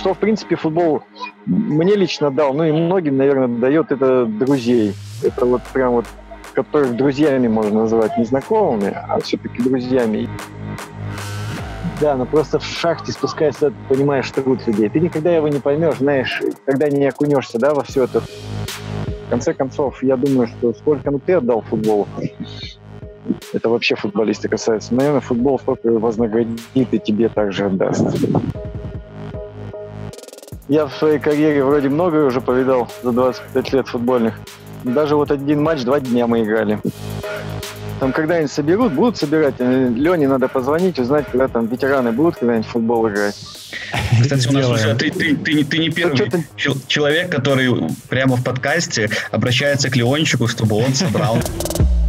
что, 0.00 0.14
в 0.14 0.18
принципе, 0.18 0.56
футбол 0.56 1.02
мне 1.44 1.94
лично 1.94 2.30
дал, 2.30 2.54
ну 2.54 2.64
и 2.64 2.72
многим, 2.72 3.18
наверное, 3.18 3.48
дает 3.48 3.92
это 3.92 4.24
друзей. 4.24 4.94
Это 5.22 5.44
вот 5.44 5.60
прям 5.74 5.92
вот, 5.92 6.06
которых 6.54 6.96
друзьями 6.96 7.48
можно 7.48 7.80
назвать, 7.80 8.16
не 8.16 8.24
знакомыми, 8.24 8.96
а 8.96 9.20
все-таки 9.20 9.62
друзьями. 9.62 10.26
Да, 12.00 12.16
но 12.16 12.24
просто 12.24 12.58
в 12.58 12.64
шахте 12.64 13.12
спускаясь, 13.12 13.56
ты 13.56 13.74
понимаешь 13.90 14.30
труд 14.30 14.66
людей. 14.66 14.88
Ты 14.88 15.00
никогда 15.00 15.36
его 15.36 15.48
не 15.48 15.60
поймешь, 15.60 15.98
знаешь, 15.98 16.42
когда 16.64 16.88
не 16.88 17.04
окунешься, 17.04 17.58
да, 17.58 17.74
во 17.74 17.82
все 17.82 18.04
это. 18.04 18.20
В 18.20 19.28
конце 19.28 19.52
концов, 19.52 20.02
я 20.02 20.16
думаю, 20.16 20.48
что 20.48 20.72
сколько 20.72 21.10
ну, 21.10 21.18
ты 21.18 21.34
отдал 21.34 21.60
футболу, 21.60 22.08
это 23.52 23.68
вообще 23.68 23.96
футболисты 23.96 24.48
касается. 24.48 24.94
Наверное, 24.94 25.20
футбол 25.20 25.58
столько 25.58 25.90
вознаградит 25.90 26.62
и 26.72 26.98
тебе 26.98 27.28
также 27.28 27.66
отдаст. 27.66 28.16
Я 30.70 30.86
в 30.86 30.94
своей 30.94 31.18
карьере 31.18 31.64
вроде 31.64 31.88
многое 31.88 32.26
уже 32.26 32.40
повидал 32.40 32.88
за 33.02 33.10
25 33.10 33.72
лет 33.72 33.88
футбольных. 33.88 34.34
Даже 34.84 35.16
вот 35.16 35.32
один 35.32 35.60
матч, 35.64 35.82
два 35.82 35.98
дня 35.98 36.28
мы 36.28 36.44
играли. 36.44 36.78
Там 37.98 38.12
когда-нибудь 38.12 38.52
соберут, 38.52 38.92
будут 38.92 39.16
собирать. 39.16 39.56
Э, 39.58 39.88
Лене 39.88 40.28
надо 40.28 40.46
позвонить, 40.46 41.00
узнать, 41.00 41.26
когда 41.26 41.48
там 41.48 41.66
ветераны 41.66 42.12
будут 42.12 42.36
когда-нибудь 42.36 42.68
в 42.68 42.70
футбол 42.70 43.08
играть. 43.08 43.34
Кстати, 44.22 44.46
у 44.46 44.52
нас 44.52 44.68
уже 44.68 44.94
ты, 44.94 45.10
ты, 45.10 45.34
ты, 45.34 45.64
ты 45.64 45.78
не 45.78 45.90
первый 45.90 46.30
ну, 46.32 46.74
человек, 46.86 47.32
который 47.32 47.68
прямо 48.08 48.36
в 48.36 48.44
подкасте 48.44 49.10
обращается 49.32 49.90
к 49.90 49.96
Леончику, 49.96 50.46
чтобы 50.46 50.76
он 50.76 50.94
собрал 50.94 51.36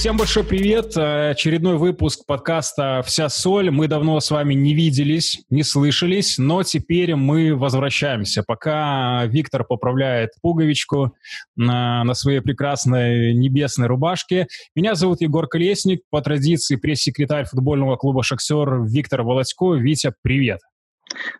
Всем 0.00 0.16
большой 0.16 0.44
привет. 0.44 0.96
Э, 0.96 1.32
очередной 1.32 1.76
выпуск 1.76 2.24
подкаста 2.26 3.02
«Вся 3.04 3.28
соль». 3.28 3.70
Мы 3.70 3.86
давно 3.86 4.18
с 4.18 4.30
вами 4.30 4.54
не 4.54 4.72
виделись, 4.72 5.42
не 5.50 5.62
слышались, 5.62 6.38
но 6.38 6.62
теперь 6.62 7.16
мы 7.16 7.54
возвращаемся. 7.54 8.42
Пока 8.42 9.26
Виктор 9.26 9.62
поправляет 9.62 10.30
пуговичку 10.40 11.14
на, 11.54 12.02
на 12.04 12.14
своей 12.14 12.40
прекрасной 12.40 13.34
небесной 13.34 13.88
рубашке. 13.88 14.46
Меня 14.74 14.94
зовут 14.94 15.20
Егор 15.20 15.46
Колесник, 15.46 16.00
по 16.08 16.22
традиции 16.22 16.76
пресс-секретарь 16.76 17.44
футбольного 17.44 17.96
клуба 17.96 18.22
«Шахтер» 18.22 18.84
Виктор 18.84 19.20
Володько. 19.20 19.74
Витя, 19.74 20.14
привет. 20.22 20.60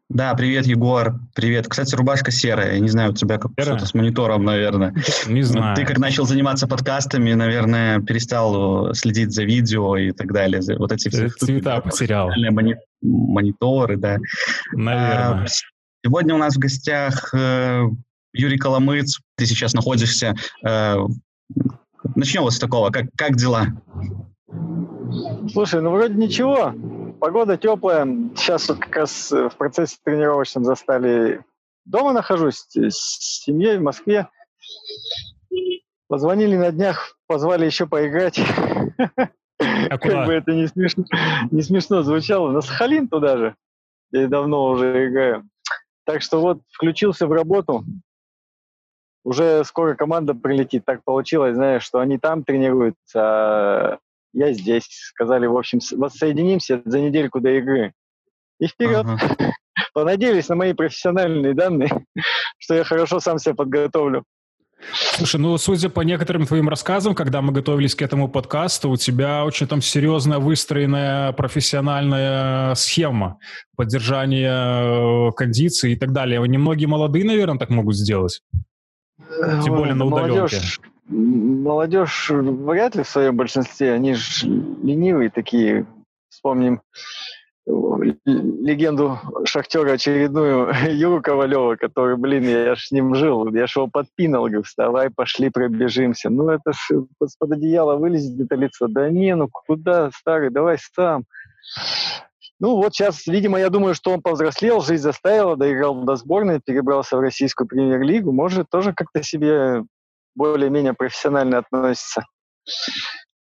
Да, 0.09 0.35
привет, 0.35 0.67
Егор. 0.67 1.21
Привет. 1.35 1.69
Кстати, 1.69 1.95
рубашка 1.95 2.31
серая. 2.31 2.75
Я 2.75 2.81
не 2.81 2.89
знаю, 2.89 3.11
у 3.13 3.15
тебя 3.15 3.39
как 3.39 3.53
что-то 3.59 3.87
с 3.87 3.95
монитором, 3.95 4.45
наверное. 4.45 4.95
Не 5.27 5.43
знаю. 5.43 5.77
Ты 5.77 5.85
как 5.85 5.99
начал 5.99 6.27
заниматься 6.27 6.67
подкастами, 6.67 7.33
наверное, 7.33 8.01
перестал 8.01 8.93
следить 8.95 9.33
за 9.33 9.45
видео 9.45 9.97
и 9.97 10.11
так 10.13 10.33
далее. 10.33 10.61
Вот 10.79 10.93
эти 10.93 11.09
все 11.09 11.29
цвета 11.29 11.77
штуки, 11.77 11.91
потерял. 11.91 12.31
Мони- 12.51 12.77
мониторы, 13.03 13.97
да. 13.97 14.19
Наверное. 14.73 15.45
А, 15.45 15.47
сегодня 16.05 16.35
у 16.35 16.39
нас 16.39 16.57
в 16.57 16.59
гостях 16.59 17.33
э, 17.33 17.85
Юрий 18.33 18.59
Коломыц. 18.59 19.21
Ты 19.37 19.47
сейчас 19.47 19.75
находишься... 19.75 20.35
Э, 20.67 20.97
начнем 22.17 22.43
вот 22.43 22.53
с 22.53 22.59
такого. 22.59 22.91
Как, 22.91 23.07
как 23.17 23.37
дела? 23.37 23.69
Слушай, 25.53 25.81
ну 25.81 25.91
вроде 25.91 26.15
ничего. 26.15 26.75
Погода 27.21 27.59
теплая. 27.59 28.07
Сейчас 28.35 28.69
вот 28.69 28.79
как 28.79 28.97
раз 28.97 29.31
в 29.31 29.51
процессе 29.51 29.99
тренировочном 30.03 30.65
застали. 30.65 31.45
Дома 31.85 32.13
нахожусь 32.13 32.67
с 32.75 33.43
семьей 33.45 33.79
в 33.79 33.83
Москве. 33.83 34.29
Позвонили 36.09 36.57
на 36.57 36.73
днях, 36.73 37.17
позвали 37.27 37.67
еще 37.67 37.87
поиграть. 37.87 38.41
А 39.59 39.99
как 39.99 40.27
бы 40.27 40.33
это 40.33 40.53
не 40.53 40.67
смешно, 40.67 41.05
не 41.51 41.63
смешно 41.63 42.03
звучало. 42.03 42.51
На 42.51 42.63
Сахалин 42.63 43.09
туда 43.09 43.37
же. 43.37 43.57
Я 44.11 44.27
давно 44.27 44.71
уже 44.71 45.09
играю. 45.09 45.49
Так 46.05 46.23
что 46.23 46.41
вот 46.41 46.63
включился 46.73 47.27
в 47.27 47.33
работу. 47.33 47.85
Уже 49.23 49.63
скоро 49.65 49.95
команда 49.95 50.35
прилетит. 50.35 50.85
Так 50.87 51.05
получилось, 51.05 51.55
знаешь, 51.55 51.83
что 51.83 51.99
они 52.01 52.19
там 52.19 52.43
тренируются, 52.43 53.21
а 53.21 53.99
я 54.33 54.53
здесь. 54.53 54.87
Сказали, 54.89 55.47
в 55.47 55.57
общем, 55.57 55.81
воссоединимся 55.93 56.83
за 56.85 57.01
недельку 57.01 57.41
до 57.41 57.51
игры. 57.51 57.93
И 58.59 58.67
вперед. 58.67 59.07
Ага. 59.07 59.55
Понадеялись 59.95 60.49
на 60.49 60.57
мои 60.57 60.73
профессиональные 60.73 61.55
данные, 61.55 61.91
что 62.59 62.75
я 62.75 62.85
хорошо 62.85 63.21
сам 63.21 63.39
себя 63.39 63.55
подготовлю. 63.55 64.25
Слушай, 64.93 65.41
ну, 65.41 65.57
судя 65.59 65.91
по 65.91 66.01
некоторым 66.01 66.47
твоим 66.47 66.69
рассказам, 66.69 67.15
когда 67.15 67.43
мы 67.43 67.53
готовились 67.53 67.95
к 67.95 68.03
этому 68.03 68.29
подкасту, 68.29 68.91
у 68.91 68.97
тебя 68.97 69.45
очень 69.45 69.67
там 69.67 69.83
серьезная 69.83 70.39
выстроенная 70.39 71.33
профессиональная 71.33 72.75
схема 72.75 73.39
поддержания 73.77 75.29
э, 75.29 75.33
кондиции 75.33 75.93
и 75.93 75.97
так 75.97 76.13
далее. 76.13 76.41
Немногие 76.47 76.89
молодые, 76.89 77.27
наверное, 77.27 77.59
так 77.59 77.69
могут 77.69 77.95
сделать. 77.95 78.41
Тем 79.63 79.75
более 79.75 79.95
на 79.95 80.07
удаленке. 80.07 80.39
Молодежь, 80.39 80.81
молодежь 81.11 82.31
вряд 82.31 82.95
ли 82.95 83.03
в 83.03 83.09
своем 83.09 83.37
большинстве, 83.37 83.93
они 83.93 84.15
же 84.15 84.47
ленивые 84.47 85.31
такие. 85.31 85.87
Вспомним 86.29 86.81
легенду 87.67 89.19
Шахтера 89.45 89.93
очередную 89.93 90.73
Юру 90.91 91.21
Ковалева, 91.21 91.77
который, 91.77 92.17
блин, 92.17 92.45
я 92.45 92.75
ж 92.75 92.87
с 92.87 92.91
ним 92.91 93.15
жил, 93.15 93.53
я 93.53 93.67
ж 93.67 93.77
его 93.77 93.89
подпинал, 93.89 94.45
говорю, 94.45 94.63
вставай, 94.63 95.11
пошли 95.11 95.51
пробежимся. 95.51 96.31
Ну, 96.31 96.49
это 96.49 96.73
ж 96.73 97.03
под 97.39 97.53
одеяло 97.53 97.97
вылезет 97.97 98.35
где-то 98.35 98.55
лицо. 98.57 98.87
Да 98.89 99.11
не, 99.11 99.35
ну 99.35 99.49
куда, 99.49 100.11
старый, 100.13 100.51
давай 100.51 100.79
сам. 100.95 101.25
Ну 102.59 102.77
вот 102.77 102.95
сейчас, 102.95 103.27
видимо, 103.27 103.59
я 103.59 103.71
думаю, 103.71 103.95
что 103.95 104.13
он 104.13 104.21
повзрослел, 104.21 104.83
жизнь 104.83 105.03
заставила, 105.03 105.57
доиграл 105.57 106.05
до 106.05 106.17
сборной, 106.17 106.61
перебрался 106.61 107.17
в 107.17 107.21
российскую 107.21 107.67
премьер-лигу, 107.67 108.33
может 108.33 108.69
тоже 108.69 108.93
как-то 108.93 109.23
себе 109.23 109.85
более-менее 110.41 110.95
профессионально 110.95 111.59
относится. 111.59 112.25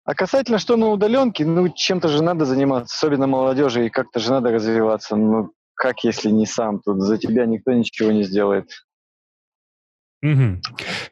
А 0.04 0.14
касательно, 0.14 0.58
что 0.58 0.76
на 0.76 0.88
удаленке, 0.88 1.44
ну, 1.44 1.68
чем-то 1.68 2.08
же 2.08 2.22
надо 2.22 2.46
заниматься, 2.46 2.96
особенно 2.96 3.26
молодежи, 3.26 3.86
и 3.86 3.90
как-то 3.90 4.18
же 4.18 4.30
надо 4.30 4.50
развиваться. 4.50 5.14
Ну, 5.16 5.50
как 5.74 6.04
если 6.04 6.30
не 6.30 6.46
сам? 6.46 6.80
Тут 6.80 7.02
за 7.02 7.18
тебя 7.18 7.44
никто 7.44 7.72
ничего 7.72 8.12
не 8.12 8.22
сделает. 8.22 8.70
Угу. 10.22 10.62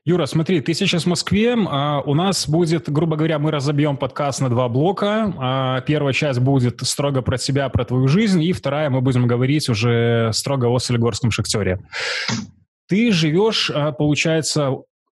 Юра, 0.06 0.26
смотри, 0.26 0.62
ты 0.62 0.72
сейчас 0.72 1.04
в 1.04 1.08
Москве. 1.08 1.54
А 1.68 2.00
у 2.00 2.14
нас 2.14 2.48
будет, 2.48 2.88
грубо 2.90 3.16
говоря, 3.16 3.38
мы 3.38 3.50
разобьем 3.50 3.98
подкаст 3.98 4.40
на 4.40 4.48
два 4.48 4.68
блока. 4.68 5.34
А 5.38 5.80
первая 5.82 6.14
часть 6.14 6.40
будет 6.40 6.80
строго 6.80 7.20
про 7.20 7.36
тебя, 7.36 7.68
про 7.68 7.84
твою 7.84 8.08
жизнь, 8.08 8.42
и 8.42 8.52
вторая 8.52 8.88
мы 8.88 9.02
будем 9.02 9.26
говорить 9.26 9.68
уже 9.68 10.30
строго 10.32 10.66
о 10.66 10.78
Солигорском 10.78 11.30
шахтере. 11.30 11.80
Ты 12.88 13.12
живешь, 13.12 13.70
а, 13.74 13.92
получается, 13.92 14.70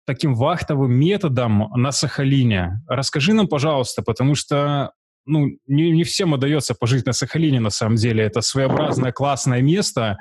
таким 0.07 0.35
вахтовым 0.35 0.93
методом 0.93 1.71
на 1.75 1.93
Сахалине. 1.93 2.83
Расскажи 2.89 3.33
нам, 3.33 3.49
пожалуйста, 3.49 4.03
потому 4.03 4.35
что 4.35 4.93
ну, 5.27 5.47
не, 5.67 5.91
не 5.91 6.05
всем 6.05 6.33
удается 6.33 6.75
пожить 6.75 7.07
на 7.07 7.13
Сахалине, 7.13 7.61
на 7.61 7.71
самом 7.71 7.97
деле. 7.97 8.25
Это 8.25 8.43
своеобразное 8.43 9.13
классное 9.13 9.63
место. 9.63 10.19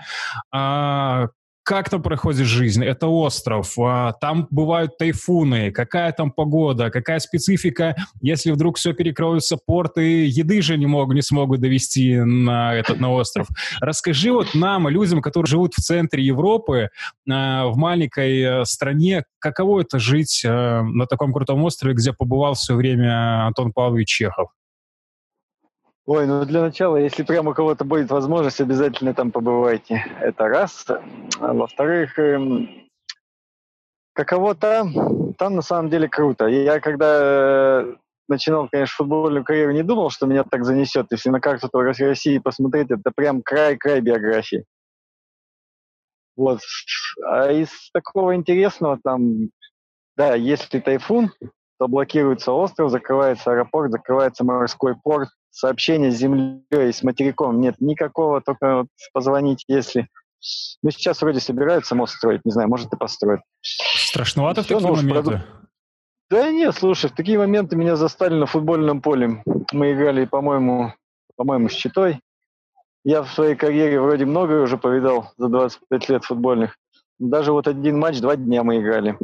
А 0.51 1.27
как 1.63 1.89
там 1.89 2.01
проходит 2.01 2.45
жизнь? 2.45 2.83
Это 2.83 3.07
остров, 3.07 3.77
а, 3.79 4.13
там 4.13 4.47
бывают 4.49 4.97
тайфуны, 4.97 5.71
какая 5.71 6.11
там 6.11 6.31
погода, 6.31 6.89
какая 6.89 7.19
специфика, 7.19 7.95
если 8.21 8.51
вдруг 8.51 8.77
все 8.77 8.93
перекроются 8.93 9.57
порты, 9.57 10.25
еды 10.25 10.61
же 10.61 10.77
не, 10.77 10.85
могут, 10.85 11.15
не 11.15 11.21
смогут 11.21 11.61
довести 11.61 12.17
на 12.17 12.75
этот 12.75 12.99
на 12.99 13.11
остров. 13.11 13.47
Расскажи 13.79 14.31
вот 14.31 14.53
нам, 14.53 14.89
людям, 14.89 15.21
которые 15.21 15.49
живут 15.49 15.73
в 15.73 15.81
центре 15.81 16.23
Европы, 16.23 16.89
а, 17.29 17.67
в 17.67 17.77
маленькой 17.77 18.41
э, 18.41 18.65
стране, 18.65 19.23
каково 19.39 19.81
это 19.81 19.99
жить 19.99 20.43
э, 20.45 20.81
на 20.81 21.05
таком 21.05 21.33
крутом 21.33 21.63
острове, 21.63 21.95
где 21.95 22.13
побывал 22.13 22.55
все 22.55 22.75
время 22.75 23.45
Антон 23.45 23.71
Павлович 23.71 24.09
Чехов? 24.09 24.49
Ой, 26.05 26.27
ну 26.27 26.43
для 26.43 26.61
начала, 26.61 26.97
если 26.97 27.23
прямо 27.23 27.51
у 27.51 27.53
кого-то 27.53 27.85
будет 27.85 28.11
возможность, 28.11 28.59
обязательно 28.59 29.13
там 29.13 29.31
побывайте. 29.31 30.03
Это 30.19 30.49
раз. 30.49 30.85
Во-вторых, 31.39 32.19
эм, 32.19 32.89
каково 34.13 34.53
там, 34.53 34.91
на 35.39 35.61
самом 35.61 35.89
деле 35.89 36.09
круто. 36.09 36.47
Я 36.47 36.81
когда 36.81 37.85
начинал, 38.27 38.67
конечно, 38.69 38.95
футбольную 38.97 39.45
карьеру, 39.45 39.71
не 39.71 39.83
думал, 39.83 40.09
что 40.09 40.25
меня 40.25 40.43
так 40.43 40.65
занесет. 40.65 41.07
Если 41.11 41.29
на 41.29 41.39
карту 41.39 41.69
России 41.71 42.37
посмотреть, 42.37 42.91
это 42.91 43.11
прям 43.15 43.41
край-край 43.41 44.01
биографии. 44.01 44.65
Вот. 46.35 46.59
А 47.25 47.49
из 47.49 47.69
такого 47.93 48.35
интересного 48.35 48.99
там, 49.01 49.51
да, 50.17 50.35
если 50.35 50.79
тайфун, 50.79 51.31
то 51.79 51.87
блокируется 51.87 52.51
остров, 52.51 52.91
закрывается 52.91 53.51
аэропорт, 53.51 53.91
закрывается 53.91 54.43
морской 54.43 54.95
порт, 55.01 55.29
сообщения 55.53 56.11
с 56.11 56.15
землей, 56.15 56.91
с 56.91 57.03
материком 57.03 57.61
нет 57.61 57.75
никакого, 57.79 58.41
только 58.41 58.77
вот 58.77 58.87
позвонить, 59.13 59.63
если... 59.67 60.07
Ну, 60.81 60.91
сейчас 60.91 61.21
вроде 61.21 61.39
собираются 61.39 61.95
мост 61.95 62.15
строить, 62.15 62.41
не 62.43 62.51
знаю, 62.51 62.67
может 62.67 62.91
и 62.91 62.97
построят. 62.97 63.41
Страшновато 63.61 64.61
в 64.61 64.67
такие 64.67 64.85
ну, 64.85 64.95
моменты? 64.95 65.29
Проду... 65.29 65.43
Да 66.29 66.49
нет, 66.51 66.75
слушай, 66.75 67.09
в 67.09 67.13
такие 67.13 67.37
моменты 67.37 67.75
меня 67.75 67.95
застали 67.95 68.33
на 68.33 68.45
футбольном 68.45 69.01
поле. 69.01 69.41
Мы 69.71 69.93
играли, 69.93 70.25
по-моему, 70.25 70.93
по-моему, 71.37 71.69
с 71.69 71.73
Читой. 71.73 72.19
Я 73.05 73.21
в 73.23 73.31
своей 73.31 73.55
карьере 73.55 74.01
вроде 74.01 74.25
многое 74.25 74.61
уже 74.61 74.77
повидал 74.77 75.31
за 75.37 75.47
25 75.47 76.09
лет 76.09 76.23
футбольных. 76.25 76.77
Даже 77.19 77.51
вот 77.51 77.67
один 77.67 77.99
матч, 77.99 78.19
два 78.19 78.35
дня 78.35 78.63
мы 78.63 78.79
играли. 78.79 79.17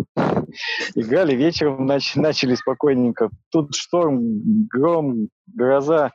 Играли 0.96 1.36
вечером, 1.36 1.90
нач- 1.90 2.20
начали 2.20 2.56
спокойненько. 2.56 3.30
Тут 3.52 3.76
шторм, 3.76 4.68
гром, 4.68 5.30
гроза. 5.48 6.12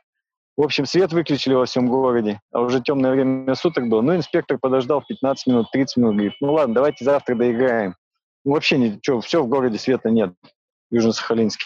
В 0.57 0.61
общем, 0.61 0.85
свет 0.85 1.11
выключили 1.11 1.53
во 1.53 1.65
всем 1.65 1.87
городе, 1.87 2.39
а 2.51 2.61
уже 2.61 2.81
темное 2.81 3.11
время 3.11 3.55
суток 3.55 3.89
было. 3.89 4.01
Ну, 4.01 4.15
инспектор 4.15 4.57
подождал 4.57 5.03
15 5.05 5.47
минут, 5.47 5.67
30 5.71 5.97
минут, 5.97 6.13
говорит, 6.13 6.33
ну 6.39 6.53
ладно, 6.53 6.75
давайте 6.75 7.03
завтра 7.03 7.35
доиграем. 7.35 7.95
Ну, 8.45 8.53
вообще 8.53 8.77
ничего, 8.77 9.19
все 9.19 9.43
в 9.43 9.47
городе 9.47 9.77
света 9.77 10.09
нет, 10.09 10.33
Южно-Сахалинске. 10.93 11.65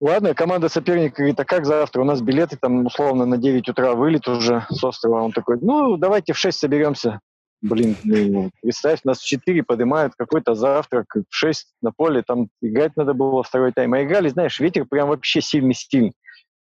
Ладно, 0.00 0.34
команда 0.34 0.68
соперника 0.68 1.18
говорит, 1.18 1.38
а 1.38 1.44
как 1.44 1.66
завтра? 1.66 2.00
У 2.00 2.04
нас 2.04 2.20
билеты 2.20 2.56
там 2.56 2.86
условно 2.86 3.26
на 3.26 3.36
9 3.36 3.68
утра 3.68 3.94
вылет 3.94 4.26
уже 4.26 4.66
с 4.70 4.82
острова. 4.82 5.22
Он 5.22 5.32
такой, 5.32 5.58
ну, 5.60 5.96
давайте 5.96 6.32
в 6.32 6.38
6 6.38 6.58
соберемся. 6.58 7.20
Блин, 7.60 7.96
ну, 8.02 8.50
представь, 8.60 9.04
нас 9.04 9.20
в 9.20 9.26
4 9.26 9.62
поднимают 9.62 10.14
какой-то 10.16 10.54
завтрак, 10.54 11.06
в 11.14 11.34
6 11.34 11.74
на 11.80 11.92
поле, 11.92 12.24
там 12.26 12.48
играть 12.60 12.96
надо 12.96 13.14
было 13.14 13.44
второй 13.44 13.70
тайм. 13.70 13.94
А 13.94 14.02
играли, 14.02 14.28
знаешь, 14.30 14.58
ветер 14.58 14.84
прям 14.84 15.08
вообще 15.08 15.40
сильный-сильный. 15.40 16.12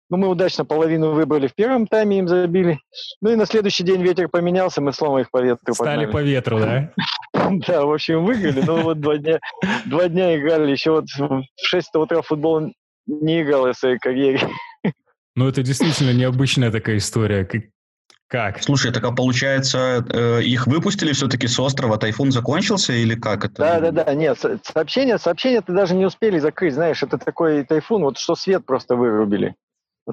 Ну, 0.08 0.18
мы 0.18 0.28
удачно 0.28 0.64
половину 0.64 1.12
выбрали 1.12 1.48
в 1.48 1.54
первом 1.54 1.86
тайме, 1.88 2.20
им 2.20 2.28
забили. 2.28 2.78
Ну 3.20 3.32
и 3.32 3.36
на 3.36 3.44
следующий 3.44 3.82
день 3.82 4.02
ветер 4.02 4.28
поменялся, 4.28 4.80
мы 4.80 4.92
снова 4.92 5.18
их 5.18 5.30
по 5.30 5.42
ветру 5.42 5.74
Стали 5.74 6.06
погнали. 6.06 6.12
по 6.12 6.22
ветру, 6.22 6.58
да? 6.60 6.92
Да, 7.66 7.84
в 7.84 7.92
общем, 7.92 8.24
выиграли. 8.24 8.62
Ну 8.64 8.82
вот 8.82 9.00
два 9.00 9.16
дня, 9.18 9.38
два 9.84 10.08
дня 10.08 10.36
играли. 10.38 10.70
Еще 10.70 10.92
вот 10.92 11.06
в 11.08 11.42
6 11.60 11.94
утра 11.96 12.22
футбол 12.22 12.72
не 13.06 13.42
играл 13.42 13.70
в 13.70 13.76
своей 13.76 13.98
карьере. 13.98 14.40
Ну, 15.34 15.48
это 15.48 15.62
действительно 15.62 16.12
необычная 16.12 16.70
такая 16.70 16.96
история. 16.96 17.46
Как-? 18.28 18.62
Слушай, 18.62 18.92
так 18.92 19.04
а 19.04 19.12
получается, 19.12 20.04
э, 20.12 20.42
их 20.42 20.66
выпустили 20.66 21.12
все-таки 21.12 21.46
с 21.46 21.60
острова, 21.60 21.98
тайфун 21.98 22.32
закончился 22.32 22.92
или 22.92 23.14
как 23.14 23.44
это? 23.44 23.54
Да, 23.54 23.80
да, 23.80 24.04
да, 24.04 24.14
нет, 24.14 24.38
со- 24.38 24.58
сообщение, 24.64 25.18
сообщение 25.18 25.60
ты 25.60 25.72
даже 25.72 25.94
не 25.94 26.04
успели 26.06 26.38
закрыть, 26.40 26.74
знаешь, 26.74 27.02
это 27.04 27.18
такой 27.18 27.62
тайфун, 27.64 28.02
вот 28.02 28.18
что 28.18 28.34
свет 28.34 28.66
просто 28.66 28.96
вырубили. 28.96 29.54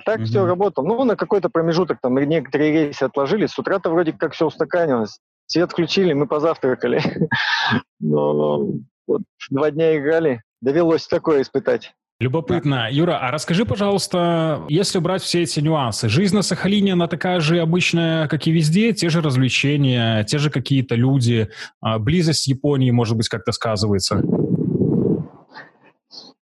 Так 0.05 0.17
Мгм. 0.17 0.25
все 0.25 0.45
работало. 0.45 0.85
Ну, 0.85 1.03
на 1.03 1.15
какой-то 1.15 1.49
промежуток 1.49 1.99
там 2.01 2.15
некоторые 2.15 2.71
рейсы 2.71 3.03
отложили, 3.03 3.45
с 3.45 3.57
утра-то 3.59 3.91
вроде 3.91 4.13
как 4.13 4.33
все 4.33 4.47
устаканилось. 4.47 5.19
Свет 5.45 5.71
включили, 5.71 6.13
мы 6.13 6.25
позавтракали. 6.27 7.01
Но 7.99 8.69
вот 9.07 9.21
два 9.51 9.71
дня 9.71 9.97
играли, 9.97 10.41
довелось 10.61 11.05
такое 11.07 11.41
испытать. 11.43 11.93
Любопытно. 12.19 12.87
Юра, 12.89 13.19
а 13.19 13.31
расскажи, 13.31 13.65
пожалуйста, 13.65 14.63
если 14.69 14.99
брать 14.99 15.21
все 15.21 15.41
эти 15.43 15.59
нюансы, 15.59 16.07
жизнь 16.07 16.35
на 16.35 16.41
Сахалине, 16.41 16.93
она 16.93 17.07
такая 17.07 17.39
же 17.41 17.59
обычная, 17.59 18.27
как 18.29 18.47
и 18.47 18.51
везде, 18.51 18.93
те 18.93 19.09
же 19.09 19.21
развлечения, 19.21 20.23
те 20.23 20.37
же 20.37 20.49
какие-то 20.49 20.95
люди, 20.95 21.49
а, 21.81 21.99
близость 21.99 22.43
с 22.43 22.47
Японией, 22.47 22.91
может 22.91 23.17
быть, 23.17 23.27
как-то 23.27 23.51
сказывается. 23.51 24.23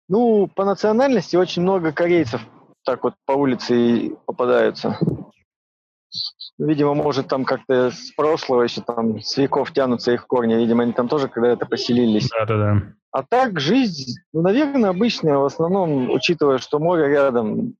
Ну, 0.09 0.49
по 0.55 0.65
национальности 0.65 1.37
очень 1.37 1.63
много 1.63 1.93
корейцев 1.93 2.41
так 2.87 3.05
вот 3.05 3.15
по 3.27 3.33
улице 3.33 3.77
и 3.77 4.15
попадаются. 4.25 4.99
Видимо, 6.59 6.95
может, 6.95 7.29
там 7.29 7.45
как-то 7.45 7.91
с 7.91 8.13
прошлого 8.13 8.63
еще 8.63 8.81
там 8.81 9.21
с 9.21 9.37
веков 9.37 9.73
тянутся 9.73 10.13
их 10.13 10.27
корни. 10.27 10.55
Видимо, 10.55 10.85
они 10.85 10.93
там 10.93 11.09
тоже 11.09 11.29
когда-то 11.29 11.67
поселились. 11.67 12.31
Да-да-да. 12.31 12.95
А 13.11 13.23
так 13.23 13.61
жизнь, 13.61 14.15
ну, 14.33 14.41
наверное, 14.41 14.91
обычная, 14.91 15.37
в 15.37 15.45
основном, 15.45 16.11
учитывая, 16.11 16.59
что 16.59 16.79
море 16.79 17.09
рядом. 17.09 17.75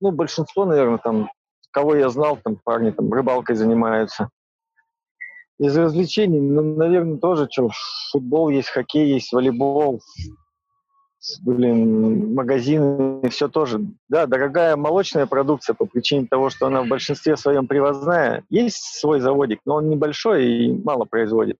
Ну, 0.00 0.10
большинство, 0.10 0.64
наверное, 0.64 0.98
там, 0.98 1.30
кого 1.70 1.94
я 1.94 2.08
знал, 2.08 2.38
там 2.42 2.56
парни 2.56 2.90
там 2.90 3.12
рыбалкой 3.12 3.54
занимаются. 3.54 4.30
Из 5.58 5.76
развлечений, 5.76 6.40
ну, 6.40 6.62
наверное, 6.76 7.18
тоже 7.18 7.46
что, 7.50 7.70
футбол 8.10 8.48
есть, 8.48 8.70
хоккей 8.70 9.12
есть, 9.12 9.32
волейбол, 9.32 10.00
блин, 11.42 12.34
магазины, 12.34 13.28
все 13.30 13.48
тоже. 13.48 13.80
Да, 14.08 14.26
дорогая 14.26 14.76
молочная 14.76 15.26
продукция 15.26 15.74
по 15.74 15.86
причине 15.86 16.26
того, 16.28 16.50
что 16.50 16.66
она 16.66 16.82
в 16.82 16.88
большинстве 16.88 17.36
своем 17.36 17.66
привозная. 17.66 18.44
Есть 18.48 18.98
свой 18.98 19.20
заводик, 19.20 19.60
но 19.64 19.76
он 19.76 19.88
небольшой 19.90 20.46
и 20.46 20.72
мало 20.72 21.04
производит. 21.04 21.56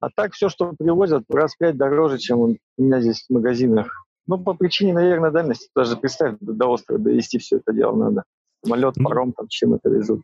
А 0.00 0.08
так 0.14 0.34
все, 0.34 0.48
что 0.48 0.72
привозят, 0.78 1.24
раз 1.30 1.54
в 1.54 1.58
пять 1.58 1.76
дороже, 1.76 2.18
чем 2.18 2.38
у 2.40 2.56
меня 2.76 3.00
здесь 3.00 3.24
в 3.28 3.32
магазинах. 3.32 4.06
Ну, 4.26 4.38
по 4.38 4.54
причине, 4.54 4.92
наверное, 4.92 5.30
дальности. 5.30 5.70
Даже 5.74 5.96
представь, 5.96 6.36
до, 6.40 6.66
острова 6.66 7.00
довести 7.00 7.38
все 7.38 7.56
это 7.56 7.72
дело 7.72 7.96
надо. 7.96 8.24
Самолет, 8.64 8.94
паром, 9.02 9.32
там, 9.32 9.46
чем 9.48 9.74
это 9.74 9.88
везут. 9.88 10.22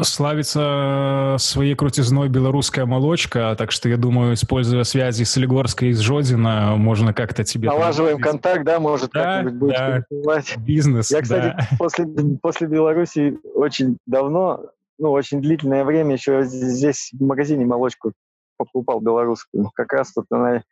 Славится 0.00 1.36
своей 1.38 1.74
крутизной 1.74 2.28
белорусская 2.28 2.86
молочка, 2.86 3.54
так 3.58 3.72
что 3.72 3.88
я 3.88 3.96
думаю, 3.96 4.34
используя 4.34 4.84
связи 4.84 5.24
с 5.24 5.36
Лигорской 5.36 5.88
и 5.88 5.92
с 5.92 5.98
Жодина, 5.98 6.76
можно 6.76 7.12
как-то 7.12 7.42
тебе... 7.42 7.68
там 7.68 7.78
Налаживаем 7.78 8.20
контакт, 8.20 8.64
да, 8.64 8.78
может, 8.78 9.10
Да, 9.12 9.24
как-нибудь 9.24 9.58
будет 9.58 9.76
да. 9.76 9.92
конкурировать. 9.92 10.56
Бизнес, 10.58 11.10
Я, 11.10 11.22
кстати, 11.22 11.56
да. 11.56 11.68
после, 11.78 12.06
после 12.40 12.68
Беларуси 12.68 13.38
очень 13.54 13.98
давно, 14.06 14.66
ну, 14.98 15.10
очень 15.10 15.40
длительное 15.40 15.84
время 15.84 16.14
еще 16.14 16.44
здесь 16.44 17.10
в 17.12 17.22
магазине 17.22 17.66
молочку 17.66 18.12
покупал 18.56 19.00
белорусскую. 19.00 19.70
Как 19.74 19.92
раз 19.92 20.12
тут 20.12 20.26
она, 20.30 20.62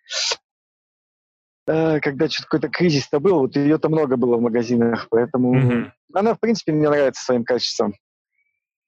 э, 1.66 2.00
когда 2.00 2.28
что-то 2.28 2.48
какой-то 2.48 2.68
кризис-то 2.68 3.18
был, 3.18 3.40
вот 3.40 3.56
ее-то 3.56 3.88
много 3.88 4.16
было 4.16 4.36
в 4.36 4.40
магазинах, 4.40 5.08
поэтому 5.10 5.54
Мгм. 5.54 5.92
она, 6.14 6.34
в 6.34 6.40
принципе, 6.40 6.72
мне 6.72 6.88
нравится 6.88 7.24
своим 7.24 7.44
качеством. 7.44 7.94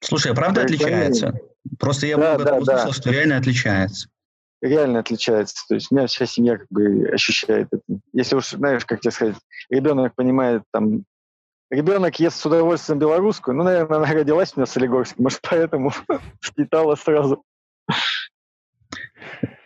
Слушай, 0.01 0.33
а 0.33 0.35
правда 0.35 0.61
Да, 0.61 0.67
отличается? 0.67 1.35
Просто 1.79 2.07
я 2.07 2.17
Да, 2.17 2.39
много 2.39 2.45
да. 2.45 2.57
услышал, 2.59 2.93
что 2.93 3.11
реально 3.11 3.37
отличается. 3.37 4.09
Реально 4.61 5.01
отличается. 5.01 5.57
То 5.69 5.75
есть 5.75 5.91
у 5.91 5.95
меня 5.95 6.07
вся 6.07 6.27
семья 6.27 6.57
как 6.59 6.67
бы 6.71 7.09
ощущает 7.13 7.69
это. 7.71 7.83
Если 8.13 8.35
уж, 8.37 8.49
знаешь, 8.51 8.85
как 8.85 9.01
тебе 9.01 9.13
сказать, 9.13 9.37
ребенок 9.71 10.15
понимает 10.15 10.63
там, 10.73 11.05
ребенок 11.71 12.19
ест 12.19 12.41
с 12.41 12.47
удовольствием 12.47 12.99
белорусскую, 12.99 13.57
ну, 13.57 13.65
наверное, 13.65 13.99
она 13.99 14.13
родилась 14.13 14.53
у 14.55 14.61
меня 14.61 14.67
в 14.67 14.71
Солигорске, 14.71 15.23
может, 15.23 15.41
поэтому 15.43 15.93
впитала 16.43 16.95
сразу. 16.97 17.45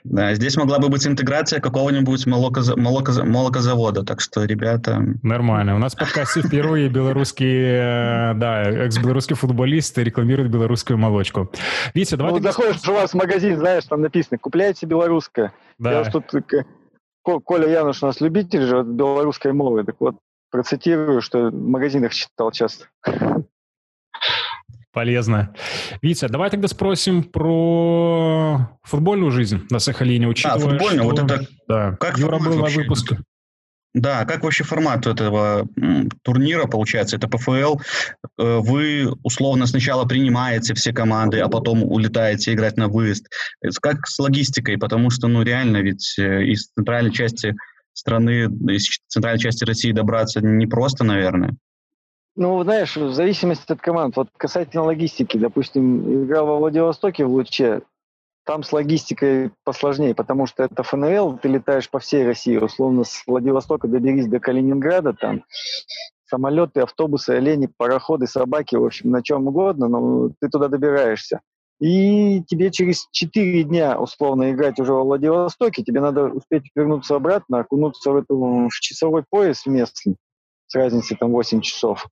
Да, 0.04 0.34
здесь 0.34 0.56
могла 0.56 0.78
бы 0.80 0.88
быть 0.88 1.06
интеграция 1.06 1.60
какого-нибудь 1.60 2.26
молокоза- 2.26 2.74
молокоза- 2.76 3.24
молокозавода, 3.24 4.02
так 4.04 4.20
что, 4.20 4.44
ребята, 4.44 5.00
Нормально. 5.22 5.76
У 5.76 5.78
нас 5.78 5.94
в 5.94 5.98
подкасте 5.98 6.42
впервые 6.42 6.88
белорусские, 6.88 8.32
э, 8.32 8.34
да, 8.34 8.62
экс-белорусский 8.62 9.36
футболист 9.36 9.96
рекламирует 9.98 10.50
белорусскую 10.50 10.98
молочку. 10.98 11.52
Витя, 11.94 12.16
давай 12.16 12.32
Ну, 12.32 12.40
заходишь 12.40 12.88
у 12.88 12.92
вас 12.92 13.12
в 13.12 13.14
магазин, 13.14 13.56
знаешь, 13.58 13.84
там 13.84 14.00
написано, 14.00 14.38
купляйте 14.38 14.86
белорусское. 14.86 15.52
Я 15.78 15.90
Да. 15.90 16.00
уж 16.00 16.08
тут, 16.08 16.34
э, 16.34 16.64
Ко- 17.24 17.38
Коля 17.38 17.68
Януш 17.68 18.02
у 18.02 18.06
нас 18.06 18.20
любитель 18.20 18.62
же 18.62 18.82
белорусской 18.82 19.52
мовы, 19.52 19.84
так 19.84 19.94
вот, 20.00 20.16
процитирую, 20.50 21.22
что 21.22 21.50
в 21.50 21.54
магазинах 21.54 22.12
читал 22.12 22.50
часто. 22.50 22.86
Полезно. 24.92 25.54
Витя, 26.02 26.28
давай 26.28 26.50
тогда 26.50 26.68
спросим 26.68 27.24
про 27.24 28.78
футбольную 28.82 29.30
жизнь 29.30 29.66
на 29.70 29.78
Сахалине, 29.78 30.28
учитывая, 30.28 30.58
футбольную, 30.58 31.10
что... 31.10 31.22
вот 31.22 31.30
это 31.30 31.46
Да, 31.66 31.96
как 31.98 32.18
Юра 32.18 32.38
был 32.38 32.56
на 32.56 32.68
выпуске. 32.68 33.18
Да, 33.94 34.24
как 34.24 34.42
вообще 34.42 34.64
формат 34.64 35.06
этого 35.06 35.68
турнира 36.22 36.66
получается? 36.66 37.16
Это 37.16 37.28
ПФЛ. 37.28 37.76
Э, 38.38 38.58
Вы 38.58 39.12
условно 39.22 39.66
сначала 39.66 40.06
принимаете 40.06 40.72
все 40.74 40.92
команды, 40.92 41.40
а 41.40 41.48
потом 41.48 41.82
улетаете 41.82 42.54
играть 42.54 42.78
на 42.78 42.88
выезд. 42.88 43.26
Это 43.60 43.74
Как 43.82 44.06
с 44.06 44.18
логистикой? 44.18 44.78
Потому 44.78 45.10
что, 45.10 45.28
ну, 45.28 45.42
реально, 45.42 45.78
ведь 45.78 46.18
э, 46.18 46.44
из 46.44 46.68
центральной 46.68 47.12
части 47.12 47.54
страны, 47.92 48.44
из 48.70 48.88
центральной 49.08 49.40
части 49.40 49.64
России 49.64 49.92
добраться 49.92 50.40
непросто, 50.40 51.04
наверное. 51.04 51.54
Ну, 52.34 52.62
знаешь, 52.62 52.96
в 52.96 53.12
зависимости 53.12 53.70
от 53.70 53.80
команд. 53.80 54.16
Вот 54.16 54.28
касательно 54.36 54.84
логистики, 54.84 55.36
допустим, 55.36 56.24
игра 56.24 56.42
во 56.44 56.56
Владивостоке 56.56 57.26
в 57.26 57.30
Луче, 57.30 57.82
там 58.44 58.62
с 58.62 58.72
логистикой 58.72 59.52
посложнее, 59.64 60.14
потому 60.14 60.46
что 60.46 60.64
это 60.64 60.82
ФНЛ, 60.82 61.38
ты 61.38 61.48
летаешь 61.48 61.90
по 61.90 61.98
всей 61.98 62.26
России. 62.26 62.56
Условно, 62.56 63.04
с 63.04 63.22
Владивостока 63.26 63.86
доберись 63.86 64.26
до 64.26 64.40
Калининграда, 64.40 65.12
там 65.12 65.44
самолеты, 66.24 66.80
автобусы, 66.80 67.30
олени, 67.30 67.68
пароходы, 67.76 68.26
собаки, 68.26 68.76
в 68.76 68.84
общем, 68.84 69.10
на 69.10 69.22
чем 69.22 69.46
угодно, 69.46 69.88
но 69.88 70.30
ты 70.40 70.48
туда 70.48 70.68
добираешься. 70.68 71.40
И 71.80 72.42
тебе 72.44 72.70
через 72.70 73.08
4 73.10 73.64
дня, 73.64 74.00
условно, 74.00 74.52
играть 74.52 74.80
уже 74.80 74.92
во 74.94 75.04
Владивостоке, 75.04 75.82
тебе 75.82 76.00
надо 76.00 76.28
успеть 76.28 76.70
вернуться 76.74 77.16
обратно, 77.16 77.58
окунуться 77.58 78.10
в, 78.10 78.16
эту, 78.16 78.68
в 78.68 78.80
часовой 78.80 79.24
пояс 79.28 79.66
местный, 79.66 80.16
с 80.68 80.74
разницей 80.74 81.16
там 81.16 81.32
8 81.32 81.60
часов. 81.60 82.06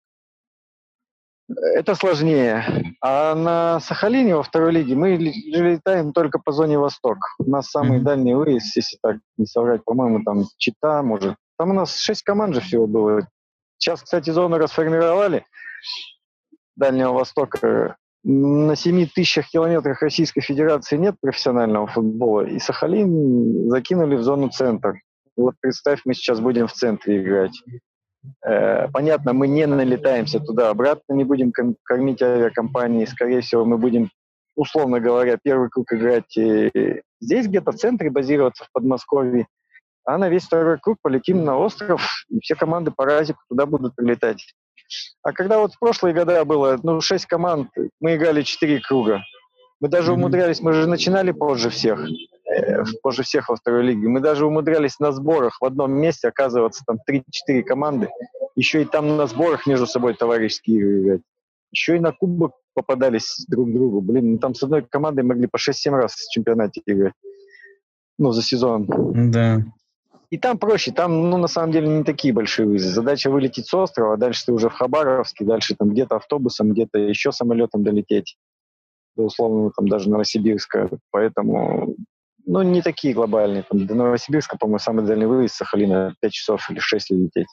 Это 1.74 1.94
сложнее. 1.94 2.94
А 3.00 3.34
на 3.34 3.80
Сахалине 3.80 4.36
во 4.36 4.42
второй 4.42 4.72
лиге 4.72 4.94
мы 4.94 5.16
летаем 5.16 6.12
только 6.12 6.38
по 6.38 6.52
зоне 6.52 6.78
Восток. 6.78 7.18
У 7.38 7.50
нас 7.50 7.70
самый 7.70 7.98
mm-hmm. 7.98 8.04
дальний 8.04 8.34
выезд, 8.34 8.76
если 8.76 8.98
так 9.02 9.16
не 9.36 9.46
соврать, 9.46 9.84
по-моему, 9.84 10.22
там 10.22 10.44
Чита, 10.58 11.02
может. 11.02 11.36
Там 11.58 11.70
у 11.70 11.72
нас 11.74 11.98
шесть 11.98 12.22
команд 12.22 12.54
же 12.54 12.60
всего 12.60 12.86
было. 12.86 13.26
Сейчас, 13.78 14.02
кстати, 14.02 14.30
зону 14.30 14.58
расформировали 14.58 15.44
Дальнего 16.76 17.12
Востока. 17.12 17.96
На 18.22 18.76
7 18.76 19.06
тысячах 19.14 19.48
километрах 19.48 20.02
Российской 20.02 20.42
Федерации 20.42 20.98
нет 20.98 21.16
профессионального 21.20 21.86
футбола, 21.86 22.46
и 22.46 22.58
Сахалин 22.58 23.70
закинули 23.70 24.16
в 24.16 24.22
зону 24.22 24.50
центр. 24.50 25.00
Вот 25.36 25.54
представь, 25.60 26.02
мы 26.04 26.12
сейчас 26.12 26.40
будем 26.40 26.66
в 26.66 26.72
центре 26.72 27.22
играть. 27.22 27.62
Э, 28.44 28.88
понятно, 28.88 29.32
мы 29.32 29.48
не 29.48 29.66
налетаемся 29.66 30.40
туда-обратно, 30.40 31.14
не 31.14 31.24
будем 31.24 31.52
кормить 31.84 32.22
авиакомпании. 32.22 33.04
Скорее 33.04 33.40
всего, 33.40 33.64
мы 33.64 33.78
будем, 33.78 34.10
условно 34.56 35.00
говоря, 35.00 35.38
первый 35.42 35.70
круг 35.70 35.92
играть 35.92 36.32
здесь, 37.20 37.46
где-то 37.46 37.72
в 37.72 37.76
центре, 37.76 38.10
базироваться 38.10 38.64
в 38.64 38.72
Подмосковье. 38.72 39.46
А 40.04 40.18
на 40.18 40.28
весь 40.28 40.44
второй 40.44 40.78
круг 40.78 40.98
полетим 41.02 41.44
на 41.44 41.56
остров, 41.58 42.02
и 42.28 42.40
все 42.40 42.54
команды 42.54 42.90
по 42.90 43.04
разику 43.04 43.40
туда 43.48 43.66
будут 43.66 43.94
прилетать. 43.94 44.44
А 45.22 45.32
когда 45.32 45.58
вот 45.58 45.74
в 45.74 45.78
прошлые 45.78 46.14
года 46.14 46.44
было, 46.44 46.78
ну, 46.82 47.00
шесть 47.00 47.26
команд, 47.26 47.70
мы 48.00 48.16
играли 48.16 48.42
четыре 48.42 48.80
круга. 48.80 49.22
Мы 49.80 49.88
даже 49.88 50.10
mm-hmm. 50.10 50.14
умудрялись, 50.14 50.60
мы 50.60 50.72
же 50.72 50.86
начинали 50.86 51.30
позже 51.32 51.70
всех, 51.70 52.00
э, 52.00 52.08
позже 53.02 53.22
всех 53.22 53.48
во 53.48 53.56
второй 53.56 53.84
лиге. 53.84 54.08
Мы 54.08 54.20
даже 54.20 54.46
умудрялись 54.46 54.98
на 54.98 55.12
сборах 55.12 55.58
в 55.60 55.64
одном 55.64 55.92
месте 55.92 56.28
оказываться 56.28 56.84
там 56.86 56.98
3-4 57.08 57.62
команды. 57.62 58.08
Еще 58.56 58.82
и 58.82 58.84
там 58.84 59.16
на 59.16 59.26
сборах 59.26 59.66
между 59.66 59.86
собой 59.86 60.14
товарищеские 60.14 60.78
игры 60.78 61.00
играть. 61.00 61.20
Еще 61.70 61.96
и 61.96 62.00
на 62.00 62.12
кубок 62.12 62.52
попадались 62.74 63.44
друг 63.48 63.72
другу. 63.72 64.00
Блин, 64.00 64.32
ну 64.32 64.38
там 64.38 64.54
с 64.54 64.62
одной 64.62 64.82
командой 64.82 65.22
могли 65.22 65.46
по 65.46 65.56
6-7 65.56 65.90
раз 65.90 66.14
в 66.14 66.30
чемпионате 66.30 66.82
играть. 66.86 67.14
Ну, 68.18 68.32
за 68.32 68.42
сезон. 68.42 68.86
Да. 69.30 69.62
И 70.30 70.38
там 70.38 70.58
проще, 70.58 70.92
там, 70.92 71.30
ну, 71.30 71.38
на 71.38 71.48
самом 71.48 71.72
деле, 71.72 71.88
не 71.88 72.04
такие 72.04 72.32
большие 72.32 72.66
вызовы. 72.66 72.94
Задача 72.94 73.30
вылететь 73.30 73.66
с 73.66 73.74
острова, 73.74 74.14
а 74.14 74.16
дальше 74.16 74.46
ты 74.46 74.52
уже 74.52 74.68
в 74.68 74.74
Хабаровске, 74.74 75.44
дальше 75.44 75.74
там 75.76 75.90
где-то 75.90 76.16
автобусом, 76.16 76.70
где-то 76.70 76.98
еще 76.98 77.32
самолетом 77.32 77.82
долететь 77.82 78.36
до 79.16 79.24
условного 79.24 79.72
там 79.72 79.88
даже 79.88 80.08
Новосибирска. 80.08 80.88
Поэтому, 81.10 81.96
ну, 82.46 82.62
не 82.62 82.82
такие 82.82 83.14
глобальные. 83.14 83.64
Там, 83.68 83.86
до 83.86 83.94
Новосибирска, 83.94 84.56
по-моему, 84.58 84.78
самый 84.78 85.04
дальний 85.04 85.26
выезд 85.26 85.54
Сахалина 85.54 86.14
5 86.20 86.32
часов 86.32 86.70
или 86.70 86.78
6 86.78 87.10
лететь. 87.10 87.46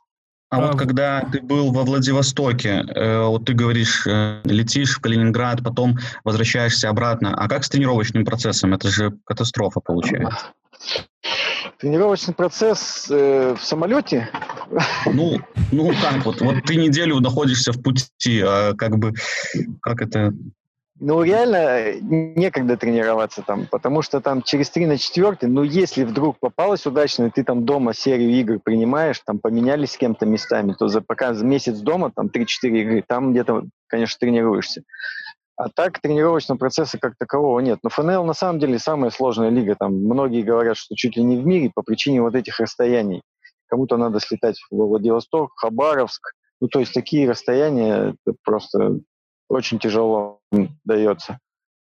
А 0.50 0.62
вот 0.62 0.78
когда 0.78 1.28
ты 1.30 1.42
был 1.42 1.74
во 1.74 1.84
Владивостоке, 1.84 2.86
э, 2.88 3.26
вот 3.26 3.46
ты 3.46 3.54
говоришь, 3.54 4.08
э, 4.08 4.40
летишь 4.46 4.96
в 4.96 5.02
Калининград, 5.02 5.62
потом 5.62 5.98
возвращаешься 6.24 6.90
обратно. 6.90 7.36
А 7.36 7.50
как 7.50 7.66
с 7.66 7.70
тренировочным 7.70 8.24
процессом? 8.24 8.74
Это 8.74 8.88
же 8.88 9.18
катастрофа 9.26 9.82
получается. 9.82 10.54
Тренировочный 11.80 12.34
процесс 12.34 13.08
э, 13.10 13.56
в 13.60 13.64
самолете? 13.64 14.30
Ну, 15.06 15.38
ну 15.72 15.90
как 16.02 16.26
вот, 16.26 16.40
вот 16.40 16.64
ты 16.66 16.78
неделю 16.78 17.20
находишься 17.20 17.74
в 17.74 17.82
пути, 17.82 18.42
а 18.42 18.74
как 18.74 18.98
бы, 18.98 19.14
как 19.82 20.02
это 20.02 20.34
ну, 21.00 21.24
реально 21.24 21.94
некогда 22.02 22.78
тренироваться 22.78 23.42
там, 23.42 23.68
потому 23.70 24.02
что 24.02 24.20
там 24.20 24.42
через 24.42 24.70
3 24.70 24.86
на 24.88 24.98
4, 24.98 25.38
ну, 25.44 25.64
если 25.64 26.04
вдруг 26.04 26.40
попалось 26.40 26.86
удачно, 26.86 27.26
и 27.26 27.30
ты 27.30 27.44
там 27.44 27.66
дома 27.66 27.94
серию 27.94 28.32
игр 28.32 28.60
принимаешь, 28.60 29.22
там 29.26 29.40
поменялись 29.40 29.92
с 29.92 29.98
кем-то 29.98 30.26
местами, 30.26 30.76
то 30.78 30.88
за 30.88 31.02
пока 31.02 31.32
месяц 31.34 31.78
дома, 31.80 32.12
там 32.16 32.28
3-4 32.28 32.46
игры, 32.64 33.04
там 33.08 33.32
где-то, 33.32 33.64
конечно, 33.88 34.18
тренируешься. 34.20 34.82
А 35.56 35.70
так 35.70 36.00
тренировочного 36.00 36.60
процесса 36.60 37.00
как 37.00 37.16
такового 37.18 37.60
нет. 37.62 37.80
Но 37.82 37.90
ФНЛ 37.90 38.24
на 38.24 38.34
самом 38.34 38.60
деле 38.60 38.78
самая 38.78 39.10
сложная 39.10 39.50
лига. 39.50 39.76
Там 39.76 39.96
многие 39.96 40.44
говорят, 40.44 40.78
что 40.78 40.94
чуть 40.96 41.18
ли 41.18 41.24
не 41.24 41.36
в 41.36 41.48
мире 41.48 41.72
по 41.74 41.82
причине 41.82 42.22
вот 42.22 42.36
этих 42.36 42.60
расстояний. 42.60 43.24
Кому-то 43.66 43.98
надо 43.98 44.20
слетать 44.20 44.60
в 44.70 44.76
Владивосток, 44.76 45.54
Хабаровск. 45.56 46.34
Ну, 46.62 46.68
то 46.68 46.80
есть 46.80 46.94
такие 46.94 47.28
расстояния 47.28 48.14
просто 48.44 49.00
очень 49.50 49.80
тяжело 49.80 50.40
дается. 50.84 51.40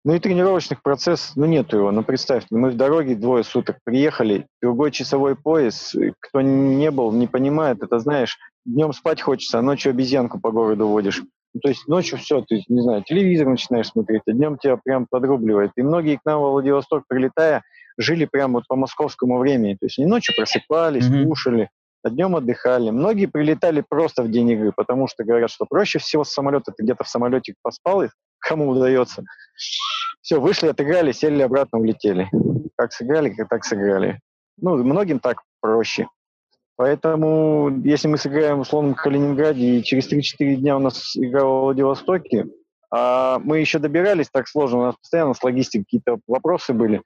Ну 0.05 0.15
и 0.15 0.19
тренировочных 0.19 0.83
процесс, 0.83 1.33
ну 1.37 1.47
нету 1.47 1.77
его. 1.77 1.93
Ну 1.93 2.03
представь, 2.03 2.45
мы 2.51 2.71
в 2.71 2.77
дороге 2.77 3.15
двое 3.15 3.45
суток 3.45 3.79
приехали, 3.85 4.47
другой 4.61 4.91
часовой 4.91 5.37
пояс, 5.37 5.95
кто 6.19 6.41
не 6.41 6.91
был, 6.91 7.13
не 7.13 7.29
понимает, 7.29 7.83
это 7.83 8.01
знаешь, 8.01 8.37
днем 8.65 8.93
спать 8.93 9.21
хочется, 9.21 9.61
а 9.61 9.63
ночью 9.63 9.91
обезьянку 9.91 10.41
по 10.41 10.51
городу 10.51 10.89
водишь. 10.89 11.23
Ну, 11.55 11.61
то 11.61 11.69
есть 11.69 11.87
ночью 11.87 12.19
все, 12.19 12.43
ты, 12.43 12.65
не 12.69 12.81
знаю, 12.81 13.05
телевизор 13.05 13.47
начинаешь 13.47 13.89
смотреть, 13.89 14.23
а 14.27 14.33
днем 14.33 14.57
тебя 14.59 14.79
прям 14.83 15.07
подрубливает. 15.09 15.73
И 15.77 15.83
многие 15.83 16.17
к 16.17 16.25
нам 16.25 16.41
в 16.41 16.51
Владивосток 16.51 17.05
прилетая, 17.07 17.63
жили 17.99 18.25
прямо 18.25 18.55
вот 18.55 18.67
по 18.67 18.75
московскому 18.75 19.39
времени. 19.39 19.75
То 19.75 19.87
есть 19.87 19.99
они 19.99 20.09
ночью 20.09 20.35
просыпались, 20.35 21.05
mm-hmm. 21.05 21.27
кушали, 21.27 21.69
днем 22.11 22.37
отдыхали. 22.37 22.91
Многие 22.91 23.27
прилетали 23.27 23.85
просто 23.87 24.23
в 24.23 24.31
день 24.31 24.51
игры, 24.51 24.73
потому 24.75 25.07
что 25.07 25.25
говорят, 25.25 25.51
что 25.51 25.67
проще 25.67 25.99
всего 25.99 26.25
с 26.25 26.33
самолета 26.33 26.73
ты 26.73 26.83
где-то 26.83 27.05
в 27.05 27.09
самолете 27.09 27.55
поспал, 27.63 28.03
и 28.03 28.09
кому 28.39 28.69
удается. 28.69 29.25
Все, 30.21 30.41
вышли, 30.41 30.69
отыграли, 30.69 31.13
сели 31.13 31.43
обратно, 31.43 31.79
улетели. 31.79 32.29
Как 32.77 32.93
сыграли, 32.93 33.31
как 33.31 33.49
так 33.49 33.65
сыграли. 33.65 34.21
Ну, 34.59 34.77
многим 34.83 35.19
так 35.19 35.43
проще. 35.61 36.07
Поэтому, 36.77 37.71
если 37.85 38.09
мы 38.09 38.19
сыграем 38.19 38.61
условно 38.61 38.95
в 38.95 38.97
Калининграде, 38.97 39.79
и 39.79 39.83
через 39.83 40.11
3-4 40.11 40.57
дня 40.57 40.77
у 40.77 40.81
нас 40.81 41.17
игра 41.17 41.45
в 41.45 41.61
Владивостоке, 41.63 42.47
а 42.91 43.39
мы 43.39 43.59
еще 43.59 43.79
добирались 43.79 44.29
так 44.31 44.49
сложно, 44.49 44.79
у 44.79 44.83
нас 44.83 44.97
постоянно 44.97 45.35
с 45.35 45.43
логистикой 45.43 45.85
какие-то 45.85 46.19
вопросы 46.27 46.73
были, 46.73 47.03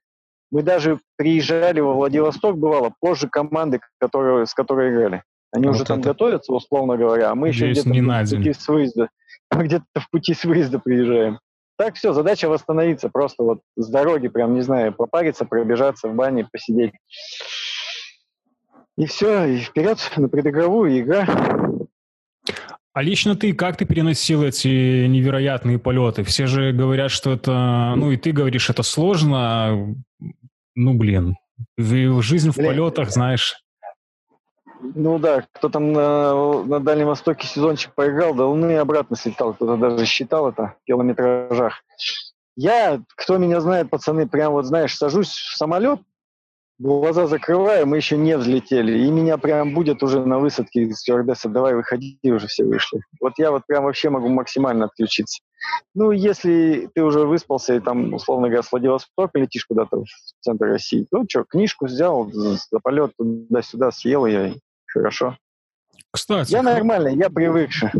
мы 0.51 0.63
даже 0.63 1.01
приезжали 1.17 1.81
во 1.81 1.95
Владивосток, 1.95 2.57
бывало, 2.57 2.93
позже 3.01 3.29
команды, 3.29 3.81
которые, 3.99 4.47
с 4.47 4.55
которой 4.55 4.93
играли. 4.93 5.23
Они 5.53 5.67
вот 5.67 5.77
уже 5.77 5.85
там 5.85 6.01
готовятся, 6.01 6.53
условно 6.53 6.97
говоря, 6.97 7.31
а 7.31 7.35
мы 7.35 7.49
еще 7.49 7.71
где-то 7.71 7.89
в 7.89 8.31
пути 8.31 8.53
с 8.53 8.69
выезда, 8.69 9.09
где-то 9.51 10.01
в 10.01 10.11
пути 10.11 10.35
с 10.35 10.45
выезда 10.45 10.79
приезжаем. 10.79 11.39
Так 11.79 11.97
все, 11.97 12.13
задача 12.15 12.49
восстановиться, 12.49 13.11
просто 13.11 13.43
вот 13.43 13.61
с 13.77 13.89
дороги, 13.89 14.29
прям, 14.29 14.55
не 14.55 14.63
знаю, 14.63 14.95
попариться, 14.95 15.45
пробежаться 15.45 16.09
в 16.09 16.15
бане, 16.15 16.49
посидеть. 16.51 16.95
И 18.97 19.05
все, 19.05 19.45
и 19.45 19.59
вперед 19.59 19.99
на 20.17 20.29
предыгровую 20.29 20.99
игра. 20.99 21.27
А 22.97 23.03
лично 23.03 23.37
ты, 23.37 23.53
как 23.53 23.77
ты 23.77 23.85
переносил 23.85 24.43
эти 24.43 25.05
невероятные 25.07 25.79
полеты? 25.79 26.25
Все 26.25 26.47
же 26.47 26.73
говорят, 26.73 27.11
что 27.11 27.31
это, 27.31 27.93
ну 27.95 28.11
и 28.11 28.17
ты 28.17 28.33
говоришь, 28.33 28.71
это 28.71 28.83
сложно. 28.83 29.95
Ну, 30.75 30.95
блин, 30.95 31.37
жизнь 31.77 32.53
в 32.53 32.57
блин. 32.57 32.69
полетах, 32.69 33.11
знаешь. 33.11 33.63
Ну 34.81 35.19
да, 35.19 35.45
кто 35.53 35.69
там 35.69 35.93
на, 35.93 36.63
на 36.65 36.81
Дальнем 36.81 37.09
Востоке 37.09 37.47
сезончик 37.47 37.93
поиграл, 37.93 38.35
до 38.35 38.47
Луны 38.47 38.73
и 38.73 38.77
обратно 38.77 39.15
слетал, 39.15 39.53
кто-то 39.53 39.77
даже 39.77 40.07
считал 40.07 40.49
это 40.49 40.75
в 40.83 40.87
километражах. 40.87 41.85
Я, 42.57 43.03
кто 43.15 43.37
меня 43.37 43.61
знает, 43.61 43.91
пацаны, 43.91 44.27
прям 44.27 44.53
вот, 44.53 44.65
знаешь, 44.65 44.97
сажусь 44.97 45.33
в 45.33 45.55
самолет, 45.59 46.01
глаза 46.79 47.27
закрываю, 47.27 47.87
мы 47.87 47.97
еще 47.97 48.17
не 48.17 48.37
взлетели, 48.37 48.99
и 48.99 49.11
меня 49.11 49.39
прям 49.39 49.75
будет 49.75 50.03
уже 50.03 50.25
на 50.25 50.39
высадке 50.39 50.83
из 50.83 50.99
стюардесса, 50.99 51.49
давай 51.49 51.75
выходи, 51.75 52.19
уже 52.25 52.47
все 52.47 52.65
вышли. 52.65 53.01
Вот 53.21 53.35
я 53.39 53.51
вот 53.51 53.63
прям 53.67 53.85
вообще 53.85 54.11
могу 54.11 54.29
максимально 54.29 54.87
отключиться. 54.87 55.43
Ну, 55.95 56.11
если 56.11 56.89
ты 56.95 57.03
уже 57.03 57.21
выспался 57.21 57.75
и 57.75 57.81
там, 57.81 58.15
условно 58.15 58.49
говоря, 58.49 58.63
с 58.63 58.71
Владивостока 58.71 59.39
летишь 59.39 59.67
куда-то 59.67 60.05
в 60.05 60.07
центр 60.41 60.67
России, 60.67 61.07
ну 61.11 61.25
что, 61.29 61.45
книжку 61.45 61.87
взял, 61.87 62.31
за 62.31 62.59
полет 62.83 63.13
туда-сюда 63.17 63.91
съел 63.91 64.27
я, 64.27 64.49
и 64.49 64.55
хорошо. 64.87 65.37
Кстати. 66.13 66.53
Я 66.53 66.63
нормальный, 66.63 67.17
я 67.17 67.31
привыкший 67.31 67.91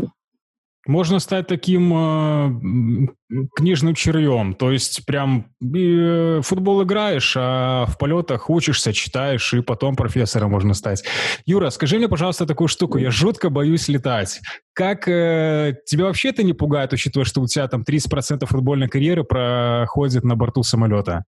можно 0.87 1.19
стать 1.19 1.47
таким 1.47 1.93
э, 1.93 3.07
книжным 3.55 3.93
червем. 3.93 4.53
То 4.53 4.71
есть 4.71 5.05
прям 5.05 5.51
э, 5.61 6.41
футбол 6.41 6.83
играешь, 6.83 7.35
а 7.37 7.85
в 7.85 7.97
полетах 7.97 8.49
учишься, 8.49 8.93
читаешь, 8.93 9.53
и 9.53 9.61
потом 9.61 9.95
профессором 9.95 10.51
можно 10.51 10.73
стать. 10.73 11.03
Юра, 11.45 11.69
скажи 11.69 11.97
мне, 11.97 12.07
пожалуйста, 12.07 12.45
такую 12.45 12.67
штуку. 12.67 12.97
Я 12.97 13.11
жутко 13.11 13.49
боюсь 13.49 13.87
летать. 13.87 14.39
Как 14.73 15.07
э, 15.07 15.75
тебя 15.85 16.05
вообще 16.05 16.29
это 16.29 16.43
не 16.43 16.53
пугает, 16.53 16.93
учитывая, 16.93 17.25
что 17.25 17.41
у 17.41 17.47
тебя 17.47 17.67
там 17.67 17.83
30% 17.87 18.45
футбольной 18.45 18.87
карьеры 18.87 19.23
проходит 19.23 20.23
на 20.23 20.35
борту 20.35 20.63
самолета? 20.63 21.25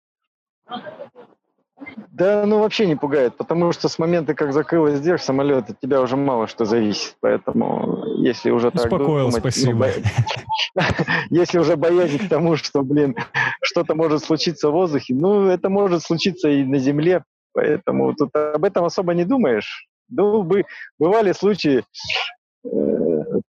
Да, 2.11 2.45
ну 2.45 2.59
вообще 2.59 2.85
не 2.85 2.95
пугает, 2.95 3.35
потому 3.37 3.71
что 3.71 3.89
с 3.89 3.99
момента, 3.99 4.33
как 4.33 4.53
закрылась 4.53 4.99
дверь 4.99 5.19
самолет, 5.19 5.69
от 5.69 5.79
тебя 5.79 6.01
уже 6.01 6.15
мало 6.15 6.47
что 6.47 6.65
зависит. 6.65 7.15
Поэтому, 7.21 8.05
если 8.17 8.51
уже 8.51 8.71
так 8.71 8.85
Успокоил, 8.85 9.27
думать, 9.27 9.39
спасибо. 9.39 9.87
Ну, 10.75 10.81
если 11.29 11.59
уже 11.59 11.75
боязнь 11.75 12.19
к 12.19 12.29
тому, 12.29 12.55
что, 12.55 12.81
блин, 12.83 13.15
что-то 13.61 13.95
может 13.95 14.23
случиться 14.23 14.69
в 14.69 14.73
воздухе, 14.73 15.13
ну, 15.15 15.47
это 15.47 15.69
может 15.69 16.03
случиться 16.03 16.49
и 16.49 16.63
на 16.63 16.77
земле, 16.77 17.23
поэтому 17.53 18.13
тут 18.15 18.35
об 18.35 18.63
этом 18.63 18.85
особо 18.85 19.13
не 19.13 19.25
думаешь. 19.25 19.87
Ну, 20.09 20.43
бы, 20.43 20.65
бывали 20.99 21.31
случаи, 21.31 21.83
э, 22.65 22.69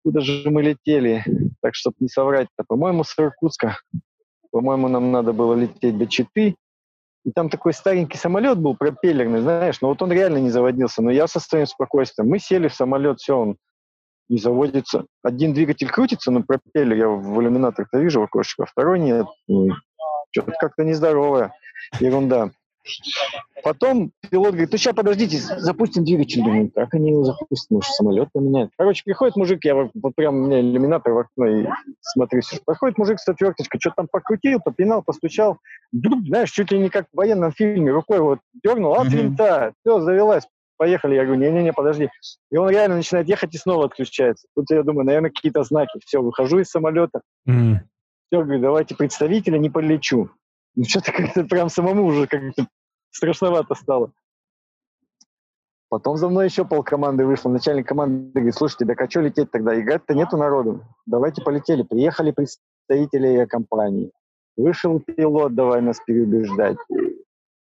куда 0.03 0.21
же 0.21 0.51
мы 0.51 0.63
летели? 0.63 1.25
так, 1.61 1.75
чтобы 1.75 1.97
не 2.01 2.09
соврать-то, 2.09 2.65
по-моему, 2.67 3.05
с 3.05 3.15
Иркутска. 3.19 3.79
По-моему, 4.51 4.89
нам 4.89 5.13
надо 5.13 5.33
было 5.33 5.55
лететь 5.55 5.99
до 5.99 6.07
Читы. 6.07 6.55
И 7.25 7.33
там 7.33 7.51
такой 7.51 7.73
старенький 7.73 8.17
самолет 8.17 8.59
был, 8.59 8.77
пропеллерный, 8.77 9.41
знаешь, 9.41 9.81
но 9.81 9.89
вот 9.89 10.01
он 10.03 10.13
реально 10.13 10.39
не 10.39 10.51
заводился. 10.51 11.03
Но 11.03 11.11
я 11.11 11.27
со 11.27 11.41
своим 11.41 11.67
спокойствием. 11.67 12.29
Мы 12.29 12.39
сели 12.39 12.69
в 12.69 12.75
самолет, 12.75 13.19
все, 13.19 13.39
он 13.39 13.57
не 14.29 14.39
заводится. 14.39 15.05
Один 15.23 15.53
двигатель 15.53 15.91
крутится, 15.91 16.31
но 16.31 16.43
пропеллер 16.43 16.97
я 16.97 17.09
в 17.09 17.41
иллюминаторах-то 17.41 17.99
вижу 17.99 18.21
в 18.21 18.25
окошко, 18.25 18.65
а 18.65 18.67
второй 18.67 18.99
нет. 18.99 19.27
Что-то 20.31 20.53
как-то 20.61 20.85
нездоровое. 20.85 21.53
Ерунда. 22.01 22.51
Потом 23.63 24.13
пилот 24.31 24.51
говорит, 24.51 24.71
ну 24.73 24.79
сейчас 24.79 24.95
подождите, 24.95 25.39
запустим 25.39 26.05
двигатель. 26.05 26.43
Думаю, 26.43 26.71
как 26.71 26.95
они 26.95 27.11
его 27.11 27.25
запустят, 27.25 27.71
может 27.71 27.91
самолет 27.93 28.29
поменяют. 28.33 28.71
Короче, 28.77 29.03
приходит 29.05 29.37
мужик, 29.37 29.65
я 29.65 29.75
вот, 29.75 29.91
прям 30.15 30.37
у 30.37 30.47
меня 30.47 30.61
иллюминатор 30.61 31.13
в 31.13 31.19
окно 31.19 31.47
и 31.47 31.67
смотрю. 32.01 32.43
Проходит 32.65 32.99
мужик 32.99 33.19
с 33.19 33.29
отверточкой, 33.29 33.81
что-то 33.81 33.97
там 33.97 34.09
покрутил, 34.11 34.61
попинал, 34.61 35.03
постучал. 35.03 35.59
Вдруг, 35.93 36.21
знаешь, 36.27 36.51
чуть 36.51 36.71
ли 36.71 36.79
не 36.79 36.89
как 36.89 37.07
в 37.13 37.17
военном 37.17 37.53
фильме, 37.53 37.91
рукой 37.91 38.21
вот 38.21 38.39
дернул, 38.63 38.95
от 38.95 39.09
винта, 39.09 39.73
все, 39.81 40.01
завелась, 40.01 40.47
поехали. 40.77 41.17
Я 41.17 41.25
говорю, 41.25 41.41
не-не-не, 41.41 41.73
подожди. 41.73 42.11
И 42.51 42.57
он 42.57 42.71
реально 42.71 42.97
начинает 42.97 43.29
ехать 43.29 43.55
и 43.55 43.59
снова 43.59 43.87
отключается. 43.87 44.47
Тут 44.55 44.71
я 44.71 44.83
думаю, 44.83 45.07
наверное, 45.07 45.31
какие-то 45.31 45.63
знаки. 45.65 45.99
Все, 46.05 46.23
выхожу 46.23 46.61
из 46.61 46.71
самолета. 46.71 47.23
Mm. 47.49 47.79
Все, 48.31 48.43
говорю, 48.43 48.61
давайте 48.61 48.95
представителя, 48.95 49.59
не 49.59 49.71
полечу. 49.71 50.31
Ну, 50.75 50.85
что-то 50.85 51.13
как-то 51.13 51.45
прям 51.45 51.69
самому 51.69 52.05
уже 52.05 52.27
как-то 52.27 52.67
страшновато 53.11 53.75
стало. 53.75 54.13
Потом 55.89 56.17
за 56.19 56.29
мной 56.29 56.47
еще 56.47 56.65
пол 56.65 56.83
команды 56.83 57.25
вышло. 57.25 57.49
Начальник 57.49 57.89
команды 57.89 58.31
говорит, 58.35 58.55
слушайте, 58.55 58.85
так 58.85 59.01
а 59.01 59.09
что 59.09 59.21
лететь 59.21 59.51
тогда? 59.51 59.79
Играть-то 59.81 60.15
нету 60.15 60.37
народу. 60.37 60.85
Давайте 61.07 61.43
полетели. 61.43 61.83
Приехали 61.83 62.31
представители 62.31 63.47
компании. 63.47 64.13
Вышел 64.57 65.01
пилот, 65.01 65.55
давай 65.55 65.81
нас 65.81 65.99
переубеждать. 66.05 66.77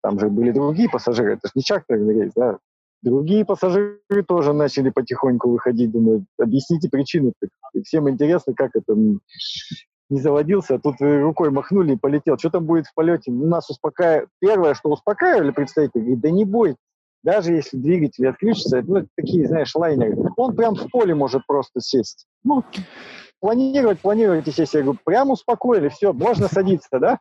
Там 0.02 0.20
же 0.20 0.30
были 0.30 0.52
другие 0.52 0.90
пассажиры. 0.90 1.34
Это 1.34 1.48
же 1.50 1.52
не 1.56 1.62
чартерный 1.62 2.14
рейс, 2.14 2.32
да? 2.36 2.58
Другие 3.04 3.46
пассажиры 3.46 4.24
тоже 4.28 4.54
начали 4.54 4.90
потихоньку 4.90 5.50
выходить. 5.52 5.92
Думаю, 5.92 6.26
объясните 6.40 6.90
причину. 6.90 7.34
Всем 7.84 8.10
интересно, 8.10 8.54
как 8.56 8.72
это 8.74 8.96
не 10.10 10.20
заводился, 10.20 10.76
а 10.76 10.80
тут 10.80 10.96
рукой 11.00 11.52
махнули 11.52 11.94
и 11.94 11.98
полетел. 11.98 12.38
Что 12.38 12.50
там 12.50 12.66
будет 12.66 12.88
в 12.88 12.94
полете? 12.94 13.32
Ну, 13.32 13.48
нас 13.48 13.70
успокаивали. 13.70 14.28
Первое, 14.40 14.74
что 14.74 14.90
успокаивали 14.90 15.52
представители, 15.52 16.02
говорит, 16.02 16.20
да 16.22 16.32
не 16.32 16.46
бойтесь, 16.46 16.78
даже 17.24 17.54
если 17.54 17.78
двигатель 17.78 18.28
отключится, 18.28 18.82
ну, 18.84 19.06
такие, 19.16 19.48
знаешь, 19.48 19.76
лайнеры, 19.76 20.16
он 20.38 20.56
прям 20.56 20.76
в 20.76 20.90
поле 20.90 21.14
может 21.14 21.46
просто 21.46 21.82
сесть. 21.82 22.26
Ну, 22.44 22.64
планировать, 23.40 24.00
планировать, 24.00 24.48
естественно, 24.48 24.80
я 24.80 24.86
говорю, 24.86 25.00
прям 25.04 25.32
успокоили, 25.32 25.90
все, 25.90 26.14
можно 26.14 26.48
садиться, 26.48 27.00
да? 27.00 27.20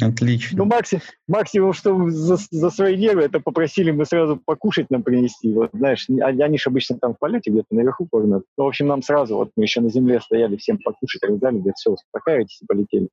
Отлично. 0.00 0.58
Ну, 0.58 0.64
максимум, 0.66 1.02
максимум 1.26 1.72
что 1.72 2.10
за, 2.10 2.36
за 2.50 2.70
свои 2.70 2.96
нервы, 2.96 3.22
это 3.22 3.40
попросили 3.40 3.90
мы 3.90 4.04
сразу 4.04 4.40
покушать 4.44 4.90
нам 4.90 5.02
принести. 5.02 5.52
Вот, 5.52 5.70
знаешь, 5.72 6.06
они 6.08 6.58
же 6.58 6.64
обычно 6.68 6.98
там 6.98 7.14
в 7.14 7.18
полете 7.18 7.50
где-то 7.50 7.74
наверху 7.74 8.06
кормят. 8.10 8.44
Ну, 8.56 8.64
в 8.64 8.68
общем, 8.68 8.88
нам 8.88 9.02
сразу, 9.02 9.36
вот 9.36 9.50
мы 9.56 9.64
еще 9.64 9.80
на 9.80 9.90
земле 9.90 10.20
стояли, 10.20 10.56
всем 10.56 10.78
покушать 10.78 11.22
раздали, 11.22 11.56
говорят, 11.56 11.76
все, 11.76 11.92
успокаивайтесь 11.92 12.60
и 12.62 12.66
полетели. 12.66 13.08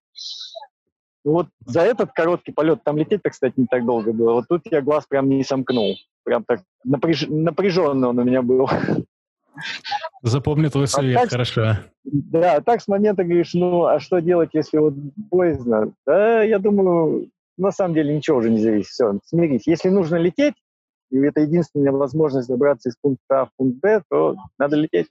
Ну, 1.25 1.31
вот 1.33 1.47
за 1.65 1.81
этот 1.81 2.11
короткий 2.11 2.51
полет, 2.51 2.83
там 2.83 2.97
лететь-то, 2.97 3.29
кстати, 3.29 3.53
не 3.57 3.67
так 3.67 3.85
долго 3.85 4.13
было. 4.13 4.33
Вот 4.33 4.45
тут 4.47 4.63
я 4.71 4.81
глаз 4.81 5.05
прям 5.07 5.29
не 5.29 5.43
сомкнул. 5.43 5.95
Прям 6.23 6.43
так 6.43 6.61
напряж... 6.83 7.25
напряженно 7.27 8.09
он 8.09 8.19
у 8.19 8.23
меня 8.23 8.41
был. 8.41 8.69
Запомни 10.21 10.67
твой 10.67 10.85
а 10.85 10.87
совет, 10.87 11.17
а 11.17 11.21
так, 11.21 11.29
хорошо. 11.29 11.77
Да, 12.03 12.55
а 12.55 12.61
так 12.61 12.81
с 12.81 12.87
момента 12.87 13.23
говоришь, 13.23 13.53
ну, 13.53 13.85
а 13.85 13.99
что 13.99 14.19
делать, 14.19 14.49
если 14.53 14.77
вот 14.77 14.93
поздно? 15.29 15.93
Да, 16.05 16.43
я 16.43 16.59
думаю, 16.59 17.29
на 17.57 17.71
самом 17.71 17.93
деле 17.93 18.15
ничего 18.15 18.37
уже 18.37 18.49
не 18.49 18.59
зависит. 18.59 18.89
Все, 18.89 19.19
смирись. 19.25 19.67
Если 19.67 19.89
нужно 19.89 20.17
лететь, 20.17 20.55
и 21.11 21.17
это 21.17 21.41
единственная 21.41 21.91
возможность 21.91 22.47
добраться 22.47 22.89
из 22.89 22.95
пункта 23.01 23.41
А 23.41 23.45
в 23.45 23.49
пункт 23.57 23.79
Б, 23.81 24.01
то 24.09 24.35
надо 24.57 24.75
лететь. 24.75 25.07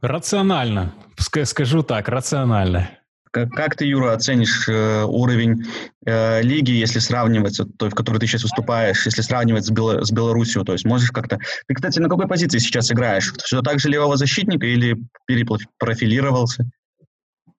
Рационально. 0.00 0.94
Скажу 1.16 1.82
так, 1.82 2.08
рационально. 2.08 2.90
Как, 3.34 3.50
как 3.50 3.74
ты, 3.74 3.84
Юра, 3.84 4.12
оценишь 4.12 4.68
э, 4.68 5.02
уровень 5.02 5.64
э, 6.06 6.40
лиги, 6.42 6.70
если 6.70 7.00
сравнивать, 7.00 7.58
вот, 7.58 7.76
той, 7.76 7.90
в 7.90 7.94
которой 7.94 8.18
ты 8.18 8.28
сейчас 8.28 8.44
выступаешь, 8.44 9.04
если 9.06 9.22
сравнивать 9.22 9.64
с, 9.64 9.70
Бело, 9.70 10.04
с 10.04 10.12
Беларусью? 10.12 10.62
То 10.62 10.72
есть 10.72 10.84
можешь 10.84 11.10
как-то... 11.10 11.40
Ты, 11.66 11.74
кстати, 11.74 11.98
на 11.98 12.08
какой 12.08 12.28
позиции 12.28 12.58
сейчас 12.58 12.92
играешь? 12.92 13.32
Все 13.42 13.60
так 13.60 13.80
же 13.80 13.88
левого 13.88 14.16
защитника 14.16 14.66
или 14.66 14.96
перепрофилировался? 15.26 16.64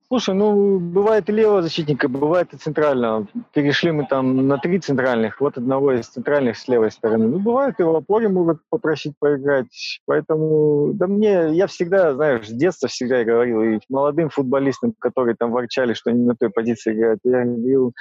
Слушай, 0.07 0.35
ну, 0.35 0.79
бывает 0.79 1.27
и 1.29 1.31
левого 1.31 1.63
защитника, 1.63 2.07
бывает 2.07 2.53
и 2.53 2.57
центрального. 2.57 3.27
Перешли 3.53 3.91
мы 3.91 4.05
там 4.05 4.47
на 4.47 4.59
три 4.59 4.79
центральных, 4.79 5.41
вот 5.41 5.57
одного 5.57 5.93
из 5.93 6.07
центральных 6.07 6.57
с 6.57 6.67
левой 6.67 6.91
стороны. 6.91 7.27
Ну, 7.27 7.39
бывает 7.39 7.79
и 7.79 7.83
в 7.83 7.95
опоре 7.95 8.27
могут 8.27 8.59
попросить 8.69 9.13
поиграть. 9.17 9.99
Поэтому, 10.05 10.91
да 10.93 11.07
мне, 11.07 11.49
я 11.53 11.65
всегда, 11.65 12.13
знаешь, 12.13 12.47
с 12.47 12.51
детства 12.51 12.87
всегда 12.87 13.23
говорил, 13.23 13.63
и 13.63 13.79
молодым 13.89 14.29
футболистам, 14.29 14.93
которые 14.99 15.35
там 15.35 15.51
ворчали, 15.51 15.93
что 15.93 16.11
они 16.11 16.23
на 16.23 16.35
той 16.35 16.51
позиции 16.51 16.93
играют, 16.93 17.21
я 17.23 17.43
говорил, 17.43 17.93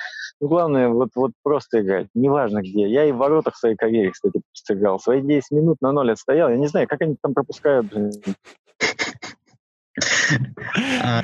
ну, 0.42 0.48
главное, 0.48 0.90
вот, 0.90 1.08
вот 1.14 1.32
просто 1.42 1.80
играть, 1.80 2.08
неважно 2.14 2.60
где. 2.60 2.86
Я 2.86 3.06
и 3.06 3.12
в 3.12 3.16
воротах 3.16 3.56
своей 3.56 3.76
карьере, 3.76 4.10
кстати, 4.10 4.42
сыграл. 4.52 5.00
Свои 5.00 5.22
10 5.22 5.52
минут 5.52 5.78
на 5.80 5.90
ноль 5.92 6.12
отстоял. 6.12 6.50
Я 6.50 6.56
не 6.56 6.66
знаю, 6.66 6.86
как 6.86 7.00
они 7.00 7.16
там 7.22 7.32
пропускают, 7.32 7.86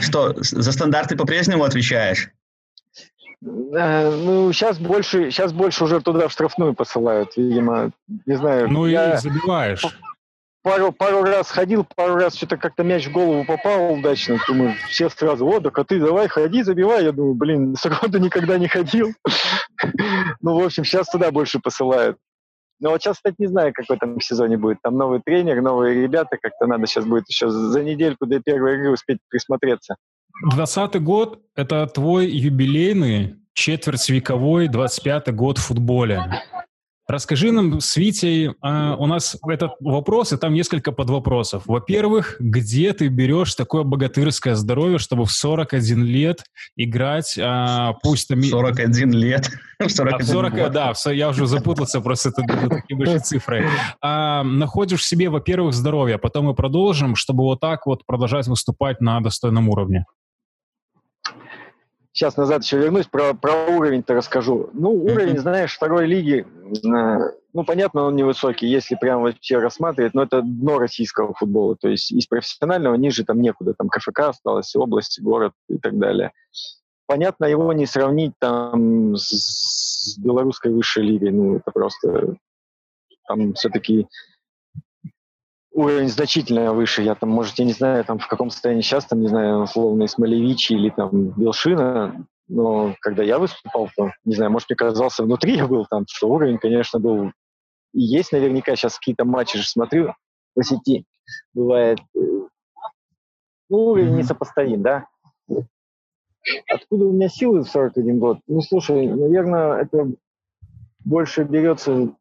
что, 0.01 0.35
за 0.39 0.73
стандарты 0.73 1.17
по-прежнему 1.17 1.65
отвечаешь? 1.65 2.31
Э, 3.43 4.11
ну, 4.11 4.53
сейчас 4.53 4.79
больше, 4.79 5.31
сейчас 5.31 5.53
больше 5.53 5.85
уже 5.85 6.01
туда 6.01 6.29
в 6.29 6.33
штрафную 6.33 6.75
посылают, 6.75 7.37
видимо. 7.37 7.91
Не 8.27 8.37
знаю. 8.37 8.69
Ну 8.69 8.87
я 8.87 9.15
и 9.15 9.17
забиваешь. 9.17 9.83
Пару, 10.63 10.93
пару 10.93 11.23
раз 11.23 11.51
ходил, 11.51 11.87
пару 11.97 12.17
раз 12.17 12.35
что-то 12.35 12.59
как-то 12.59 12.83
мяч 12.83 13.07
в 13.07 13.13
голову 13.13 13.47
попал 13.47 13.95
удачно. 13.95 14.39
Думаю, 14.47 14.75
все 14.91 15.09
сразу, 15.09 15.47
о, 15.47 15.59
да 15.59 15.71
ты 15.71 15.99
давай, 15.99 16.29
ходи, 16.29 16.63
забивай. 16.63 17.05
Я 17.05 17.13
думаю, 17.13 17.35
блин, 17.35 17.77
сроду 17.81 18.19
никогда 18.19 18.59
не 18.59 18.69
ходил. 18.69 19.13
Ну, 20.43 20.61
в 20.61 20.65
общем, 20.65 20.85
сейчас 20.85 21.09
туда 21.09 21.31
больше 21.31 21.59
посылают. 21.59 22.19
Но 22.81 22.91
вот 22.91 23.03
сейчас, 23.03 23.17
кстати, 23.17 23.37
не 23.39 23.47
знаю, 23.47 23.73
какой 23.75 23.99
там 23.99 24.21
сезоне 24.21 24.57
будет. 24.57 24.79
Там 24.83 24.97
новый 24.97 25.21
тренер, 25.25 25.61
новые 25.61 26.03
ребята, 26.03 26.39
как-то 26.41 26.67
надо 26.67 26.87
сейчас 26.87 27.05
будет 27.05 27.29
еще 27.29 27.51
за 27.51 27.83
недельку 27.83 28.27
до 28.27 28.41
первой 28.41 28.77
игры 28.77 28.93
успеть 28.93 29.19
присмотреться. 29.29 29.97
Двадцатый 30.51 31.01
год– 31.01 31.41
это 31.55 31.87
твой 31.87 32.27
юбилейный 32.27 33.37
четвертьвековой 33.53 34.69
25-й 34.69 35.33
год 35.33 35.59
в 35.59 35.67
футболе. 35.67 36.23
Расскажи 37.11 37.51
нам 37.51 37.81
с 37.81 37.97
Витей, 37.97 38.53
а, 38.61 38.95
у 38.95 39.07
нас 39.07 39.37
этот 39.49 39.73
вопрос, 39.81 40.33
и 40.33 40.37
там 40.37 40.55
несколько 40.55 40.93
подвопросов. 40.93 41.65
Во-первых, 41.67 42.37
где 42.39 42.93
ты 42.93 43.09
берешь 43.09 43.57
такое 43.57 43.83
богатырское 43.83 44.55
здоровье, 44.55 44.99
чтобы 44.99 45.25
в 45.25 45.33
41 45.33 46.05
лет 46.05 46.45
играть, 46.77 47.37
а, 47.43 47.95
пусть 48.05 48.29
там... 48.29 48.41
41 48.41 49.11
лет? 49.11 49.51
41 49.81 50.21
а 50.21 50.25
40, 50.25 50.55
год. 50.55 50.73
да, 50.73 50.93
я 51.11 51.31
уже 51.31 51.47
запутался, 51.47 52.01
просто 52.01 52.29
это, 52.29 52.43
это 52.43 52.69
такие 52.69 52.97
большие 52.97 53.19
цифры. 53.19 53.69
А, 54.01 54.45
находишь 54.45 55.01
в 55.01 55.05
себе, 55.05 55.31
во-первых, 55.31 55.75
здоровье, 55.75 56.17
потом 56.17 56.45
мы 56.45 56.55
продолжим, 56.55 57.17
чтобы 57.17 57.43
вот 57.43 57.59
так 57.59 57.87
вот 57.87 58.07
продолжать 58.07 58.47
выступать 58.47 59.01
на 59.01 59.21
достойном 59.21 59.69
уровне 59.69 60.05
сейчас 62.13 62.37
назад 62.37 62.63
еще 62.63 62.79
вернусь, 62.79 63.07
про, 63.07 63.35
про 63.35 63.67
уровень-то 63.67 64.15
расскажу. 64.15 64.71
Ну, 64.73 64.91
уровень, 64.91 65.39
знаешь, 65.39 65.75
второй 65.75 66.07
лиги, 66.07 66.47
э, 66.47 67.33
ну, 67.53 67.65
понятно, 67.65 68.03
он 68.03 68.17
невысокий, 68.17 68.67
если 68.67 68.97
прям 68.97 69.23
вообще 69.23 69.59
рассматривать, 69.59 70.15
но 70.15 70.23
это 70.23 70.43
дно 70.43 70.79
российского 70.79 71.35
футбола, 71.35 71.77
то 71.77 71.89
есть 71.89 72.13
из 72.13 72.27
профессионального 72.27 72.95
ниже 72.95 73.25
там 73.25 73.41
некуда, 73.41 73.75
там 73.75 73.89
КФК 73.89 74.21
осталось, 74.21 74.75
область, 74.77 75.21
город 75.21 75.53
и 75.69 75.79
так 75.79 75.99
далее. 75.99 76.33
Понятно, 77.07 77.47
его 77.47 77.73
не 77.73 77.87
сравнить 77.87 78.33
там 78.39 79.17
с, 79.17 80.15
с 80.15 80.19
белорусской 80.19 80.73
высшей 80.73 81.03
лигой, 81.03 81.33
ну, 81.33 81.57
это 81.57 81.71
просто 81.73 82.37
там 83.27 83.55
все-таки 83.55 84.07
уровень 85.73 86.09
значительно 86.09 86.73
выше. 86.73 87.03
Я 87.03 87.15
там, 87.15 87.31
может, 87.31 87.59
я 87.59 87.65
не 87.65 87.73
знаю, 87.73 88.05
там 88.05 88.19
в 88.19 88.27
каком 88.27 88.51
состоянии 88.51 88.83
сейчас, 88.83 89.05
там, 89.07 89.21
не 89.21 89.29
знаю, 89.29 89.63
условно, 89.63 90.07
Смолевичи 90.07 90.73
или 90.73 90.91
там 90.91 91.31
Белшина, 91.31 92.27
но 92.49 92.95
когда 93.01 93.23
я 93.23 93.39
выступал, 93.39 93.89
то, 93.97 94.11
не 94.25 94.35
знаю, 94.35 94.51
может, 94.51 94.69
мне 94.69 94.77
казался, 94.77 95.23
внутри 95.23 95.57
я 95.57 95.69
был 95.69 95.87
там, 95.89 96.05
что 96.09 96.29
уровень, 96.29 96.59
конечно, 96.59 96.99
был 96.99 97.31
и 97.93 98.01
есть 98.01 98.33
наверняка. 98.33 98.75
Сейчас 98.77 98.99
какие-то 98.99 99.25
матчи 99.25 99.59
же 99.59 99.67
смотрю 99.67 100.15
по 100.55 100.63
сети, 100.63 101.05
бывает. 101.55 102.01
Э, 102.17 102.21
ну, 103.69 103.79
уровень 103.79 104.17
несопоставим, 104.17 104.83
да. 104.83 105.07
Откуда 106.69 107.07
у 107.07 107.13
меня 107.13 107.29
силы 107.29 107.63
в 107.63 107.69
41 107.69 108.19
год? 108.19 108.39
Ну, 108.47 108.61
слушай, 108.63 109.07
наверное, 109.07 109.83
это 109.83 110.11
больше 111.05 111.45
берется 111.45 112.15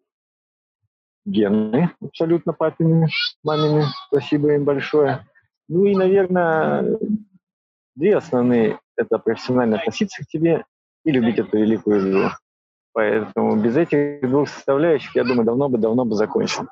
гены 1.30 1.92
абсолютно 2.02 2.54
папины, 2.54 3.08
мамины. 3.44 3.86
Спасибо 4.08 4.54
им 4.54 4.66
большое. 4.66 5.26
Ну 5.68 5.86
и, 5.86 5.96
наверное, 5.96 6.98
две 7.96 8.18
основные– 8.18 8.80
это 8.98 9.20
профессионально 9.20 9.78
относиться 9.78 10.24
к 10.24 10.28
тебе 10.28 10.66
и 11.06 11.12
любить 11.12 11.40
эту 11.40 11.58
великую 11.58 12.10
игру. 12.10 12.30
Поэтому 12.94 13.56
без 13.62 13.78
этих 13.78 14.28
двух 14.28 14.50
составляющих, 14.50 15.16
я 15.16 15.24
думаю, 15.24 15.46
давно 15.46 15.70
бы, 15.70 15.78
давно 15.78 16.06
бы 16.06 16.16
закончил. 16.16 16.68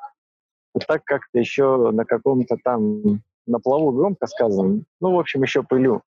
А 0.73 0.79
так 0.79 1.03
как-то 1.03 1.39
еще 1.39 1.91
на 1.91 2.05
каком-то 2.05 2.57
там, 2.63 3.21
на 3.45 3.59
плаву 3.59 3.91
громко 3.91 4.25
сказано, 4.27 4.81
ну, 4.99 5.15
в 5.15 5.19
общем, 5.19 5.43
еще 5.43 5.63
пылю. 5.63 6.01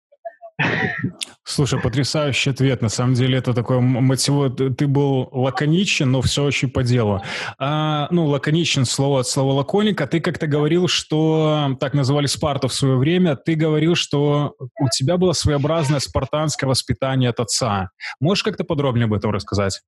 Слушай, 1.43 1.79
потрясающий 1.79 2.49
ответ. 2.49 2.81
На 2.81 2.89
самом 2.89 3.13
деле 3.13 3.37
это 3.37 3.53
такой 3.53 3.79
мотив. 3.79 4.55
Ты 4.75 4.87
был 4.87 5.29
лаконичен, 5.31 6.11
но 6.11 6.21
все 6.21 6.43
очень 6.43 6.69
по 6.69 6.83
делу. 6.83 7.21
А, 7.59 8.07
ну, 8.11 8.25
лаконичен 8.25 8.85
слово 8.85 9.21
от 9.21 9.27
слова 9.27 9.53
лаконика. 9.53 10.07
Ты 10.07 10.19
как-то 10.19 10.47
говорил, 10.47 10.87
что 10.87 11.75
так 11.79 11.93
называли 11.93 12.25
Спарту 12.25 12.67
в 12.67 12.73
свое 12.73 12.97
время. 12.97 13.35
Ты 13.35 13.55
говорил, 13.55 13.95
что 13.95 14.55
у 14.79 14.89
тебя 14.89 15.17
было 15.17 15.33
своеобразное 15.33 15.99
спартанское 15.99 16.67
воспитание 16.67 17.29
от 17.29 17.39
отца. 17.39 17.91
Можешь 18.19 18.43
как-то 18.43 18.63
подробнее 18.63 19.05
об 19.05 19.13
этом 19.13 19.31
рассказать? 19.31 19.81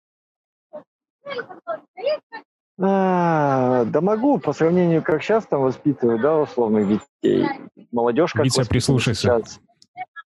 А, 2.82 3.84
да 3.86 4.00
могу, 4.00 4.40
по 4.40 4.54
сравнению, 4.54 5.04
как 5.04 5.22
сейчас 5.22 5.46
там 5.46 5.62
воспитывают, 5.62 6.22
да, 6.22 6.38
условных 6.38 6.88
детей. 6.88 7.46
Молодежь 7.92 8.32
как 8.32 8.46
Витя, 8.46 8.64
прислушайся. 8.66 9.22
Сейчас. 9.22 9.60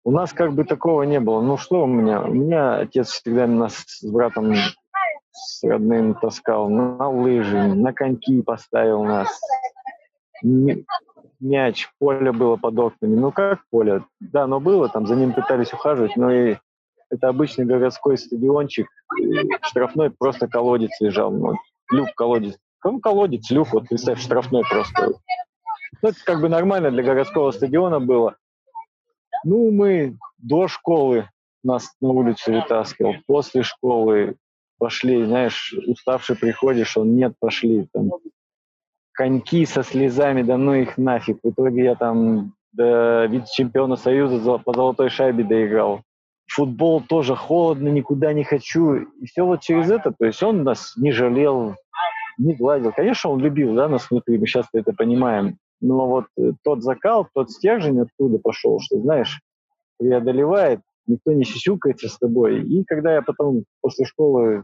У 0.05 0.11
нас 0.11 0.33
как 0.33 0.53
бы 0.53 0.65
такого 0.65 1.03
не 1.03 1.19
было. 1.19 1.41
Ну 1.41 1.57
что 1.57 1.83
у 1.83 1.87
меня? 1.87 2.21
У 2.21 2.33
меня 2.33 2.77
отец 2.77 3.09
всегда 3.09 3.47
нас 3.47 3.83
с 3.87 4.03
братом 4.03 4.53
с 5.31 5.63
родным 5.63 6.13
таскал 6.15 6.69
на 6.69 7.09
лыжи, 7.09 7.57
на 7.57 7.93
коньки 7.93 8.41
поставил 8.41 9.03
нас. 9.03 9.29
Мяч, 11.39 11.89
поле 11.99 12.31
было 12.31 12.57
под 12.57 12.77
окнами. 12.77 13.15
Ну 13.15 13.31
как 13.31 13.59
поле? 13.69 14.03
Да, 14.19 14.43
оно 14.43 14.59
было, 14.59 14.89
там 14.89 15.07
за 15.07 15.15
ним 15.15 15.33
пытались 15.33 15.73
ухаживать, 15.73 16.15
но 16.17 16.31
и 16.31 16.57
это 17.09 17.29
обычный 17.29 17.65
городской 17.65 18.17
стадиончик, 18.17 18.87
штрафной 19.61 20.09
просто 20.09 20.47
колодец 20.47 20.91
лежал. 20.99 21.31
Ну, 21.31 21.53
люк 21.91 22.09
колодец. 22.15 22.57
Ну, 22.83 22.99
колодец, 22.99 23.49
люк, 23.51 23.71
вот 23.71 23.87
представь, 23.87 24.19
штрафной 24.19 24.63
просто. 24.69 25.13
Ну, 26.01 26.09
это 26.09 26.17
как 26.25 26.41
бы 26.41 26.49
нормально 26.49 26.91
для 26.91 27.03
городского 27.03 27.51
стадиона 27.51 27.99
было. 27.99 28.35
Ну, 29.43 29.71
мы 29.71 30.17
до 30.37 30.67
школы 30.67 31.29
нас 31.63 31.95
на 32.01 32.09
улицу 32.09 32.53
вытаскивал, 32.53 33.15
после 33.25 33.63
школы 33.63 34.35
пошли, 34.77 35.23
знаешь, 35.23 35.73
уставший 35.87 36.35
приходишь, 36.35 36.97
он 36.97 37.15
нет, 37.15 37.33
пошли, 37.39 37.87
там, 37.93 38.11
коньки 39.13 39.65
со 39.65 39.83
слезами, 39.83 40.41
да 40.41 40.57
ну 40.57 40.73
их 40.73 40.97
нафиг. 40.97 41.39
В 41.41 41.51
итоге 41.51 41.83
я 41.85 41.95
там 41.95 42.53
до 42.73 43.25
вице-чемпиона 43.25 43.95
Союза 43.95 44.57
по 44.57 44.73
золотой 44.73 45.09
шайбе 45.09 45.43
доиграл. 45.43 46.01
Футбол 46.47 47.01
тоже 47.01 47.35
холодно, 47.35 47.87
никуда 47.87 48.33
не 48.33 48.43
хочу. 48.43 48.95
И 48.95 49.25
все 49.25 49.45
вот 49.45 49.61
через 49.61 49.89
это, 49.89 50.11
то 50.11 50.25
есть 50.25 50.43
он 50.43 50.63
нас 50.63 50.93
не 50.97 51.11
жалел, 51.11 51.75
не 52.37 52.55
гладил. 52.55 52.91
Конечно, 52.91 53.29
он 53.29 53.39
любил 53.39 53.73
да, 53.75 53.87
нас 53.87 54.09
внутри, 54.09 54.37
мы 54.37 54.47
сейчас 54.47 54.65
это 54.73 54.91
понимаем. 54.93 55.57
Но 55.81 56.07
вот 56.07 56.25
э, 56.37 56.53
тот 56.63 56.83
закал, 56.83 57.27
тот 57.33 57.51
стержень 57.51 57.99
оттуда 57.99 58.39
пошел, 58.39 58.79
что, 58.79 58.99
знаешь, 58.99 59.41
преодолевает, 59.97 60.81
никто 61.07 61.31
не 61.31 61.43
сисюкается 61.43 62.07
с 62.07 62.17
тобой. 62.17 62.63
И 62.63 62.83
когда 62.83 63.13
я 63.13 63.21
потом 63.21 63.65
после 63.81 64.05
школы 64.05 64.63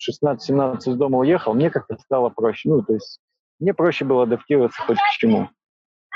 16-17 0.00 0.78
из 0.86 0.96
дома 0.96 1.18
уехал, 1.18 1.54
мне 1.54 1.70
как-то 1.70 1.96
стало 1.98 2.30
проще. 2.30 2.68
Ну, 2.68 2.82
то 2.82 2.94
есть 2.94 3.20
мне 3.58 3.74
проще 3.74 4.04
было 4.04 4.22
адаптироваться 4.22 4.82
хоть 4.82 4.98
к 4.98 5.18
чему. 5.18 5.48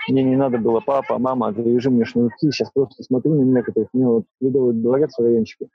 Мне 0.09 0.23
не 0.23 0.37
надо 0.37 0.59
было, 0.59 0.81
папа, 0.81 1.19
мама, 1.19 1.53
завяжи 1.53 1.91
мне 1.91 2.05
шнурки, 2.05 2.51
сейчас 2.51 2.71
просто 2.71 3.03
смотрю 3.03 3.35
на 3.35 3.43
некоторых, 3.43 3.89
мне 3.95 4.07
вот 4.07 4.25
Ледовый 4.41 4.75
дворец 4.75 5.15
в 5.17 5.23
райончике, 5.23 5.69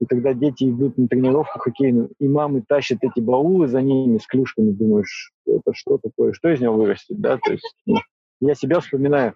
и 0.00 0.06
когда 0.06 0.32
дети 0.32 0.64
идут 0.64 0.96
на 0.96 1.08
тренировку 1.08 1.58
хоккейную, 1.58 2.10
и 2.18 2.28
мамы 2.28 2.62
тащат 2.66 2.98
эти 3.02 3.20
баулы 3.20 3.66
за 3.66 3.82
ними 3.82 4.18
с 4.18 4.26
клюшками, 4.26 4.70
думаешь, 4.70 5.32
это 5.46 5.72
что 5.74 5.98
такое, 5.98 6.32
что 6.32 6.50
из 6.50 6.60
него 6.60 6.74
вырастет, 6.74 7.20
да, 7.20 7.38
то 7.38 7.52
есть 7.52 7.74
ну, 7.84 7.96
я 8.40 8.54
себя 8.54 8.80
вспоминаю, 8.80 9.34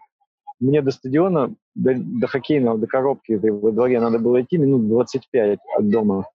мне 0.61 0.81
до 0.81 0.93
стадиона, 0.93 1.55
до, 1.75 1.95
до 1.97 2.27
хоккейного, 2.29 2.79
до 2.79 2.87
коробки 2.87 3.33
во 3.33 3.73
дворе 3.73 4.01
надо 4.01 4.21
было 4.21 4.43
идти 4.43 4.59
минут 4.59 4.89
25 4.89 5.59
от 5.77 5.91
дома. 5.91 6.27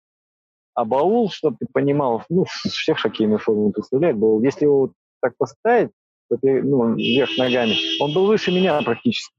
А 0.74 0.84
баул, 0.84 1.32
чтобы 1.32 1.58
ты 1.60 1.66
понимал, 1.72 2.24
ну, 2.30 2.46
всех 2.46 3.00
хоккейную 3.00 3.40
форму 3.40 3.72
представляет, 3.72 4.18
баул, 4.18 4.44
если 4.44 4.66
его 4.66 4.92
так 5.22 5.34
поставить, 5.38 5.92
ну, 6.30 6.96
вверх 6.96 7.38
ногами, 7.38 7.76
он 8.02 8.14
был 8.14 8.28
выше 8.28 8.52
меня 8.52 8.82
практически. 8.82 9.34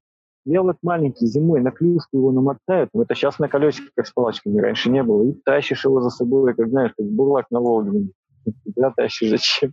Вот 0.49 0.77
маленький, 0.83 1.27
зимой 1.27 1.61
на 1.61 1.71
клюшку 1.71 2.17
его 2.17 2.33
намотают, 2.33 2.91
это 2.95 3.15
сейчас 3.15 3.39
на 3.39 3.49
колесиках 3.49 4.07
с 4.07 4.13
палочками, 4.13 4.61
раньше 4.61 4.91
не 4.91 5.03
было, 5.03 5.23
и 5.25 5.33
тащишь 5.45 5.85
его 5.85 6.01
за 6.01 6.09
собой, 6.09 6.55
как 6.55 6.69
знаешь, 6.69 6.93
как 6.97 7.07
бурлак 7.07 7.47
на 7.51 7.61
Волге. 7.61 8.09
Куда 8.65 8.91
тащишь, 8.97 9.31
зачем? 9.31 9.73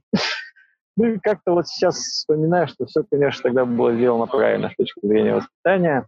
Ну 0.97 1.05
и 1.05 1.19
как-то 1.19 1.53
вот 1.53 1.67
сейчас 1.67 1.95
вспоминаю, 1.97 2.67
что 2.67 2.85
все, 2.85 3.03
конечно, 3.09 3.43
тогда 3.43 3.65
было 3.65 3.93
сделано 3.93 4.27
правильно 4.27 4.69
с 4.69 4.75
точки 4.75 5.05
зрения 5.05 5.35
воспитания. 5.35 6.07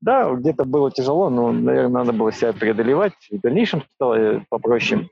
Да, 0.00 0.32
где-то 0.34 0.64
было 0.64 0.90
тяжело, 0.90 1.30
но, 1.30 1.52
наверное, 1.52 2.04
надо 2.04 2.12
было 2.12 2.32
себя 2.32 2.52
преодолевать. 2.52 3.14
В 3.30 3.40
дальнейшем 3.40 3.82
стало 3.94 4.44
попроще. 4.48 5.08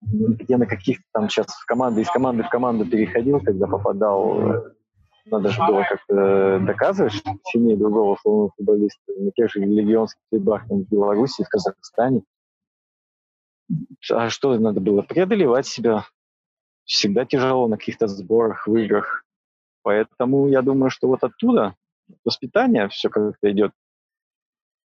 Где 0.00 0.56
на 0.56 0.66
каких-то 0.66 1.04
там 1.12 1.28
сейчас 1.28 1.46
в 1.46 1.64
команды, 1.64 2.00
из 2.00 2.10
команды 2.10 2.42
в 2.42 2.48
команду 2.48 2.84
переходил, 2.84 3.40
когда 3.40 3.68
попадал 3.68 4.64
надо 5.24 5.50
же 5.50 5.58
было 5.66 5.84
как-то 5.88 6.58
доказывать, 6.60 7.12
что 7.12 7.30
сильнее 7.44 7.76
другого 7.76 8.14
условного 8.14 8.50
футболиста 8.56 9.12
на 9.16 9.30
тех 9.30 9.50
же 9.50 9.60
легионских 9.60 10.20
там, 10.30 10.82
в 10.82 10.88
Беларуси, 10.88 11.44
в 11.44 11.48
Казахстане. 11.48 12.22
А 14.10 14.28
что 14.28 14.58
надо 14.58 14.80
было? 14.80 15.02
Преодолевать 15.02 15.66
себя. 15.66 16.04
Всегда 16.84 17.24
тяжело 17.24 17.68
на 17.68 17.76
каких-то 17.76 18.08
сборах, 18.08 18.66
в 18.66 18.76
играх. 18.76 19.24
Поэтому 19.82 20.48
я 20.48 20.62
думаю, 20.62 20.90
что 20.90 21.08
вот 21.08 21.22
оттуда 21.22 21.74
воспитание 22.24 22.88
все 22.88 23.08
как-то 23.08 23.50
идет. 23.50 23.72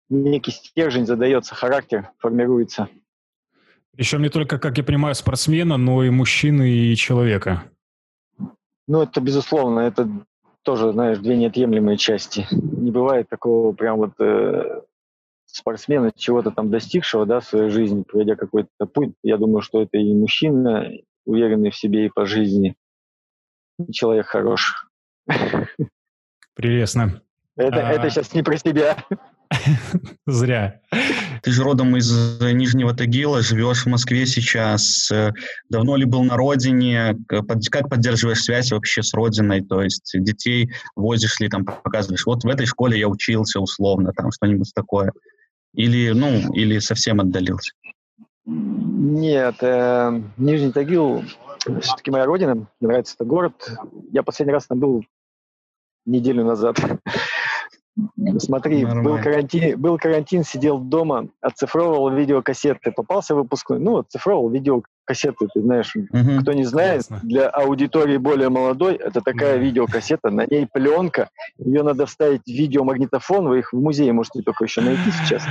Некий 0.08 0.50
стержень 0.50 1.06
задается, 1.06 1.54
характер 1.54 2.10
формируется. 2.18 2.88
Причем 3.92 4.22
не 4.22 4.28
только, 4.28 4.58
как 4.58 4.78
я 4.78 4.84
понимаю, 4.84 5.14
спортсмена, 5.14 5.76
но 5.76 6.02
и 6.04 6.10
мужчины, 6.10 6.70
и 6.70 6.96
человека. 6.96 7.64
Ну, 8.90 9.02
это 9.02 9.20
безусловно, 9.20 9.78
это 9.78 10.08
тоже, 10.62 10.90
знаешь, 10.90 11.18
две 11.18 11.36
неотъемлемые 11.36 11.96
части. 11.96 12.48
Не 12.50 12.90
бывает 12.90 13.28
такого 13.28 13.70
прям 13.72 13.98
вот 13.98 14.18
э, 14.18 14.80
спортсмена, 15.46 16.10
чего-то 16.16 16.50
там 16.50 16.72
достигшего, 16.72 17.24
да, 17.24 17.38
в 17.38 17.44
своей 17.44 17.70
жизни, 17.70 18.02
пройдя 18.02 18.34
какой-то 18.34 18.86
путь. 18.92 19.14
Я 19.22 19.36
думаю, 19.36 19.62
что 19.62 19.80
это 19.80 19.96
и 19.96 20.12
мужчина, 20.12 20.90
уверенный 21.24 21.70
в 21.70 21.76
себе 21.76 22.06
и 22.06 22.10
по 22.12 22.26
жизни, 22.26 22.74
и 23.78 23.92
человек 23.92 24.26
хороший. 24.26 24.74
Прелестно. 26.54 27.22
Это, 27.54 27.86
а... 27.86 27.92
это 27.92 28.10
сейчас 28.10 28.34
не 28.34 28.42
про 28.42 28.56
себя. 28.56 28.96
Зря. 30.26 30.80
Ты 31.42 31.50
же 31.52 31.64
родом 31.64 31.96
из 31.96 32.40
Нижнего 32.40 32.94
Тагила, 32.94 33.42
живешь 33.42 33.84
в 33.84 33.88
Москве 33.88 34.26
сейчас. 34.26 35.10
Э, 35.10 35.32
давно 35.68 35.96
ли 35.96 36.04
был 36.04 36.22
на 36.22 36.36
родине? 36.36 37.16
Как 37.28 37.88
поддерживаешь 37.88 38.42
связь 38.42 38.70
вообще 38.72 39.02
с 39.02 39.14
родиной? 39.14 39.62
То 39.62 39.82
есть 39.82 40.12
детей 40.14 40.70
возишь 40.94 41.40
ли, 41.40 41.48
там, 41.48 41.64
показываешь? 41.64 42.26
Вот 42.26 42.44
в 42.44 42.48
этой 42.48 42.66
школе 42.66 42.98
я 42.98 43.08
учился 43.08 43.60
условно, 43.60 44.12
там 44.12 44.30
что-нибудь 44.30 44.72
такое. 44.74 45.12
Или, 45.74 46.10
ну, 46.10 46.52
или 46.52 46.78
совсем 46.78 47.20
отдалился? 47.20 47.72
Нет, 48.44 49.56
э, 49.62 50.22
Нижний 50.36 50.72
Тагил 50.72 51.24
все-таки 51.80 52.10
моя 52.10 52.26
родина, 52.26 52.54
мне 52.54 52.66
нравится 52.80 53.14
этот 53.14 53.26
город. 53.26 53.70
Я 54.10 54.22
последний 54.22 54.52
раз 54.52 54.66
там 54.66 54.78
был 54.80 55.04
неделю 56.06 56.44
назад. 56.44 56.76
Смотри, 58.38 58.84
был 58.84 59.18
карантин, 59.18 59.80
был 59.80 59.98
карантин, 59.98 60.44
сидел 60.44 60.78
дома, 60.78 61.28
оцифровывал 61.40 62.10
видеокассеты. 62.10 62.92
Попался 62.92 63.34
выпускной, 63.34 63.78
ну, 63.78 63.98
оцифровывал 63.98 64.50
видеокассеты, 64.50 65.48
ты 65.52 65.60
знаешь. 65.60 65.94
Угу. 65.96 66.42
Кто 66.42 66.52
не 66.52 66.64
знает, 66.64 66.98
Ясно. 66.98 67.20
для 67.22 67.48
аудитории 67.48 68.18
более 68.18 68.50
молодой, 68.50 68.96
это 68.96 69.20
такая 69.22 69.56
да. 69.56 69.62
видеокассета, 69.62 70.30
на 70.30 70.46
ней 70.46 70.66
пленка, 70.70 71.30
ее 71.58 71.82
надо 71.82 72.06
вставить 72.06 72.42
в 72.44 72.50
видеомагнитофон, 72.50 73.48
вы 73.48 73.60
их 73.60 73.72
в 73.72 73.80
музее 73.80 74.12
можете 74.12 74.42
только 74.42 74.64
еще 74.64 74.82
найти 74.82 75.10
сейчас. 75.12 75.42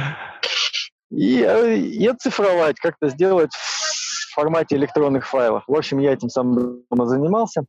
И, 1.11 1.41
э, 1.41 1.75
и 1.75 2.05
оцифровать, 2.05 2.79
как-то 2.79 3.09
сделать 3.09 3.51
в 3.51 4.33
формате 4.35 4.75
электронных 4.75 5.27
файлов. 5.27 5.63
В 5.65 5.75
общем, 5.75 5.97
я 5.99 6.13
этим 6.13 6.29
самым 6.29 6.83
занимался. 6.91 7.63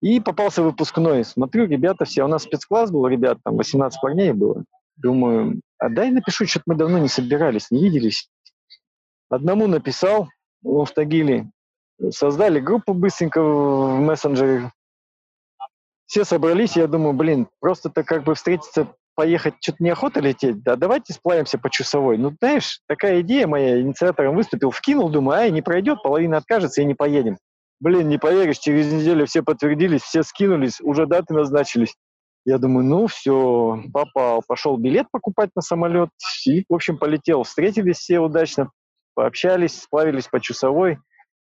И 0.00 0.18
попался 0.20 0.62
выпускной. 0.62 1.24
Смотрю, 1.24 1.66
ребята 1.66 2.04
все, 2.04 2.24
у 2.24 2.28
нас 2.28 2.44
спецкласс 2.44 2.90
был, 2.90 3.06
ребят, 3.06 3.38
там 3.44 3.56
18 3.56 4.00
парней 4.00 4.32
было. 4.32 4.64
Думаю, 4.96 5.60
а 5.78 5.88
дай 5.88 6.10
напишу, 6.10 6.46
что-то 6.46 6.64
мы 6.66 6.74
давно 6.74 6.98
не 6.98 7.08
собирались, 7.08 7.70
не 7.70 7.82
виделись. 7.82 8.28
Одному 9.28 9.66
написал, 9.66 10.28
в 10.62 10.86
Тагиле. 10.94 11.50
Создали 12.10 12.60
группу 12.60 12.94
быстренько 12.94 13.42
в 13.42 14.00
мессенджере. 14.00 14.72
все 16.06 16.24
собрались, 16.24 16.76
я 16.76 16.86
думаю, 16.86 17.12
блин, 17.12 17.48
просто-то 17.60 18.04
как 18.04 18.24
бы 18.24 18.34
встретиться, 18.34 18.94
поехать, 19.14 19.54
что-то 19.60 19.84
неохота 19.84 20.20
лететь, 20.20 20.62
да 20.62 20.76
давайте 20.76 21.12
сплавимся 21.12 21.58
по 21.58 21.68
часовой. 21.70 22.16
Ну, 22.16 22.34
знаешь, 22.40 22.80
такая 22.86 23.20
идея 23.20 23.46
моя, 23.46 23.80
инициатором 23.80 24.34
выступил, 24.34 24.70
вкинул, 24.70 25.10
думаю, 25.10 25.40
ай, 25.40 25.50
не 25.50 25.60
пройдет, 25.60 26.02
половина 26.02 26.38
откажется 26.38 26.80
и 26.80 26.86
не 26.86 26.94
поедем. 26.94 27.36
Блин, 27.80 28.08
не 28.08 28.18
поверишь, 28.18 28.58
через 28.58 28.92
неделю 28.92 29.26
все 29.26 29.42
подтвердились, 29.42 30.02
все 30.02 30.22
скинулись, 30.22 30.80
уже 30.82 31.06
даты 31.06 31.32
назначились. 31.32 31.96
Я 32.44 32.58
думаю, 32.58 32.84
ну 32.84 33.06
все, 33.06 33.82
попал. 33.92 34.42
Пошел 34.46 34.76
билет 34.76 35.06
покупать 35.10 35.50
на 35.54 35.62
самолет 35.62 36.10
и, 36.46 36.64
в 36.68 36.74
общем, 36.74 36.98
полетел. 36.98 37.42
Встретились 37.42 37.98
все 37.98 38.18
удачно, 38.18 38.70
пообщались, 39.14 39.80
сплавились 39.80 40.28
по 40.28 40.40
часовой. 40.40 40.98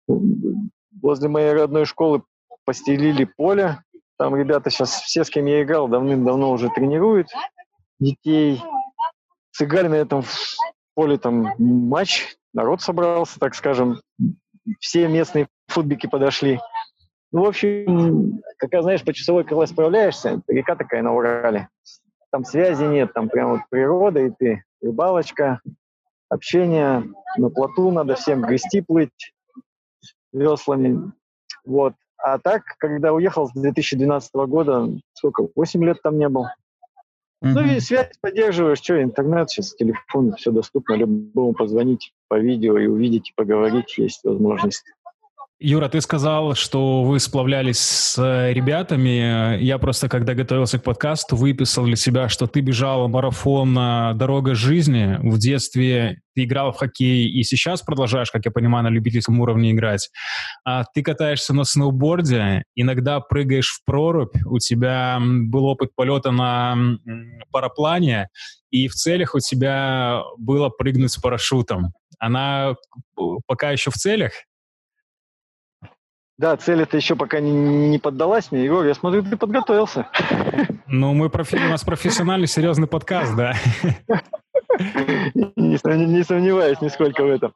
Возле 0.07 1.29
моей 1.29 1.53
родной 1.53 1.87
школы 1.87 2.23
постелили 2.65 3.25
поле. 3.25 3.83
Там 4.19 4.35
ребята 4.37 4.71
сейчас, 4.71 5.01
все, 5.03 5.25
с 5.25 5.31
кем 5.31 5.47
я 5.47 5.63
играл, 5.63 5.89
давным-давно 5.89 6.51
уже 6.51 6.71
тренируют 6.71 7.29
детей. 7.99 8.63
Сыграли 9.53 9.89
на 9.89 9.95
этом 9.95 10.23
поле 10.95 11.19
там 11.19 11.55
матч, 11.59 12.37
народ 12.53 12.81
собрался, 12.83 13.39
так 13.39 13.55
скажем. 13.55 14.01
Все 14.81 15.07
местные 15.09 15.49
футбики 15.69 16.07
подошли. 16.07 16.59
Ну, 17.33 17.45
в 17.45 17.49
общем, 17.49 18.41
как 18.59 18.83
знаешь, 18.83 19.05
по 19.05 19.13
часовой 19.13 19.45
когда 19.45 19.67
справляешься, 19.67 20.41
река 20.49 20.77
такая 20.77 21.03
на 21.03 21.15
Урале. 21.15 21.69
Там 22.31 22.45
связи 22.45 22.85
нет, 22.85 23.13
там 23.13 23.29
прям 23.29 23.51
вот 23.51 23.61
природа, 23.71 24.21
и 24.21 24.31
ты 24.31 24.65
рыбалочка, 24.81 25.61
общение, 26.29 27.05
на 27.37 27.51
плоту 27.51 27.91
надо 27.91 28.15
всем 28.15 28.43
грести 28.43 28.81
плыть 28.81 29.35
веслами. 30.33 31.13
Вот. 31.65 31.95
А 32.19 32.39
так, 32.39 32.63
когда 32.79 33.13
уехал 33.13 33.49
с 33.49 33.53
2012 33.53 34.35
года, 34.35 34.89
сколько, 35.13 35.49
8 35.55 35.85
лет 35.85 36.01
там 36.03 36.19
не 36.19 36.29
был. 36.29 36.45
Mm-hmm. 36.45 37.53
Ну 37.53 37.61
и 37.65 37.81
связь 37.81 38.13
поддерживаешь, 38.21 38.79
что, 38.79 39.03
интернет, 39.03 39.51
сейчас 39.51 39.75
телефон, 39.75 40.35
все 40.35 40.51
доступно, 40.51 40.95
любому 40.95 41.53
позвонить 41.53 42.15
по 42.29 42.39
видео 42.39 42.79
и 42.79 42.87
увидеть, 42.87 43.31
и 43.31 43.35
поговорить, 43.35 43.99
есть 43.99 44.25
возможность. 44.25 44.85
Юра, 45.59 45.89
ты 45.89 46.03
сказал, 46.03 46.55
что 46.55 47.03
вы 47.03 47.19
сплавлялись 47.19 47.79
с 47.79 48.19
э, 48.19 48.53
ребятами. 48.53 49.59
Я 49.59 49.79
просто, 49.79 50.07
когда 50.07 50.35
готовился 50.35 50.79
к 50.79 50.83
подкасту, 50.83 51.35
выписал 51.35 51.87
для 51.87 51.97
себя, 51.97 52.29
что 52.29 52.47
ты 52.47 52.61
бежал 52.61 53.09
марафон 53.09 53.75
«Дорога 53.75 54.55
жизни». 54.55 55.17
В 55.23 55.39
детстве 55.39 56.21
ты 56.35 56.45
играл 56.45 56.73
в 56.73 56.77
хоккей 56.77 57.27
и 57.27 57.43
сейчас 57.43 57.81
продолжаешь, 57.81 58.31
как 58.31 58.45
я 58.45 58.51
понимаю, 58.51 58.85
на 58.85 58.89
любительском 58.89 59.41
уровне 59.41 59.71
играть. 59.71 60.11
А 60.67 60.85
ты 60.93 61.03
катаешься 61.03 61.55
на 61.55 61.65
сноуборде, 61.65 62.65
иногда 62.75 63.21
прыгаешь 63.21 63.71
в 63.71 63.85
прорубь, 63.87 64.37
у 64.45 64.59
тебя 64.59 65.19
был 65.23 65.65
опыт 65.65 65.95
полета 65.97 66.33
на 66.33 66.77
параплане, 67.51 68.29
и 68.71 68.89
в 68.89 68.93
целях 68.93 69.35
у 69.35 69.41
тебя 69.41 70.21
было 70.37 70.69
прыгнуть 70.69 71.13
с 71.13 71.17
парашютом. 71.17 71.95
Она 72.19 72.73
э, 72.73 73.23
пока 73.47 73.71
еще 73.71 73.91
в 73.91 73.95
целях? 73.95 74.33
Да, 76.39 76.57
цель 76.57 76.83
это 76.83 76.97
еще 76.97 77.17
пока 77.17 77.41
не, 77.41 77.51
не 77.51 77.99
поддалась 77.99 78.53
мне. 78.53 78.65
Егор, 78.65 78.85
я 78.85 78.95
смотрю, 78.95 79.23
ты 79.23 79.37
подготовился. 79.37 80.09
Ну, 80.87 81.15
мы 81.15 81.31
профи... 81.31 81.57
у 81.57 81.71
нас 81.71 81.83
профессиональный, 81.83 82.47
серьезный 82.47 82.87
подкаст, 82.87 83.35
да. 83.35 83.55
Не, 85.35 85.51
не 85.57 86.23
сомневаюсь 86.23 86.81
нисколько 86.83 87.25
в 87.25 87.29
этом. 87.29 87.55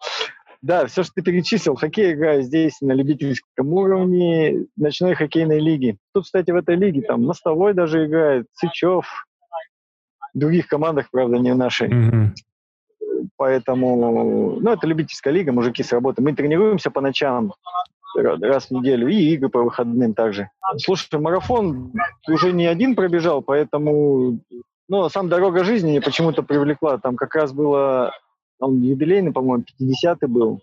Да, 0.62 0.86
все, 0.86 1.02
что 1.02 1.12
ты 1.14 1.22
перечислил, 1.22 1.74
хоккей 1.74 2.12
играю 2.12 2.42
здесь 2.42 2.80
на 2.80 2.92
любительском 2.92 3.72
уровне 3.72 4.66
ночной 4.76 5.14
хоккейной 5.14 5.58
лиги. 5.58 5.96
Тут, 6.12 6.24
кстати, 6.24 6.50
в 6.50 6.56
этой 6.56 6.76
лиге 6.76 7.02
там 7.02 7.24
Мостовой 7.24 7.72
даже 7.72 8.06
играет, 8.06 8.46
Сычев, 8.52 9.06
в 10.34 10.38
других 10.38 10.68
командах, 10.68 11.10
правда, 11.10 11.38
не 11.38 11.52
в 11.52 11.56
нашей. 11.56 11.88
Mm-hmm. 11.88 12.28
Поэтому, 13.36 14.58
ну, 14.60 14.70
это 14.70 14.86
любительская 14.86 15.32
лига, 15.32 15.52
мужики 15.52 15.82
с 15.82 15.92
работы. 15.92 16.22
Мы 16.22 16.34
тренируемся 16.34 16.90
по 16.90 17.00
ночам, 17.00 17.54
раз 18.16 18.66
в 18.66 18.70
неделю, 18.70 19.08
и 19.08 19.34
игры 19.34 19.48
по 19.48 19.62
выходным 19.62 20.14
также. 20.14 20.50
Слушай, 20.78 21.18
марафон 21.18 21.92
уже 22.28 22.52
не 22.52 22.66
один 22.66 22.94
пробежал, 22.94 23.42
поэтому 23.42 24.40
ну, 24.88 25.08
сам 25.08 25.28
«Дорога 25.28 25.64
жизни» 25.64 25.90
мне 25.90 26.00
почему-то 26.00 26.42
привлекла. 26.42 26.98
Там 26.98 27.16
как 27.16 27.34
раз 27.36 27.52
было, 27.52 28.12
он 28.58 28.82
юбилейный, 28.82 29.32
по-моему, 29.32 29.64
50-й 29.80 30.26
был. 30.26 30.60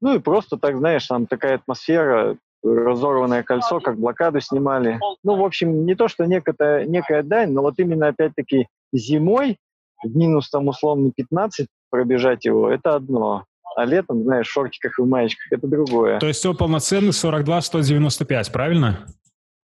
Ну 0.00 0.14
и 0.14 0.18
просто 0.18 0.56
так, 0.56 0.78
знаешь, 0.78 1.06
там 1.06 1.26
такая 1.26 1.56
атмосфера, 1.56 2.38
разорванное 2.62 3.42
кольцо, 3.42 3.80
как 3.80 3.98
блокаду 3.98 4.40
снимали. 4.40 4.98
Ну, 5.22 5.36
в 5.36 5.44
общем, 5.44 5.84
не 5.84 5.94
то, 5.94 6.08
что 6.08 6.24
некая, 6.24 6.86
некая 6.86 7.22
дань, 7.22 7.52
но 7.52 7.62
вот 7.62 7.74
именно 7.78 8.08
опять-таки 8.08 8.68
зимой, 8.92 9.58
в 10.02 10.16
минус 10.16 10.48
там 10.48 10.68
условно 10.68 11.12
15 11.14 11.68
пробежать 11.90 12.44
его, 12.44 12.70
это 12.70 12.94
одно 12.94 13.44
а 13.76 13.84
летом, 13.84 14.22
знаешь, 14.22 14.46
в 14.46 14.52
шортиках 14.52 14.98
и 14.98 15.02
в 15.02 15.06
маечках 15.06 15.52
это 15.52 15.66
другое. 15.66 16.18
То 16.18 16.26
есть 16.26 16.40
все 16.40 16.54
полноценный 16.54 17.10
42-195, 17.10 18.52
правильно? 18.52 19.06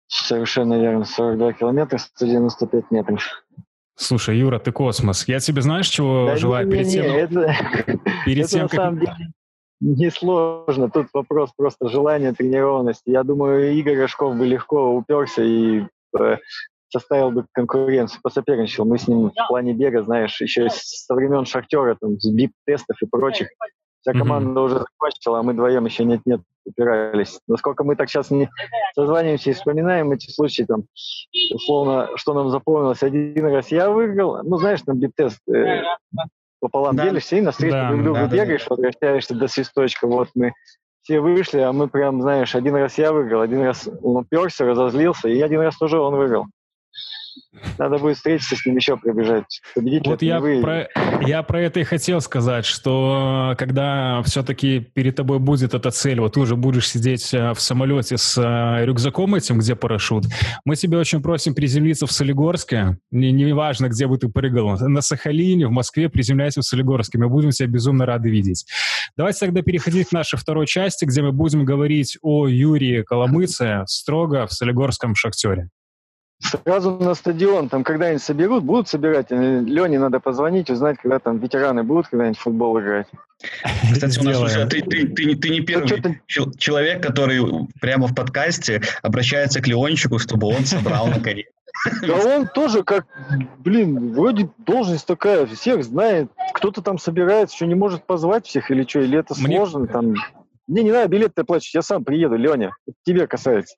Совершенно 0.07 0.81
верно, 0.81 1.05
42 1.05 1.53
километра, 1.55 1.99
195 1.99 2.91
метров. 2.91 3.45
Слушай, 3.97 4.39
Юра, 4.39 4.59
ты 4.59 4.73
космос. 4.73 5.27
Я 5.27 5.41
тебе 5.41 5.61
знаешь, 5.61 5.89
чего 5.89 6.27
да 6.27 6.37
желаю 6.37 6.67
не, 6.67 6.73
перед 6.73 6.87
не, 6.87 6.93
тем? 6.93 7.03
Не, 7.05 7.17
это, 7.19 7.55
перед 8.25 8.45
это 8.45 8.53
тем, 8.53 8.63
на 8.63 8.69
как... 8.69 8.77
самом 8.77 9.01
деле 9.01 9.33
несложно. 9.81 10.91
Тут 10.91 11.09
вопрос 11.13 11.51
просто 11.57 11.89
желания, 11.89 12.33
тренированности. 12.33 13.11
Я 13.11 13.23
думаю, 13.23 13.73
Игорь 13.75 14.01
Рожков 14.01 14.37
бы 14.37 14.47
легко 14.47 14.95
уперся 14.95 15.43
и 15.43 15.85
э, 16.19 16.37
составил 16.89 17.31
бы 17.31 17.47
конкуренцию, 17.53 18.21
посоперничал. 18.23 18.85
Мы 18.85 18.99
с 18.99 19.07
ним 19.09 19.31
в 19.31 19.49
плане 19.49 19.75
бега, 19.75 20.03
знаешь, 20.03 20.41
еще 20.41 20.69
со 20.71 21.15
времен 21.15 21.45
Шахтера, 21.45 21.97
там, 22.01 22.19
с 22.19 22.31
бип-тестов 22.31 22.97
и 23.03 23.07
прочих. 23.07 23.49
Вся 24.01 24.13
команда 24.13 24.61
mm-hmm. 24.61 24.65
уже 24.65 24.79
закончила, 24.79 25.39
а 25.41 25.43
мы 25.43 25.53
вдвоем 25.53 25.85
еще 25.85 26.05
нет-нет 26.05 26.41
упирались. 26.65 27.41
Насколько 27.49 27.85
мы 27.85 27.97
так 27.97 28.09
сейчас 28.09 28.31
не 28.31 28.49
созваниваемся 28.95 29.51
и 29.51 29.55
вспоминаем 29.55 30.13
эти 30.13 30.31
случаи, 30.31 30.63
там, 30.63 30.85
условно, 31.53 32.11
что 32.17 32.35
нам 32.35 32.51
запомнилось. 32.51 33.03
Один 33.03 33.47
раз 33.47 33.71
я 33.71 33.91
выиграл, 33.91 34.43
ну, 34.45 34.59
знаешь, 34.59 34.83
там 34.83 34.99
бип-тест 34.99 35.41
э, 35.49 35.83
пополам 36.61 36.97
да. 36.97 37.05
делишься 37.05 37.37
и 37.37 37.41
навстречу 37.41 37.75
да, 37.75 37.89
друг 37.89 38.03
другу 38.03 38.21
да, 38.21 38.27
бегаешь, 38.29 38.65
да. 38.65 38.75
возвращаешься 38.75 39.35
до 39.35 39.49
свисточка. 39.49 40.07
Вот 40.07 40.29
мы 40.35 40.53
все 41.03 41.21
вышли, 41.21 41.61
а 41.61 41.73
мы 41.73 41.89
прям, 41.89 42.21
знаешь, 42.21 42.55
один 42.55 42.77
раз 42.77 42.99
я 42.99 43.13
выиграл, 43.13 43.41
один 43.41 43.63
раз 43.63 43.89
он 44.03 44.19
уперся, 44.19 44.65
разозлился, 44.65 45.29
и 45.29 45.41
один 45.41 45.61
раз 45.61 45.77
тоже 45.77 45.99
он 45.99 46.15
выиграл. 46.17 46.47
Надо 47.79 47.99
будет 47.99 48.17
встретиться 48.17 48.57
с 48.57 48.67
ним 48.67 48.77
еще 48.77 48.97
пробежать. 48.97 49.61
Победитель 49.75 50.11
вот 50.11 50.23
я 50.23 50.41
про, 50.41 50.89
я 51.23 51.43
про 51.43 51.61
это 51.61 51.81
и 51.81 51.85
хотел 51.85 52.21
сказать, 52.21 52.65
что 52.65 53.55
когда 53.59 54.23
все-таки 54.23 54.81
перед 54.81 55.17
тобой 55.17 55.39
будет 55.39 55.75
эта 55.75 55.91
цель, 55.91 56.21
вот 56.21 56.35
ты 56.35 56.41
уже 56.41 56.57
будешь 56.57 56.89
сидеть 56.89 57.33
э, 57.35 57.53
в 57.53 57.61
самолете 57.61 58.17
с 58.17 58.39
э, 58.39 58.85
рюкзаком 58.85 59.35
этим, 59.35 59.59
где 59.59 59.75
парашют, 59.75 60.27
мы 60.65 60.77
тебя 60.77 60.99
очень 60.99 61.23
просим 61.23 61.55
приземлиться 61.55 62.07
в 62.07 62.13
Солигорске, 62.13 62.99
не, 63.11 63.33
не 63.33 63.53
важно, 63.53 63.89
где 63.89 64.07
бы 64.07 64.19
ты 64.19 64.29
прыгал, 64.29 64.79
на 64.79 65.01
Сахалине, 65.01 65.67
в 65.67 65.71
Москве, 65.71 66.09
приземляйся 66.09 66.61
в 66.61 66.65
Солигорске, 66.65 67.19
мы 67.19 67.29
будем 67.29 67.51
тебя 67.51 67.69
безумно 67.69 68.07
рады 68.07 68.31
видеть. 68.31 68.67
Давайте 69.17 69.41
тогда 69.41 69.63
переходить 69.63 70.09
к 70.09 70.13
нашей 70.13 70.39
второй 70.39 70.67
части, 70.67 71.05
где 71.05 71.23
мы 71.23 71.33
будем 71.33 71.65
говорить 71.65 72.19
о 72.23 72.47
Юрии 72.47 73.03
Коломыце 73.03 73.85
строго 73.87 74.47
в 74.47 74.53
Солигорском 74.53 75.15
шахтере. 75.15 75.71
Сразу 76.41 76.93
на 76.93 77.15
стадион, 77.15 77.69
там 77.69 77.83
когда-нибудь 77.83 78.23
соберут, 78.23 78.63
будут 78.63 78.89
собирать. 78.89 79.27
Э, 79.31 79.61
Лене 79.61 79.99
надо 79.99 80.21
позвонить, 80.21 80.71
узнать, 80.71 80.99
когда 81.03 81.19
там 81.19 81.39
ветераны 81.39 81.83
будут 81.83 82.09
когда-нибудь 82.09 82.39
в 82.39 82.43
футбол 82.43 82.79
играть. 82.79 83.09
Кстати, 83.93 84.21
у 84.21 84.23
нас 84.23 84.41
уже 84.41 84.67
ты, 84.67 84.83
ты, 84.83 85.09
ты, 85.09 85.35
ты 85.35 85.49
не 85.49 85.61
первый 85.61 86.01
ну, 86.01 86.53
человек, 86.57 87.03
который 87.03 87.41
прямо 87.81 88.07
в 88.07 88.15
подкасте 88.15 88.83
обращается 89.03 89.61
к 89.61 89.67
Леончику, 89.67 90.21
чтобы 90.21 90.47
он 90.47 90.65
собрал 90.65 91.07
на 91.09 91.21
коне. 91.21 91.47
Да 92.03 92.15
он 92.15 92.49
тоже 92.49 92.83
как, 92.85 93.07
блин, 93.59 94.13
вроде 94.13 94.49
должность 94.59 95.07
такая, 95.07 95.47
всех 95.47 95.85
знает. 95.85 96.31
Кто-то 96.55 96.83
там 96.83 96.99
собирается, 96.99 97.57
что 97.57 97.67
не 97.67 97.75
может 97.75 98.05
позвать 98.05 98.47
всех 98.47 98.71
или 98.71 98.85
что, 98.85 99.01
или 99.01 99.19
это 99.19 99.35
сложно 99.35 99.87
там. 99.87 100.15
Мне 100.67 100.83
не 100.83 100.93
надо 100.93 101.09
билет-то 101.09 101.45
платить, 101.45 101.75
я 101.75 101.83
сам 101.83 102.05
приеду, 102.05 102.37
Леня. 102.37 102.73
Это 102.87 102.97
тебе 103.05 103.27
касается. 103.27 103.77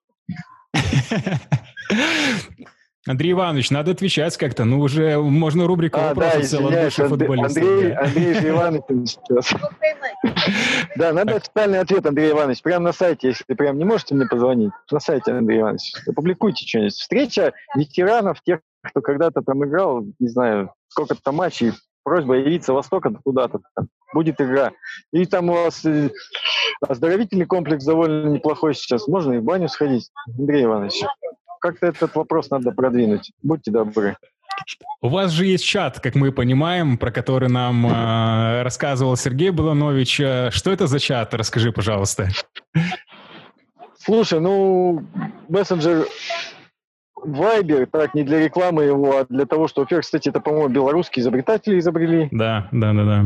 Андрей 3.06 3.32
Иванович, 3.32 3.70
надо 3.70 3.92
отвечать 3.92 4.36
как-то. 4.36 4.64
Ну, 4.64 4.80
уже 4.80 5.18
можно 5.18 5.66
рубрику 5.66 5.98
а, 6.00 6.08
вопросов 6.08 6.42
да, 6.42 6.90
целом 6.90 7.08
футболиста. 7.08 7.60
Андрей, 7.60 7.92
Андрей 7.94 8.50
Иванович 8.50 8.84
сейчас. 9.06 9.54
Да, 10.96 11.12
надо 11.12 11.36
официальный 11.36 11.80
ответ, 11.80 12.04
Андрей 12.04 12.32
Иванович, 12.32 12.60
прямо 12.62 12.86
на 12.86 12.92
сайте, 12.92 13.28
если 13.28 13.44
ты 13.44 13.54
прям 13.54 13.78
не 13.78 13.84
можете 13.84 14.14
мне 14.14 14.26
позвонить, 14.26 14.72
на 14.90 15.00
сайте, 15.00 15.32
Андрей 15.32 15.60
Иванович, 15.60 15.94
опубликуйте 16.06 16.66
что-нибудь. 16.66 16.92
Встреча 16.92 17.52
ветеранов, 17.74 18.42
тех, 18.42 18.60
кто 18.82 19.00
когда-то 19.00 19.40
там 19.40 19.64
играл, 19.64 20.04
не 20.18 20.28
знаю, 20.28 20.74
сколько-то 20.88 21.32
матчей, 21.32 21.72
просьба 22.02 22.36
явиться 22.36 22.72
востока 22.72 23.10
куда-то, 23.24 23.60
будет 24.12 24.40
игра. 24.40 24.72
И 25.12 25.24
там 25.26 25.50
у 25.50 25.54
вас 25.54 25.84
э, 25.84 26.10
оздоровительный 26.86 27.46
комплекс 27.46 27.84
довольно 27.84 28.28
неплохой 28.28 28.74
сейчас. 28.74 29.06
Можно 29.08 29.34
и 29.34 29.38
в 29.38 29.44
баню 29.44 29.68
сходить, 29.68 30.10
Андрей 30.38 30.64
Иванович. 30.64 31.02
как-то 31.60 31.86
этот 31.86 32.14
вопрос 32.14 32.50
надо 32.50 32.72
продвинуть. 32.72 33.32
Будьте 33.42 33.70
добры. 33.70 34.16
У 35.00 35.08
вас 35.08 35.30
же 35.30 35.46
есть 35.46 35.64
чат, 35.64 36.00
как 36.00 36.14
мы 36.14 36.32
понимаем, 36.32 36.98
про 36.98 37.10
который 37.10 37.48
нам 37.48 37.86
э, 37.86 38.62
рассказывал 38.62 39.16
Сергей 39.16 39.50
Баланович. 39.50 40.20
Э, 40.20 40.50
что 40.50 40.70
это 40.70 40.86
за 40.86 40.98
чат? 40.98 41.32
Расскажи, 41.34 41.72
пожалуйста. 41.72 42.28
Слушай, 43.98 44.40
ну, 44.40 45.04
мессенджер 45.48 46.06
Вайбер, 47.24 47.86
так, 47.86 48.14
не 48.14 48.22
для 48.22 48.40
рекламы 48.40 48.84
его, 48.84 49.18
а 49.18 49.26
для 49.28 49.46
того, 49.46 49.68
что, 49.68 49.82
во-первых, 49.82 50.04
кстати, 50.04 50.28
это, 50.28 50.40
по-моему, 50.40 50.68
белорусские 50.68 51.22
изобретатели 51.22 51.78
изобрели. 51.78 52.28
Да, 52.30 52.68
да, 52.72 52.92
да, 52.92 53.04
да. 53.04 53.24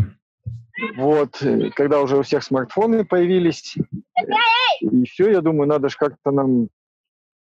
Вот, 0.96 1.42
когда 1.74 2.00
уже 2.00 2.18
у 2.18 2.22
всех 2.22 2.42
смартфоны 2.42 3.04
появились. 3.04 3.76
И 4.80 5.04
все, 5.07 5.30
я 5.30 5.40
думаю, 5.40 5.68
надо 5.68 5.88
же 5.88 5.96
как-то 5.96 6.30
нам, 6.30 6.68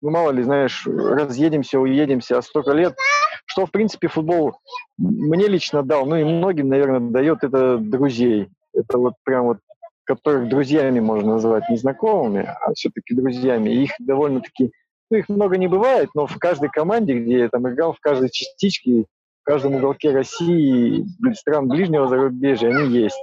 ну, 0.01 0.11
мало 0.11 0.31
ли, 0.31 0.43
знаешь, 0.43 0.87
разъедемся, 0.87 1.81
уедемся, 1.81 2.39
а 2.39 2.43
столько 2.43 2.73
лет. 2.73 2.97
Что, 3.45 3.67
в 3.67 3.71
принципе, 3.71 4.09
футбол 4.09 4.59
мне 4.99 5.47
лично 5.47 5.83
дал, 5.83 6.07
ну 6.07 6.17
и 6.17 6.25
многим, 6.25 6.69
наверное, 6.69 7.01
дает 7.01 7.45
это 7.45 7.79
друзей. 7.79 8.49
Это 8.73 8.99
вот 8.99 9.15
прям 9.25 9.47
вот 9.47 9.59
которых 10.07 10.49
друзьями 10.49 11.01
можно 11.01 11.33
назвать, 11.33 11.69
не 11.69 11.77
знакомыми, 11.77 12.43
а 12.43 12.73
все-таки 12.75 13.15
друзьями. 13.15 13.71
И 13.71 13.83
их 13.85 13.91
довольно-таки, 13.99 14.73
их 15.11 15.29
много 15.29 15.57
не 15.57 15.69
бывает, 15.69 16.11
но 16.15 16.27
в 16.27 16.37
каждой 16.39 16.69
команде, 16.69 17.19
где 17.19 17.39
я 17.41 17.49
там 17.49 17.69
играл, 17.69 17.93
в 17.93 18.01
каждой 18.01 18.31
частичке, 18.31 19.05
в 19.43 19.45
каждом 19.45 19.75
уголке 19.75 20.11
России, 20.11 21.07
стран 21.35 21.69
ближнего 21.69 22.09
зарубежья, 22.09 22.71
они 22.71 22.89
есть. 22.99 23.19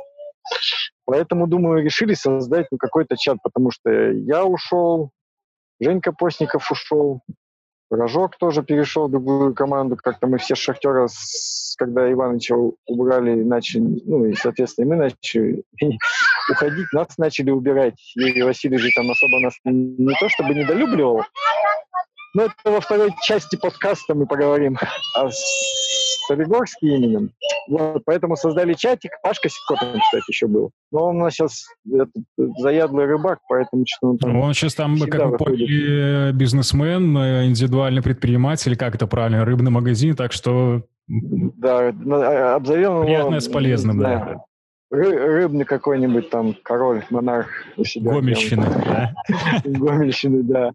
Поэтому, 1.05 1.47
думаю, 1.47 1.83
решили 1.83 2.13
создать 2.13 2.67
ну, 2.71 2.77
какой-то 2.77 3.17
чат, 3.17 3.37
потому 3.43 3.71
что 3.71 3.91
я 3.91 4.45
ушел, 4.45 5.11
Женька 5.79 6.13
Постников 6.13 6.71
ушел, 6.71 7.21
Рожок 7.89 8.37
тоже 8.37 8.63
перешел 8.63 9.07
в 9.07 9.11
другую 9.11 9.53
команду. 9.53 9.97
Как-то 10.01 10.27
мы 10.27 10.37
все 10.37 10.55
шахтера, 10.55 11.07
когда 11.77 12.11
Ивановича 12.11 12.55
убрали, 12.87 13.43
начали, 13.43 14.01
ну 14.05 14.25
и, 14.25 14.33
соответственно, 14.33 14.87
мы 14.87 14.95
начали 14.95 15.63
уходить, 16.49 16.91
нас 16.93 17.17
начали 17.17 17.51
убирать. 17.51 17.95
Юрий 18.15 18.43
Васильевич 18.43 18.93
там 18.95 19.09
особо 19.09 19.39
нас 19.39 19.53
не 19.63 20.15
то 20.19 20.29
чтобы 20.29 20.53
недолюбливал, 20.53 21.23
но 22.33 22.43
это 22.43 22.53
во 22.65 22.81
второй 22.81 23.11
части 23.21 23.55
подкаста 23.55 24.15
мы 24.15 24.25
поговорим 24.25 24.77
о 25.15 25.29
Солигорске 26.27 26.87
именем. 26.87 27.31
Вот, 27.69 28.01
поэтому 28.05 28.35
создали 28.35 28.73
чатик. 28.73 29.11
Пашка 29.21 29.49
Ситко 29.49 29.75
там, 29.79 29.99
кстати, 29.99 30.23
еще 30.29 30.47
был. 30.47 30.71
Но 30.91 31.09
он 31.09 31.17
у 31.17 31.19
нас 31.19 31.33
сейчас 31.33 31.63
заядлый 32.37 33.05
рыбак, 33.05 33.39
поэтому 33.47 33.85
что 33.87 34.09
он 34.09 34.17
там... 34.17 34.33
Ну, 34.33 34.41
он 34.41 34.53
сейчас 34.53 34.73
там, 34.73 34.99
как 34.99 35.25
вы 35.25 35.37
поняли, 35.37 36.31
бизнесмен, 36.31 37.15
э, 37.17 37.45
индивидуальный 37.45 38.01
предприниматель, 38.01 38.75
как 38.75 38.95
это 38.95 39.05
правильно, 39.05 39.45
рыбный 39.45 39.71
магазин, 39.71 40.15
так 40.15 40.33
что... 40.33 40.81
Да, 41.07 41.89
а, 41.89 42.55
обзовем 42.55 43.03
Приятное 43.03 43.39
его... 43.39 43.39
с 43.39 43.47
полезным, 43.47 43.99
да. 43.99 44.25
да 44.25 44.43
рыбный 44.93 45.65
какой-нибудь 45.65 46.29
там 46.29 46.55
король, 46.61 47.03
монарх 47.09 47.49
у 47.77 47.83
себя. 47.83 48.13
Гомельщины, 48.13 48.65
да. 48.85 49.13
Гомельщины, 49.65 50.43
да. 50.43 50.71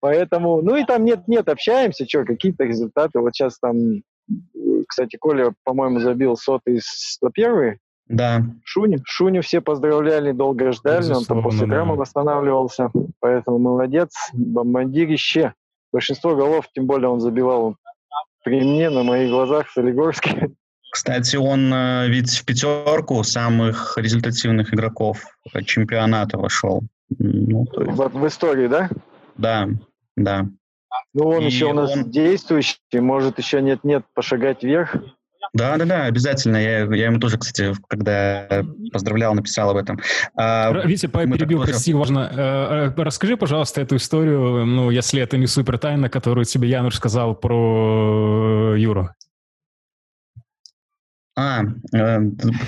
Поэтому, 0.00 0.60
ну 0.62 0.76
и 0.76 0.84
там 0.84 1.04
нет-нет, 1.04 1.48
общаемся, 1.48 2.06
что, 2.06 2.24
какие-то 2.24 2.64
результаты. 2.64 3.20
Вот 3.20 3.34
сейчас 3.34 3.58
там, 3.58 4.02
кстати, 4.86 5.16
Коля, 5.16 5.54
по-моему, 5.64 6.00
забил 6.00 6.36
сотый 6.36 6.80
101 6.82 7.78
да. 8.08 8.42
Шуню, 8.64 8.98
Шуню 9.04 9.40
все 9.40 9.62
поздравляли, 9.62 10.32
долго 10.32 10.72
ждали, 10.72 10.98
Безусловно, 10.98 11.20
он 11.20 11.24
там 11.24 11.42
после 11.42 11.66
травмы 11.66 11.94
да. 11.94 12.00
восстанавливался, 12.00 12.90
поэтому 13.20 13.58
молодец, 13.58 14.12
бомбардирище. 14.34 15.54
Большинство 15.92 16.34
голов, 16.34 16.68
тем 16.74 16.86
более 16.86 17.08
он 17.08 17.20
забивал 17.20 17.76
при 18.44 18.60
мне, 18.60 18.90
на 18.90 19.02
моих 19.02 19.30
глазах 19.30 19.68
в 19.68 19.72
Солигорске. 19.72 20.50
Кстати, 20.92 21.36
он 21.36 21.72
э, 21.72 22.08
ведь 22.08 22.30
в 22.36 22.44
пятерку 22.44 23.24
самых 23.24 23.96
результативных 23.96 24.74
игроков 24.74 25.22
чемпионата 25.64 26.36
вошел. 26.36 26.82
Ну, 27.18 27.64
есть... 27.64 27.96
в, 27.96 28.08
в 28.10 28.26
истории, 28.26 28.66
да? 28.66 28.90
Да, 29.38 29.68
да. 30.18 30.46
Ну, 31.14 31.28
он 31.28 31.44
И 31.44 31.46
еще 31.46 31.70
у 31.70 31.72
нас 31.72 31.96
он... 31.96 32.10
действующий, 32.10 32.76
может 32.92 33.38
еще 33.38 33.62
нет-нет 33.62 34.04
пошагать 34.12 34.62
вверх. 34.62 34.94
Да, 35.54 35.78
да, 35.78 35.86
да, 35.86 36.04
обязательно. 36.04 36.58
Я, 36.58 36.80
я 36.80 37.06
ему 37.06 37.18
тоже, 37.18 37.38
кстати, 37.38 37.74
когда 37.88 38.62
поздравлял, 38.92 39.32
написал 39.32 39.70
об 39.70 39.78
этом. 39.78 39.98
А, 40.36 40.72
Витя, 40.84 41.06
перебил, 41.06 41.60
тоже... 41.60 41.72
прости, 41.72 41.94
важно. 41.94 42.30
Э, 42.30 42.92
э, 42.98 43.02
расскажи, 43.02 43.38
пожалуйста, 43.38 43.80
эту 43.80 43.96
историю, 43.96 44.66
ну, 44.66 44.90
если 44.90 45.22
это 45.22 45.38
не 45.38 45.46
супер 45.46 45.78
тайна, 45.78 46.10
которую 46.10 46.44
тебе 46.44 46.68
Януш 46.68 46.96
сказал 46.96 47.34
про 47.34 48.74
Юру. 48.76 49.08
А, 51.34 51.62
э, 51.94 52.18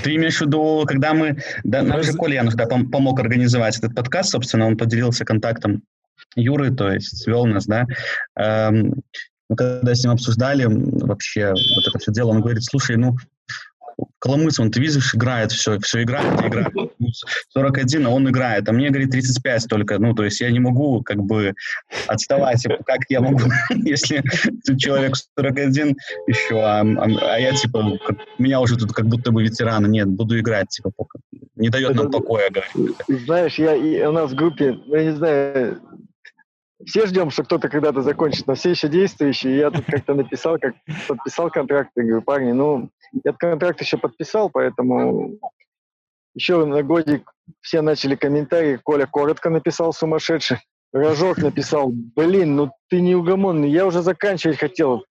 ты 0.03 0.15
имеешь 0.17 0.39
в 0.39 0.43
виду, 0.43 0.85
когда 0.87 1.13
мы... 1.13 1.39
Да, 1.65 1.83
нам 1.83 2.03
же 2.03 2.13
Коля 2.15 2.37
Януш 2.37 2.55
да, 2.55 2.67
помог 2.67 3.21
организовать 3.21 3.79
этот 3.79 3.95
подкаст, 3.95 4.31
собственно, 4.31 4.67
он 4.67 4.77
поделился 4.77 5.25
контактом 5.25 5.83
Юры, 6.35 6.71
то 6.71 6.91
есть 6.91 7.23
свел 7.23 7.45
нас, 7.47 7.67
да. 7.67 7.87
Эм, 8.37 9.03
когда 9.55 9.95
с 9.95 10.03
ним 10.03 10.13
обсуждали 10.13 10.65
вообще 10.65 11.51
вот 11.51 11.89
это 11.89 11.99
все 11.99 12.13
дело, 12.13 12.31
он 12.31 12.41
говорит, 12.41 12.65
слушай, 12.65 12.97
ну, 12.97 13.17
Коломыц, 14.19 14.59
он, 14.59 14.71
ты 14.71 14.81
видишь, 14.81 15.15
играет 15.15 15.53
все, 15.53 15.79
все 15.81 16.03
играет, 16.03 16.41
играет. 16.41 16.73
41, 17.51 18.07
а 18.07 18.11
он 18.11 18.29
играет, 18.29 18.69
а 18.69 18.73
мне, 18.73 18.91
говорит, 18.91 19.11
35 19.11 19.69
только. 19.69 19.99
Ну, 19.99 20.15
то 20.15 20.25
есть 20.25 20.41
я 20.41 20.51
не 20.51 20.61
могу 20.61 21.03
как 21.03 21.19
бы 21.19 21.55
отставать. 22.07 22.65
Как 22.87 23.01
я 23.09 23.21
могу, 23.21 23.41
если 23.71 24.23
человек 24.77 25.17
41 25.39 25.97
еще, 26.27 26.61
а, 26.61 26.81
а, 26.81 27.35
а 27.35 27.39
я, 27.39 27.53
типа, 27.53 27.99
как, 28.07 28.17
меня 28.39 28.61
уже 28.61 28.77
тут 28.77 28.93
как 28.93 29.07
будто 29.07 29.31
бы 29.31 29.43
ветерана. 29.43 29.87
Нет, 29.87 30.09
буду 30.09 30.39
играть, 30.39 30.69
типа, 30.69 30.91
пока. 30.97 31.19
Не 31.57 31.69
дает 31.69 31.95
нам 31.95 32.11
покоя, 32.11 32.51
говорит. 32.51 32.97
Знаешь, 33.27 33.59
я, 33.59 33.75
и 33.75 34.03
у 34.05 34.13
нас 34.13 34.33
в 34.33 34.35
группе, 34.35 34.73
ну, 34.87 34.95
я 34.97 35.05
не 35.05 35.17
знаю, 35.17 35.81
все 36.87 37.07
ждем, 37.07 37.31
что 37.31 37.45
кто-то 37.45 37.69
когда-то 37.69 38.03
закончит, 38.03 38.47
но 38.47 38.55
все 38.55 38.71
еще 38.71 38.89
действующие. 38.89 39.57
Я 39.57 39.71
тут 39.71 39.85
как-то 39.87 40.15
написал, 40.15 40.59
как 40.59 40.75
подписал 41.09 41.51
контракт, 41.51 41.91
и 41.97 42.03
говорю, 42.03 42.23
парни, 42.23 42.53
ну, 42.53 42.91
я 43.25 43.33
контракт 43.33 43.81
еще 43.81 43.99
подписал, 43.99 44.51
поэтому 44.51 45.39
еще 46.35 46.65
на 46.65 46.83
годик 46.83 47.33
все 47.61 47.81
начали 47.81 48.17
комментарии. 48.17 48.81
Коля 48.83 49.07
коротко 49.07 49.51
написал 49.51 49.93
сумасшедший. 49.93 50.59
Рожок 50.93 51.39
написал, 51.39 51.91
блин, 51.91 52.55
ну 52.55 52.71
ты 52.89 53.01
неугомонный, 53.01 53.69
я 53.69 53.87
уже 53.87 54.03
заканчивать 54.03 54.59
хотел. 54.59 55.05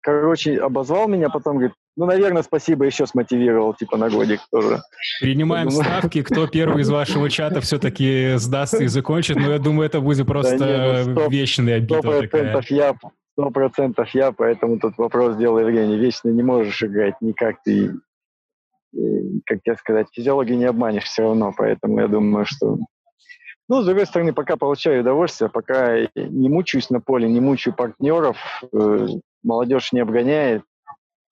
Короче, 0.00 0.58
обозвал 0.58 1.08
меня, 1.08 1.30
потом 1.30 1.56
говорит, 1.56 1.74
ну, 1.96 2.06
наверное, 2.06 2.42
спасибо, 2.42 2.84
еще 2.84 3.06
смотивировал, 3.06 3.74
типа, 3.74 3.96
на 3.96 4.10
годик 4.10 4.40
тоже. 4.50 4.82
Принимаем 5.20 5.68
думаю... 5.68 5.84
ставки, 5.84 6.22
кто 6.22 6.46
первый 6.48 6.82
из 6.82 6.90
вашего 6.90 7.30
чата 7.30 7.60
все-таки 7.60 8.34
сдастся 8.36 8.82
и 8.82 8.88
закончит, 8.88 9.36
но 9.36 9.52
я 9.52 9.58
думаю, 9.58 9.86
это 9.86 10.00
будет 10.00 10.26
просто 10.26 10.58
да 10.58 11.04
нет, 11.04 11.06
ну, 11.16 11.30
вечная 11.30 11.80
битва 11.80 12.00
Сто 12.00 12.10
процентов 12.10 12.70
я, 12.70 12.94
сто 13.32 13.50
процентов 13.50 14.14
я, 14.14 14.32
поэтому 14.32 14.80
тут 14.80 14.98
вопрос 14.98 15.36
дела 15.36 15.62
времени. 15.62 15.96
Вечно 15.96 16.30
не 16.30 16.42
можешь 16.42 16.82
играть 16.82 17.14
никак 17.20 17.62
ты, 17.62 17.94
как 19.46 19.62
тебе 19.62 19.76
сказать, 19.76 20.08
физиологию 20.12 20.58
не 20.58 20.64
обманешь 20.64 21.04
все 21.04 21.22
равно, 21.22 21.54
поэтому 21.56 22.00
я 22.00 22.08
думаю, 22.08 22.44
что 22.44 22.78
ну, 23.66 23.80
с 23.80 23.86
другой 23.86 24.04
стороны, 24.04 24.34
пока 24.34 24.56
получаю 24.56 25.00
удовольствие, 25.00 25.48
пока 25.48 26.00
не 26.14 26.48
мучаюсь 26.50 26.90
на 26.90 27.00
поле, 27.00 27.28
не 27.28 27.40
мучаю 27.40 27.74
партнеров, 27.74 28.36
э, 28.74 29.06
молодежь 29.42 29.92
не 29.92 30.00
обгоняет, 30.00 30.64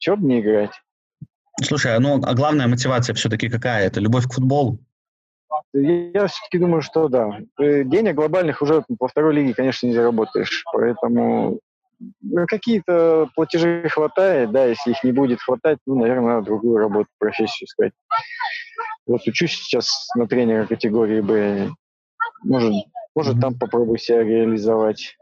чего 0.02 0.16
бы 0.16 0.26
не 0.26 0.40
играть? 0.40 0.72
Слушай, 1.62 1.94
а 1.94 2.00
ну, 2.00 2.20
а 2.24 2.34
главная 2.34 2.66
мотивация 2.66 3.14
все-таки 3.14 3.48
какая? 3.48 3.86
Это 3.86 4.00
любовь 4.00 4.26
к 4.26 4.32
футболу? 4.32 4.80
Я 5.72 6.26
все-таки 6.26 6.58
думаю, 6.58 6.82
что 6.82 7.08
да. 7.08 7.38
Денег 7.56 8.16
глобальных 8.16 8.62
уже 8.62 8.84
во 8.98 9.06
второй 9.06 9.34
лиге, 9.34 9.54
конечно, 9.54 9.86
не 9.86 9.94
заработаешь. 9.94 10.64
Поэтому 10.72 11.60
ну, 12.20 12.46
какие-то 12.48 13.28
платежи 13.36 13.88
хватает, 13.88 14.50
да, 14.50 14.64
если 14.64 14.90
их 14.90 15.04
не 15.04 15.12
будет 15.12 15.40
хватать, 15.40 15.78
ну, 15.86 15.94
наверное, 15.94 16.34
надо 16.34 16.46
другую 16.46 16.78
работу, 16.78 17.08
профессию 17.18 17.68
искать. 17.68 17.92
Вот 19.06 19.24
учусь 19.28 19.52
сейчас 19.52 20.08
на 20.16 20.26
тренера 20.26 20.66
категории 20.66 21.20
Б. 21.20 21.70
Может, 22.42 22.74
может 23.14 23.40
там 23.40 23.56
попробую 23.56 23.98
себя 23.98 24.24
реализовать. 24.24 25.16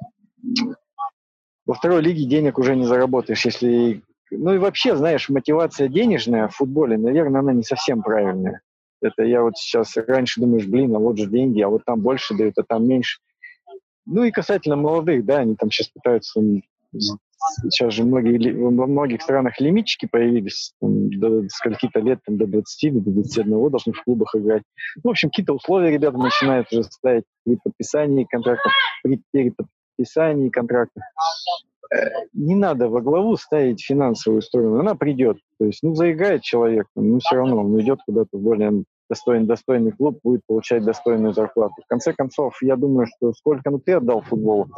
Во 1.66 1.74
второй 1.74 2.00
лиге 2.00 2.24
денег 2.24 2.58
уже 2.58 2.76
не 2.76 2.86
заработаешь, 2.86 3.44
если 3.44 4.02
ну 4.30 4.54
и 4.54 4.58
вообще, 4.58 4.96
знаешь, 4.96 5.28
мотивация 5.28 5.88
денежная 5.88 6.48
в 6.48 6.54
футболе, 6.54 6.96
наверное, 6.96 7.40
она 7.40 7.52
не 7.52 7.62
совсем 7.62 8.02
правильная. 8.02 8.60
Это 9.02 9.22
я 9.22 9.42
вот 9.42 9.56
сейчас 9.56 9.96
раньше 9.96 10.40
думаешь, 10.40 10.66
блин, 10.66 10.94
а 10.94 10.98
вот 10.98 11.18
же 11.18 11.26
деньги, 11.26 11.60
а 11.62 11.68
вот 11.68 11.84
там 11.84 12.00
больше 12.00 12.34
дают, 12.34 12.58
а 12.58 12.62
там 12.62 12.86
меньше. 12.86 13.20
Ну 14.06 14.24
и 14.24 14.30
касательно 14.30 14.76
молодых, 14.76 15.24
да, 15.24 15.38
они 15.38 15.54
там 15.56 15.70
сейчас 15.70 15.88
пытаются, 15.88 16.40
сейчас 17.70 17.94
же 17.94 18.04
многие, 18.04 18.52
во 18.52 18.86
многих 18.86 19.22
странах 19.22 19.60
лимитчики 19.60 20.06
появились, 20.06 20.74
там, 20.80 21.10
до 21.18 21.48
скольки-то 21.48 22.00
лет, 22.00 22.20
там, 22.26 22.36
до 22.36 22.46
20, 22.46 23.02
до 23.02 23.10
21 23.10 23.70
должны 23.70 23.92
в 23.92 24.02
клубах 24.02 24.34
играть. 24.34 24.62
Ну, 24.96 25.02
в 25.04 25.08
общем, 25.10 25.30
какие-то 25.30 25.54
условия 25.54 25.90
ребята 25.90 26.18
начинают 26.18 26.70
уже 26.72 26.84
ставить 26.84 27.24
при 27.44 27.56
подписании 27.56 28.24
контрактов, 28.24 28.72
при, 29.02 29.20
перед 29.32 29.54
подписании 29.56 30.50
контракта. 30.50 31.00
Не 32.32 32.54
надо 32.54 32.88
во 32.88 33.00
главу 33.00 33.36
ставить 33.36 33.84
финансовую 33.84 34.42
сторону, 34.42 34.80
она 34.80 34.94
придет. 34.94 35.38
То 35.58 35.66
есть, 35.66 35.80
ну, 35.82 35.94
заиграет 35.94 36.42
человек, 36.42 36.86
ну, 36.94 37.18
все 37.18 37.36
равно 37.36 37.60
он 37.60 37.80
идет 37.80 38.00
куда-то 38.06 38.38
более 38.38 38.84
достойный, 39.08 39.46
достойный 39.46 39.92
клуб, 39.92 40.20
будет 40.22 40.42
получать 40.46 40.84
достойную 40.84 41.34
зарплату. 41.34 41.74
В 41.84 41.88
конце 41.88 42.12
концов, 42.12 42.56
я 42.62 42.76
думаю, 42.76 43.06
что 43.06 43.32
сколько 43.32 43.70
ну, 43.70 43.80
ты 43.80 43.94
отдал 43.94 44.22
футболу, 44.22 44.68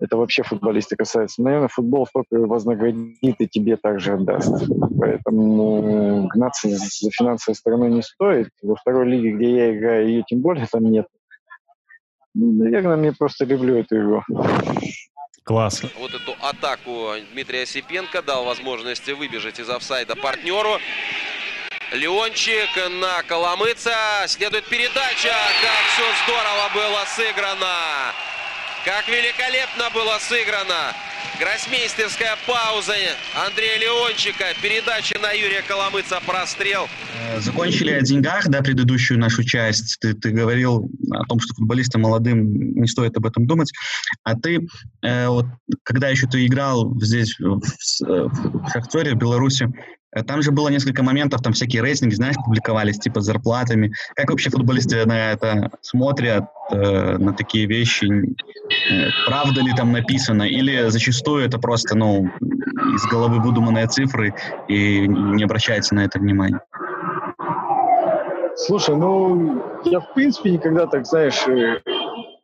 это 0.00 0.16
вообще 0.16 0.42
футболисты 0.42 0.96
касается. 0.96 1.42
Наверное, 1.42 1.68
футбол 1.68 2.06
столько 2.06 2.38
вознаградит 2.38 3.36
и 3.38 3.46
тебе 3.46 3.76
также 3.76 4.14
отдаст. 4.14 4.66
Поэтому 4.98 6.26
гнаться 6.28 6.68
за 6.68 7.10
финансовой 7.10 7.54
стороной 7.54 7.90
не 7.90 8.02
стоит. 8.02 8.48
Во 8.62 8.76
второй 8.76 9.06
лиге, 9.06 9.32
где 9.32 9.56
я 9.56 9.76
играю, 9.76 10.08
ее 10.08 10.24
тем 10.26 10.40
более 10.40 10.66
там 10.66 10.84
нет. 10.84 11.06
Ну, 12.34 12.52
наверное, 12.52 12.96
мне 12.96 13.12
просто 13.12 13.44
люблю 13.44 13.76
эту 13.76 13.96
игру. 13.96 14.22
Класс. 15.48 15.80
Вот 15.96 16.12
эту 16.12 16.36
атаку 16.42 17.14
Дмитрия 17.32 17.62
Осипенко 17.62 18.20
дал 18.20 18.44
возможность 18.44 19.06
выбежать 19.08 19.58
из 19.58 19.70
офсайда 19.70 20.14
партнеру. 20.14 20.78
Леончик 21.90 22.68
на 22.90 23.22
Коломыца. 23.22 23.96
Следует 24.26 24.66
передача. 24.66 25.32
Как 25.62 25.86
все 25.94 26.04
здорово 26.24 26.68
было 26.74 27.02
сыграно. 27.16 28.12
Как 28.88 29.06
великолепно 29.06 29.90
было 29.92 30.16
сыграно. 30.18 30.94
Гроссмейстерская 31.38 32.38
пауза 32.46 32.94
Андрея 33.46 33.78
Леончика. 33.78 34.46
Передача 34.62 35.18
на 35.18 35.30
Юрия 35.32 35.60
Коломыца. 35.60 36.20
Прострел. 36.26 36.88
Э, 37.20 37.38
закончили 37.38 37.90
о 37.90 38.00
деньгах, 38.00 38.48
да, 38.48 38.62
предыдущую 38.62 39.20
нашу 39.20 39.44
часть. 39.44 39.98
Ты, 40.00 40.14
ты 40.14 40.30
говорил 40.30 40.90
о 41.10 41.24
том, 41.26 41.38
что 41.38 41.52
футболистам 41.54 42.00
молодым 42.00 42.50
не 42.80 42.88
стоит 42.88 43.14
об 43.18 43.26
этом 43.26 43.46
думать. 43.46 43.70
А 44.24 44.34
ты, 44.36 44.66
э, 45.02 45.28
вот, 45.28 45.44
когда 45.82 46.08
еще 46.08 46.26
ты 46.26 46.46
играл 46.46 46.98
здесь, 46.98 47.38
в, 47.38 47.60
в 48.00 48.70
Шахтере, 48.72 49.12
в 49.12 49.18
Беларуси, 49.18 49.68
там 50.26 50.42
же 50.42 50.52
было 50.52 50.68
несколько 50.68 51.02
моментов, 51.02 51.42
там 51.42 51.52
всякие 51.52 51.82
рейтинги, 51.82 52.14
знаешь, 52.14 52.36
публиковались, 52.36 52.98
типа, 52.98 53.20
с 53.20 53.24
зарплатами. 53.24 53.92
Как 54.14 54.30
вообще 54.30 54.50
футболисты 54.50 55.04
на 55.06 55.32
это 55.32 55.70
смотрят, 55.82 56.44
э, 56.70 57.18
на 57.18 57.32
такие 57.34 57.66
вещи? 57.66 58.06
Э, 58.06 59.08
правда 59.26 59.60
ли 59.60 59.72
там 59.74 59.92
написано? 59.92 60.42
Или 60.44 60.88
зачастую 60.88 61.44
это 61.44 61.58
просто, 61.58 61.96
ну, 61.96 62.30
из 62.94 63.04
головы 63.06 63.40
выдуманные 63.40 63.86
цифры 63.86 64.34
и 64.68 65.06
не 65.06 65.44
обращается 65.44 65.94
на 65.94 66.04
это 66.04 66.18
внимания? 66.18 66.60
Слушай, 68.56 68.96
ну, 68.96 69.62
я 69.84 70.00
в 70.00 70.14
принципе 70.14 70.50
никогда 70.50 70.86
так, 70.86 71.06
знаешь, 71.06 71.46
э, 71.46 71.80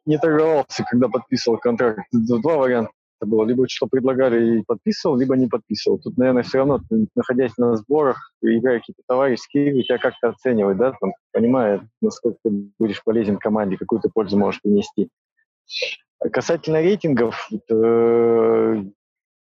не 0.07 0.19
торговался, 0.19 0.85
когда 0.89 1.09
подписывал 1.09 1.59
контракт. 1.59 2.03
Два 2.12 2.57
варианта 2.57 2.93
это 3.25 3.31
было. 3.31 3.45
Либо 3.45 3.66
что 3.68 3.87
предлагали 3.87 4.59
и 4.59 4.62
подписывал, 4.62 5.16
либо 5.16 5.37
не 5.37 5.47
подписывал. 5.47 5.99
Тут, 5.99 6.16
наверное, 6.16 6.43
все 6.43 6.59
равно, 6.59 6.81
находясь 7.14 7.57
на 7.57 7.77
сборах, 7.77 8.33
играя 8.43 8.79
какие-то 8.79 9.03
товарищеские 9.07 9.70
игры, 9.70 9.83
тебя 9.83 9.99
как-то 9.99 10.29
оценивают, 10.29 10.79
да, 10.79 10.93
там, 11.01 11.12
понимая, 11.33 11.89
насколько 12.01 12.39
ты 12.45 12.51
будешь 12.79 13.03
полезен 13.03 13.39
команде, 13.39 13.77
какую 13.77 14.01
ты 14.01 14.09
пользу 14.12 14.39
можешь 14.39 14.61
принести. 14.62 15.09
Касательно 16.33 16.81
рейтингов, 16.81 17.51
э, 17.70 18.83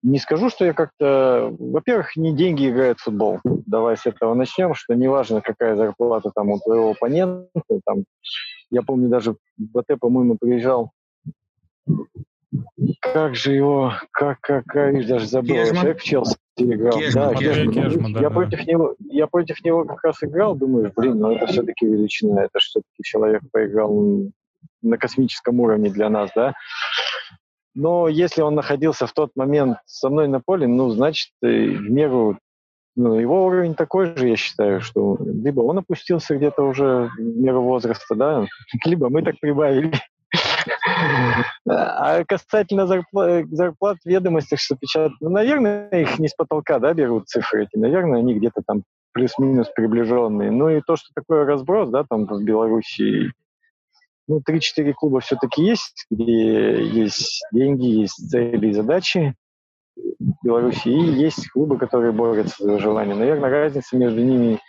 не 0.02 0.20
скажу, 0.20 0.50
что 0.50 0.66
я 0.66 0.74
как-то... 0.74 1.54
Во-первых, 1.60 2.16
не 2.16 2.36
деньги 2.36 2.70
играют 2.70 3.00
в 3.00 3.04
футбол. 3.04 3.40
Давай 3.44 3.98
с 3.98 4.06
этого 4.06 4.34
начнем, 4.34 4.74
что 4.74 4.94
неважно, 4.94 5.42
какая 5.42 5.76
зарплата 5.76 6.32
там 6.34 6.50
у 6.50 6.60
твоего 6.60 6.92
оппонента. 6.92 7.50
Там, 7.86 8.04
я 8.72 8.82
помню, 8.82 9.10
даже 9.10 9.34
в 9.34 9.38
БТ, 9.58 10.00
по-моему, 10.00 10.38
приезжал 10.40 10.92
как 13.02 13.36
же 13.36 13.54
его, 13.54 13.94
как, 14.12 14.40
как, 14.42 14.66
как 14.66 15.08
даже 15.08 15.28
забыл, 15.28 15.56
Кежман? 15.56 15.76
человек 15.76 16.00
в 16.00 16.04
Челси 16.04 16.36
играл. 16.58 16.98
Кежман, 16.98 17.34
да, 17.34 17.36
Кежман. 17.36 17.74
Кежман, 17.74 18.14
да, 18.14 18.20
я, 18.22 18.30
да. 18.30 18.34
Против 18.34 18.68
него, 18.68 18.96
я 19.00 19.28
против 19.28 19.64
него 19.64 19.86
как 19.86 20.04
раз 20.04 20.24
играл, 20.24 20.56
думаю, 20.56 20.92
блин, 20.96 21.20
ну 21.20 21.32
это 21.32 21.48
все-таки 21.48 21.86
величина, 21.86 22.44
это 22.44 22.60
все-таки 22.60 23.04
человек 23.04 23.44
поиграл 23.52 24.32
на 24.82 24.98
космическом 24.98 25.60
уровне 25.60 25.90
для 25.90 26.10
нас, 26.10 26.32
да. 26.36 26.54
Но 27.76 28.08
если 28.08 28.42
он 28.42 28.56
находился 28.56 29.06
в 29.08 29.14
тот 29.14 29.32
момент 29.36 29.78
со 29.86 30.10
мной 30.10 30.28
на 30.28 30.42
поле, 30.42 30.68
ну, 30.68 30.90
значит, 30.90 31.32
в 31.42 31.46
меру 31.46 32.38
ну, 32.96 33.18
его 33.18 33.46
уровень 33.46 33.76
такой 33.76 34.18
же, 34.18 34.28
я 34.28 34.36
считаю, 34.36 34.82
что 34.82 35.18
либо 35.22 35.62
он 35.62 35.78
опустился 35.78 36.36
где-то 36.36 36.64
уже 36.64 37.10
в 37.18 37.20
меру 37.20 37.62
возраста, 37.62 38.16
да, 38.16 38.46
либо 38.86 39.10
мы 39.10 39.22
так 39.22 39.40
прибавили. 39.40 39.94
А 41.68 42.24
касательно 42.26 42.88
зарплат, 42.88 43.46
зарплат 43.50 43.98
в 44.04 44.06
ведомостях, 44.08 44.60
что 44.60 44.76
печатают, 44.76 45.14
ну, 45.22 45.30
наверное, 45.30 45.90
их 45.90 46.20
не 46.20 46.28
с 46.28 46.34
потолка, 46.34 46.80
да, 46.80 46.94
берут 46.94 47.28
цифры 47.28 47.64
эти, 47.64 47.78
наверное, 47.78 48.20
они 48.20 48.34
где-то 48.34 48.62
там 48.66 48.84
плюс-минус 49.14 49.70
приближенные. 49.76 50.52
Ну 50.52 50.70
и 50.70 50.82
то, 50.82 50.96
что 50.96 51.10
такое 51.16 51.46
разброс, 51.46 51.90
да, 51.90 52.04
там 52.04 52.26
в 52.26 52.44
Беларуси, 52.44 53.32
ну, 54.28 54.42
3-4 54.48 54.94
клуба 54.94 55.20
все-таки 55.22 55.64
есть, 55.64 56.06
где 56.12 56.84
есть 56.84 57.42
деньги, 57.52 57.86
есть 57.86 58.30
цели 58.30 58.68
и 58.68 58.74
задачи 58.74 59.36
в 59.96 60.46
Беларуси, 60.46 60.88
и 60.88 61.00
есть 61.00 61.50
клубы, 61.50 61.78
которые 61.78 62.12
борются 62.12 62.64
за 62.64 62.74
выживание. 62.74 63.16
Наверное, 63.16 63.50
разница 63.50 63.98
между 63.98 64.24
ними 64.24 64.60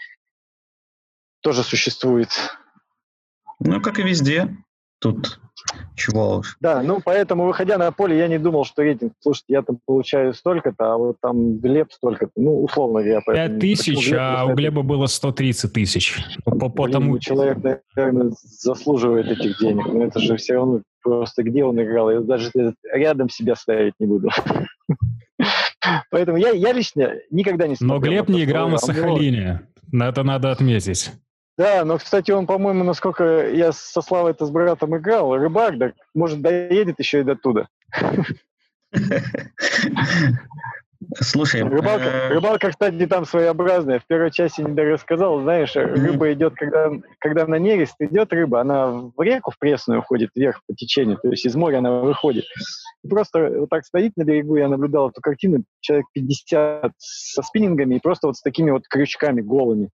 тоже 1.42 1.62
существует. 1.62 2.30
Ну, 3.60 3.80
как 3.80 3.98
и 3.98 4.02
везде. 4.02 4.56
Тут 5.00 5.40
чего 5.94 6.38
уж. 6.38 6.56
Да, 6.60 6.82
ну 6.82 7.00
поэтому, 7.04 7.46
выходя 7.46 7.78
на 7.78 7.90
поле, 7.92 8.18
я 8.18 8.28
не 8.28 8.38
думал, 8.38 8.64
что 8.64 8.82
рейтинг, 8.82 9.12
слушайте, 9.20 9.52
я 9.54 9.62
там 9.62 9.78
получаю 9.84 10.34
столько-то, 10.34 10.94
а 10.94 10.96
вот 10.96 11.16
там 11.20 11.58
Глеб 11.58 11.92
столько-то, 11.92 12.32
ну, 12.36 12.62
условно 12.62 13.02
говоря. 13.02 13.20
5 13.20 13.58
тысяч, 13.58 14.12
а 14.12 14.44
у 14.46 14.54
Глеба 14.54 14.82
было 14.82 15.06
130 15.06 15.72
тысяч. 15.72 16.18
По, 16.44 16.68
потому... 16.68 17.18
Человек, 17.18 17.58
наверное, 17.94 18.32
заслуживает 18.42 19.26
этих 19.26 19.58
денег, 19.58 19.86
но 19.86 20.04
это 20.04 20.18
же 20.20 20.36
все 20.36 20.54
равно 20.54 20.82
просто 21.02 21.42
где 21.42 21.64
он 21.64 21.80
играл, 21.82 22.10
я 22.10 22.20
даже 22.20 22.50
рядом 22.92 23.28
себя 23.30 23.54
ставить 23.56 23.94
не 23.98 24.06
буду. 24.06 24.28
Поэтому 26.10 26.36
я, 26.36 26.50
я 26.50 26.72
лично 26.72 27.14
никогда 27.30 27.66
не 27.66 27.76
смотрел. 27.76 28.00
Но 28.00 28.06
Глеб 28.06 28.28
не 28.28 28.44
играл 28.44 28.68
на 28.68 28.78
Сахалине, 28.78 29.62
это 29.92 30.22
надо 30.22 30.50
отметить. 30.50 31.10
Да, 31.60 31.84
но, 31.84 31.98
кстати, 31.98 32.30
он, 32.30 32.46
по-моему, 32.46 32.84
насколько 32.84 33.50
я 33.50 33.72
со 33.72 34.00
Славой-то 34.00 34.46
с 34.46 34.50
братом 34.50 34.96
играл, 34.96 35.36
рыбак, 35.36 35.76
да, 35.76 35.92
может, 36.14 36.40
доедет 36.40 36.98
еще 36.98 37.20
и 37.20 37.22
до 37.22 37.36
туда. 37.36 37.68
Слушай, 41.16 41.62
рыбалка, 41.62 42.04
э... 42.04 42.28
рыбалка, 42.28 42.70
кстати, 42.70 43.06
там 43.06 43.26
своеобразная. 43.26 43.98
В 43.98 44.06
первой 44.06 44.30
части 44.30 44.62
не 44.62 44.74
рассказал, 44.74 45.42
знаешь, 45.42 45.76
рыба 45.76 46.32
идет, 46.32 46.54
когда, 46.54 46.92
когда 47.18 47.46
на 47.46 47.56
нерест 47.56 47.96
идет 47.98 48.32
рыба, 48.32 48.62
она 48.62 48.86
в 49.14 49.20
реку 49.20 49.50
в 49.50 49.58
пресную 49.58 50.00
уходит 50.00 50.30
вверх 50.34 50.62
по 50.66 50.74
течению, 50.74 51.18
то 51.22 51.28
есть 51.28 51.44
из 51.44 51.54
моря 51.56 51.80
она 51.80 52.00
выходит. 52.00 52.46
И 53.04 53.08
просто 53.08 53.50
вот 53.50 53.68
так 53.68 53.84
стоит 53.84 54.16
на 54.16 54.24
берегу, 54.24 54.56
я 54.56 54.68
наблюдал 54.68 55.10
эту 55.10 55.20
картину, 55.20 55.64
человек 55.80 56.06
50 56.14 56.92
со 56.96 57.42
спиннингами 57.42 57.96
и 57.96 58.00
просто 58.00 58.28
вот 58.28 58.36
с 58.36 58.40
такими 58.40 58.70
вот 58.70 58.88
крючками 58.88 59.42
голыми 59.42 59.90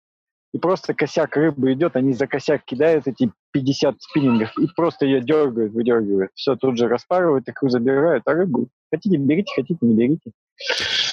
и 0.54 0.58
просто 0.58 0.94
косяк 0.94 1.36
рыбы 1.38 1.74
идет, 1.74 1.96
они 1.96 2.14
за 2.14 2.28
косяк 2.28 2.64
кидают 2.66 3.08
эти 3.08 3.32
50 3.52 4.02
спиннингов 4.02 4.58
и 4.58 4.68
просто 4.76 5.06
ее 5.06 5.22
дергают, 5.22 5.74
выдергивают. 5.74 6.32
Все, 6.36 6.56
тут 6.56 6.78
же 6.78 6.88
распарывают, 6.88 7.48
икру 7.48 7.70
забирают, 7.70 8.24
а 8.26 8.34
рыбу 8.34 8.70
хотите 8.92 9.18
берите, 9.18 9.54
хотите 9.56 9.80
не 9.82 9.96
берите. 9.96 10.32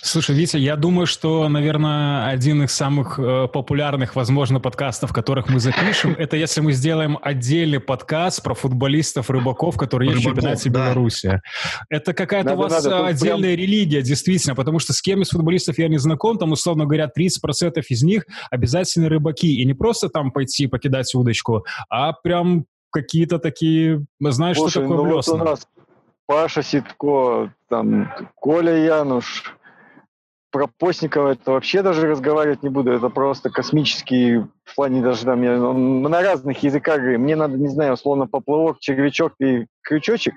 Слушай, 0.02 0.36
Витя, 0.36 0.56
я 0.56 0.76
думаю, 0.76 1.06
что, 1.06 1.48
наверное, 1.48 2.26
один 2.28 2.62
из 2.62 2.72
самых 2.72 3.18
э, 3.18 3.48
популярных, 3.48 4.16
возможно, 4.16 4.60
подкастов, 4.60 5.12
которых 5.12 5.48
мы 5.48 5.60
запишем, 5.60 6.14
это 6.18 6.36
если 6.36 6.60
мы 6.60 6.72
сделаем 6.72 7.18
отдельный 7.22 7.80
подкаст 7.80 8.42
про 8.42 8.54
футболистов-рыбаков, 8.54 9.76
которые 9.76 10.10
есть 10.10 10.22
в 10.22 10.24
чемпионате 10.24 10.70
да. 10.70 10.86
Беларуси. 10.86 11.42
Это 11.88 12.12
какая-то 12.12 12.50
надо, 12.50 12.58
у 12.58 12.62
вас 12.62 12.84
надо, 12.84 13.06
отдельная 13.06 13.54
прям... 13.54 13.66
религия, 13.66 14.02
действительно, 14.02 14.54
потому 14.54 14.78
что 14.78 14.92
с 14.92 15.02
кем 15.02 15.22
из 15.22 15.30
футболистов 15.30 15.78
я 15.78 15.88
не 15.88 15.98
знаком, 15.98 16.38
там, 16.38 16.52
условно 16.52 16.84
говоря, 16.84 17.10
30% 17.16 17.82
из 17.88 18.02
них 18.02 18.24
обязательно 18.50 19.08
рыбаки. 19.08 19.60
И 19.60 19.64
не 19.64 19.74
просто 19.74 20.08
там 20.08 20.30
пойти 20.30 20.66
покидать 20.66 21.14
удочку, 21.14 21.64
а 21.88 22.12
прям 22.12 22.66
какие-то 22.90 23.38
такие, 23.38 24.04
знаешь, 24.20 24.56
Слушай, 24.56 24.70
что 24.70 24.80
такое 24.82 24.96
ну 24.96 25.04
блесна. 25.04 25.34
Вот 25.34 25.42
у 25.42 25.44
нас 25.44 25.68
Паша 26.26 26.62
Ситко, 26.62 27.52
там, 27.68 28.12
Коля 28.34 28.76
Януш, 28.76 29.54
про 30.50 30.66
Постникова 30.66 31.32
это 31.32 31.52
вообще 31.52 31.82
даже 31.82 32.06
разговаривать 32.06 32.62
не 32.62 32.70
буду. 32.70 32.92
Это 32.92 33.08
просто 33.10 33.50
космический 33.50 34.38
в 34.64 34.74
плане 34.74 35.02
даже 35.02 35.24
там 35.24 35.42
я, 35.42 35.62
он 35.62 36.02
на 36.02 36.22
разных 36.22 36.62
языках 36.62 36.98
говорит. 36.98 37.20
Мне 37.20 37.36
надо, 37.36 37.56
не 37.58 37.68
знаю, 37.68 37.94
условно 37.94 38.26
поплавок, 38.26 38.78
червячок 38.80 39.34
и 39.40 39.66
крючочек. 39.82 40.34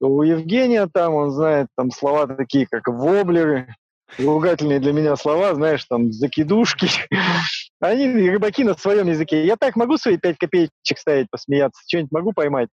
У 0.00 0.22
Евгения 0.22 0.86
там, 0.86 1.14
он 1.14 1.30
знает 1.30 1.68
там 1.76 1.90
слова 1.90 2.26
такие, 2.26 2.66
как 2.70 2.86
воблеры, 2.88 3.74
ругательные 4.16 4.78
для 4.78 4.92
меня 4.92 5.16
слова, 5.16 5.54
знаешь, 5.54 5.84
там 5.84 6.12
закидушки. 6.12 6.88
Они 7.80 8.06
рыбаки 8.28 8.64
на 8.64 8.74
своем 8.74 9.08
языке. 9.08 9.44
Я 9.44 9.56
так 9.56 9.76
могу 9.76 9.98
свои 9.98 10.16
пять 10.16 10.38
копеечек 10.38 10.98
ставить, 10.98 11.30
посмеяться, 11.30 11.82
что-нибудь 11.86 12.12
могу 12.12 12.32
поймать. 12.32 12.68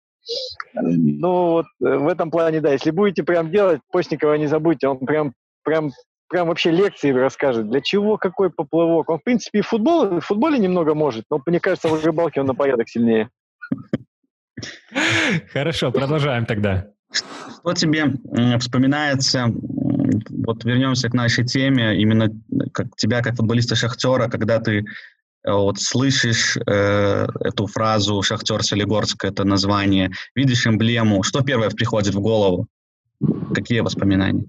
Ну, 0.74 1.52
вот 1.52 1.66
э, 1.82 1.98
в 1.98 2.08
этом 2.08 2.32
плане, 2.32 2.62
да, 2.62 2.72
если 2.72 2.92
будете 2.92 3.24
прям 3.24 3.52
делать, 3.52 3.82
Постникова 3.92 4.34
не 4.36 4.48
забудьте, 4.48 4.88
он 4.88 5.00
прям, 5.00 5.34
прям, 5.64 5.92
прям 6.30 6.48
вообще 6.48 6.72
лекции 6.72 7.12
расскажет, 7.12 7.70
для 7.70 7.82
чего 7.82 8.18
какой 8.18 8.50
поплавок. 8.50 9.10
Он, 9.10 9.20
в 9.20 9.24
принципе, 9.24 9.60
и 9.60 9.62
в, 9.62 9.68
футбол, 9.68 10.20
в 10.20 10.26
футболе 10.26 10.58
немного 10.58 10.96
может, 10.96 11.26
но, 11.30 11.42
мне 11.46 11.60
кажется, 11.60 11.88
в 11.88 12.04
рыбалке 12.04 12.42
он 12.42 12.48
на 12.48 12.56
порядок 12.56 12.90
сильнее. 12.90 13.30
Хорошо, 15.52 15.92
продолжаем 15.92 16.46
тогда. 16.46 16.88
Что 17.12 17.74
тебе 17.74 18.14
вспоминается, 18.60 19.48
вот 20.46 20.64
вернемся 20.66 21.10
к 21.10 21.14
нашей 21.14 21.46
теме, 21.46 22.00
именно 22.00 22.30
как 22.74 22.96
тебя 22.96 23.22
как 23.22 23.36
футболиста-шахтера, 23.36 24.28
когда 24.28 24.60
ты 24.60 24.80
э, 24.80 24.84
вот 25.46 25.80
слышишь 25.80 26.58
э, 26.58 27.28
эту 27.40 27.68
фразу 27.68 28.22
«Шахтер 28.22 28.64
Солигорск»— 28.64 29.24
это 29.26 29.44
название, 29.44 30.12
видишь 30.34 30.66
эмблему, 30.66 31.24
что 31.24 31.42
первое 31.42 31.70
приходит 31.70 32.16
в 32.16 32.20
голову? 32.20 32.68
Какие 33.54 33.82
воспоминания? 33.82 34.46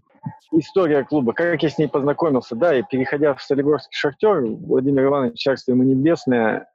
История 0.53 1.05
клуба, 1.05 1.33
как 1.33 1.63
я 1.63 1.69
с 1.69 1.79
ней 1.79 1.89
познакомился, 1.89 2.57
да, 2.57 2.79
и 2.79 2.83
переходя 2.89 3.35
в 3.35 3.43
Солигорский 3.43 3.93
«Шахтер», 3.93 4.43
Владимир 4.43 5.05
Иванович, 5.05 5.43
царство 5.43 5.73
ему 5.73 5.83
небесное, 5.83 6.69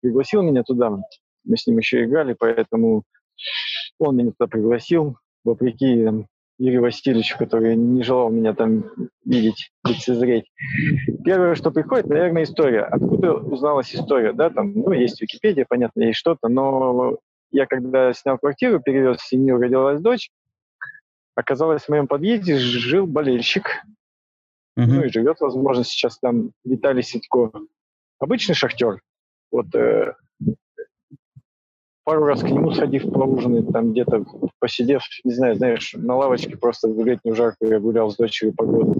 пригласил 0.00 0.42
меня 0.42 0.62
туда, 0.62 0.90
мы 1.44 1.56
с 1.56 1.66
ним 1.66 1.78
еще 1.78 2.04
играли, 2.04 2.34
поэтому 2.38 3.04
он 3.98 4.16
меня 4.16 4.32
туда 4.36 4.48
пригласил, 4.48 5.16
вопреки 5.44 6.04
там, 6.04 6.26
Юрию 6.60 6.82
Васильевичу, 6.82 7.38
который 7.38 7.74
не 7.74 8.02
желал 8.02 8.30
меня 8.30 8.52
там 8.52 8.84
видеть, 9.24 9.72
лицезреть. 9.82 10.44
Первое, 11.24 11.54
что 11.54 11.70
приходит, 11.70 12.06
наверное, 12.06 12.42
история. 12.42 12.82
Откуда 12.82 13.32
узналась 13.32 13.94
история, 13.94 14.34
да, 14.34 14.50
там, 14.50 14.72
ну, 14.74 14.92
есть 14.92 15.22
Википедия, 15.22 15.64
понятно, 15.66 16.02
есть 16.02 16.18
что-то, 16.18 16.48
но 16.48 17.16
я 17.50 17.64
когда 17.64 18.12
снял 18.12 18.36
квартиру, 18.36 18.78
перевез 18.78 19.22
семью, 19.22 19.58
родилась 19.58 20.02
дочь, 20.02 20.30
оказалось, 21.34 21.84
в 21.84 21.88
моем 21.88 22.06
подъезде 22.06 22.58
жил 22.58 23.06
болельщик, 23.06 23.82
uh-huh. 24.78 24.84
ну 24.84 25.04
и 25.04 25.08
живет, 25.08 25.40
возможно, 25.40 25.82
сейчас 25.82 26.18
там 26.18 26.52
Виталий 26.64 27.02
Сидько. 27.02 27.52
Обычный 28.18 28.54
шахтер. 28.54 29.00
Вот 29.50 29.74
э, 29.74 30.12
пару 32.10 32.24
раз 32.24 32.40
к 32.40 32.48
нему 32.48 32.72
сходив 32.72 33.04
поужинать, 33.12 33.68
там 33.72 33.92
где-то 33.92 34.24
посидев, 34.58 35.00
не 35.22 35.32
знаю, 35.32 35.54
знаешь, 35.54 35.94
на 35.96 36.16
лавочке 36.16 36.56
просто 36.56 36.88
в 36.88 37.06
летнюю 37.06 37.36
жарку 37.36 37.66
я 37.66 37.78
гулял 37.78 38.10
с 38.10 38.16
дочерью 38.16 38.52
погоду. 38.52 38.96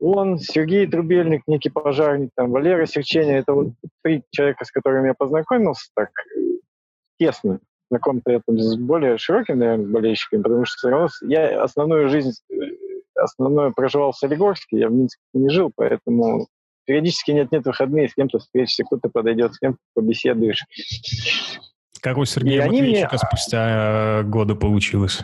Он, 0.00 0.38
Сергей 0.40 0.88
Трубельник, 0.88 1.42
некий 1.46 1.70
пожарник, 1.70 2.30
там, 2.34 2.50
Валера 2.50 2.84
Серченя, 2.84 3.38
это 3.38 3.52
вот 3.52 3.68
три 4.02 4.24
человека, 4.32 4.64
с 4.64 4.72
которыми 4.72 5.06
я 5.06 5.14
познакомился 5.14 5.88
так 5.94 6.08
тесно. 7.16 7.60
Знаком-то 7.92 8.32
я 8.32 8.40
там 8.44 8.58
с 8.58 8.76
более 8.76 9.16
широким, 9.16 9.60
наверное, 9.60 9.86
болельщиками, 9.86 10.42
потому 10.42 10.64
что 10.64 10.78
все 10.78 10.88
равно 10.88 11.08
я 11.28 11.62
основную 11.62 12.08
жизнь, 12.08 12.32
основное 13.14 13.70
проживал 13.70 14.10
в 14.10 14.16
Солигорске, 14.16 14.80
я 14.80 14.88
в 14.88 14.92
Минске 14.92 15.20
не 15.32 15.48
жил, 15.48 15.70
поэтому 15.76 16.48
периодически 16.86 17.30
нет-нет 17.30 17.66
выходные, 17.66 18.08
с 18.08 18.14
кем-то 18.14 18.40
встретишься, 18.40 18.82
кто-то 18.82 19.10
подойдет, 19.10 19.54
с 19.54 19.58
кем-то 19.60 19.78
побеседуешь. 19.94 20.64
Как 22.00 22.16
у 22.18 22.24
Сергея 22.24 22.64
и 22.64 22.66
Матвеевича 22.66 23.08
мне... 23.10 23.18
спустя 23.18 24.20
э, 24.20 24.22
годы 24.24 24.54
получилось. 24.54 25.22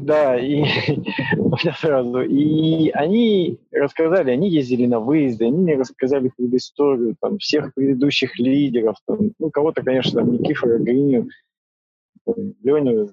Да, 0.00 0.38
и 0.38 0.64
сразу. 1.78 2.22
И 2.22 2.90
они 2.90 3.58
рассказали, 3.70 4.30
они 4.30 4.50
ездили 4.50 4.86
на 4.86 5.00
выезды, 5.00 5.46
они 5.46 5.58
мне 5.58 5.76
рассказали 5.76 6.30
историю 6.38 7.16
там, 7.20 7.38
всех 7.38 7.72
предыдущих 7.74 8.38
лидеров. 8.38 8.96
Там, 9.06 9.32
ну, 9.38 9.50
кого-то, 9.50 9.82
конечно, 9.82 10.20
там, 10.20 10.32
Никифора, 10.32 10.78
Гриню, 10.78 11.28
Леню, 12.62 13.10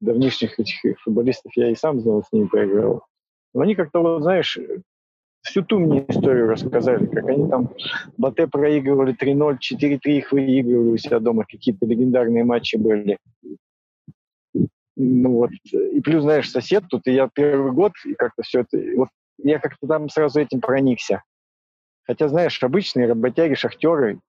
давнишних 0.00 0.58
этих 0.58 1.00
футболистов 1.00 1.52
я 1.56 1.70
и 1.70 1.74
сам 1.74 2.00
знал, 2.00 2.22
с 2.22 2.32
ними 2.32 2.46
поиграл. 2.46 3.04
Но 3.54 3.62
они 3.62 3.74
как-то, 3.74 4.00
вот, 4.00 4.22
знаешь, 4.22 4.58
всю 5.42 5.62
ту 5.62 5.78
мне 5.78 6.04
историю 6.08 6.48
рассказали, 6.48 7.06
как 7.06 7.28
они 7.28 7.48
там 7.48 7.70
Батэ 8.16 8.46
проигрывали 8.46 9.14
3-0, 9.14 9.58
4-3 9.58 9.98
их 10.04 10.32
выигрывали 10.32 10.90
у 10.90 10.96
себя 10.96 11.20
дома, 11.20 11.44
какие-то 11.48 11.86
легендарные 11.86 12.44
матчи 12.44 12.76
были. 12.76 13.18
Ну 14.96 15.32
вот, 15.32 15.50
и 15.72 16.00
плюс, 16.00 16.22
знаешь, 16.22 16.50
сосед 16.50 16.84
тут, 16.90 17.06
и 17.06 17.12
я 17.12 17.28
первый 17.32 17.72
год, 17.72 17.92
и 18.04 18.14
как-то 18.14 18.42
все 18.42 18.60
это, 18.60 18.78
вот 18.96 19.08
я 19.38 19.58
как-то 19.58 19.86
там 19.86 20.10
сразу 20.10 20.40
этим 20.40 20.60
проникся. 20.60 21.22
Хотя, 22.02 22.28
знаешь, 22.28 22.62
обычные 22.62 23.06
работяги, 23.06 23.54
шахтеры 23.54 24.20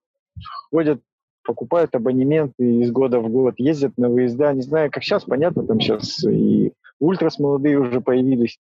ходят, 0.70 1.02
покупают 1.44 1.94
абонементы 1.96 2.82
из 2.82 2.92
года 2.92 3.20
в 3.20 3.30
год, 3.30 3.56
ездят 3.58 3.98
на 3.98 4.10
выезда, 4.10 4.54
не 4.54 4.62
знаю, 4.62 4.92
как 4.92 5.04
сейчас, 5.04 5.26
понятно, 5.26 5.66
там 5.66 5.82
сейчас 5.82 6.24
и 6.24 6.72
ультрас 7.00 7.40
молодые 7.40 7.80
уже 7.80 8.00
появились. 8.00 8.60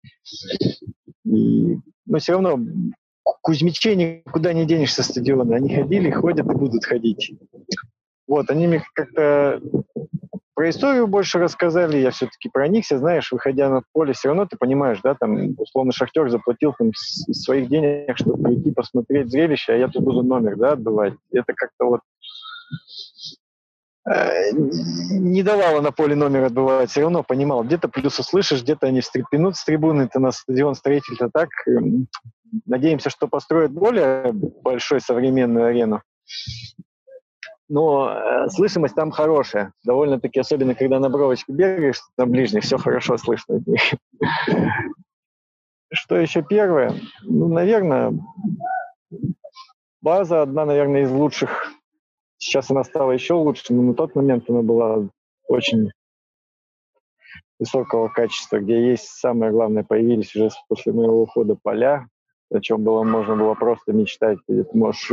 И 1.26 1.78
но 2.06 2.18
все 2.18 2.34
равно 2.34 2.60
Кузьмичей 3.42 3.96
никуда 3.96 4.54
не 4.54 4.66
денешься 4.66 5.04
стадиона. 5.04 5.56
Они 5.56 5.76
ходили, 5.76 6.12
ходят 6.12 6.46
и 6.46 6.56
будут 6.56 6.84
ходить. 6.86 7.34
Вот, 8.28 8.50
они 8.50 8.68
мне 8.68 8.84
как-то 8.94 9.62
про 10.54 10.70
историю 10.70 11.08
больше 11.08 11.40
рассказали, 11.40 11.98
я 11.98 12.12
все-таки 12.12 12.48
проникся, 12.48 13.00
знаешь, 13.00 13.32
выходя 13.32 13.70
на 13.70 13.82
поле, 13.94 14.14
все 14.14 14.28
равно 14.28 14.46
ты 14.46 14.58
понимаешь, 14.58 15.00
да, 15.04 15.16
там, 15.16 15.56
условно, 15.58 15.92
Шахтер 15.92 16.30
заплатил 16.30 16.74
там 16.78 16.90
из 16.92 17.44
своих 17.44 17.68
денег, 17.68 18.16
чтобы 18.16 18.44
прийти 18.44 18.72
посмотреть 18.72 19.32
зрелище, 19.32 19.74
а 19.74 19.78
я 19.78 19.88
тут 19.88 20.04
буду 20.04 20.22
номер, 20.22 20.58
да, 20.58 20.74
отбывать. 20.74 21.16
Это 21.32 21.54
как-то 21.56 21.86
вот 21.86 22.02
не 24.06 25.43
давала 25.43 25.82
на 25.82 25.91
поле 25.91 26.16
номер 26.16 26.45
отбывать, 26.45 26.89
все 26.89 27.02
равно 27.02 27.24
понимал, 27.24 27.64
где-то 27.64 27.88
плюс 27.88 28.18
услышишь, 28.20 28.64
где-то 28.64 28.88
они 28.88 29.02
встрепенут 29.02 29.56
с 29.56 29.64
трибуны, 29.64 30.08
ты 30.08 30.20
на 30.20 30.32
стадион 30.32 30.76
строитель-то 30.76 31.30
так. 31.32 31.49
Эм, 31.68 32.08
надеемся, 32.66 33.10
что 33.10 33.28
построят 33.28 33.72
более 33.72 34.32
большой 34.34 35.02
современную 35.02 35.68
арену. 35.68 36.02
Но 37.70 38.12
э, 38.12 38.49
слышимость 38.49 38.95
там 38.95 39.12
хорошая. 39.12 39.72
Довольно-таки, 39.86 40.39
особенно 40.39 40.76
когда 40.76 40.99
на 40.99 41.10
бровочке 41.10 41.54
бегаешь, 41.54 42.02
на 42.18 42.26
ближних, 42.26 42.64
все 42.64 42.78
хорошо 42.78 43.18
слышно. 43.18 43.62
Что 45.93 46.18
еще 46.18 46.41
первое? 46.41 46.93
Ну, 47.24 47.47
наверное, 47.47 48.14
база 50.02 50.41
одна, 50.41 50.66
наверное, 50.66 51.04
из 51.04 51.12
лучших 51.12 51.72
Сейчас 52.42 52.72
она 52.72 52.84
стала 52.84 53.12
еще 53.12 53.36
лучше, 53.36 53.72
но 53.72 53.84
на 53.84 53.94
тот 53.94 54.16
момент 54.16 54.50
она 54.50 54.64
была 54.64 55.08
очень 55.48 55.92
высокого 57.60 58.08
качества, 58.08 58.58
где 58.58 58.89
есть 58.89 59.06
самое 59.06 59.52
главное, 59.52 59.84
появились 59.84 60.36
уже 60.36 60.50
после 60.68 60.92
моего 60.92 61.22
ухода 61.22 61.56
поля, 61.56 62.08
о 62.52 62.60
чем 62.60 62.84
было 62.84 63.04
можно 63.04 63.36
было 63.36 63.54
просто 63.54 63.94
мечтать. 63.94 64.39
Ты 64.48 64.66
можешь 64.74 65.12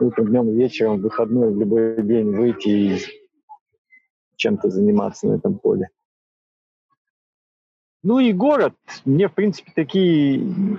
утром, 0.00 0.28
днем, 0.28 0.48
вечером, 0.56 0.96
в 0.96 1.02
выходной, 1.02 1.52
в 1.52 1.58
любой 1.58 2.02
день 2.02 2.34
выйти 2.34 2.68
и 2.68 2.98
чем-то 4.36 4.70
заниматься 4.70 5.26
на 5.26 5.34
этом 5.34 5.58
поле. 5.58 5.90
Ну 8.02 8.20
и 8.20 8.32
город. 8.32 8.74
Мне, 9.04 9.28
в 9.28 9.34
принципе, 9.34 9.70
такие, 9.74 10.78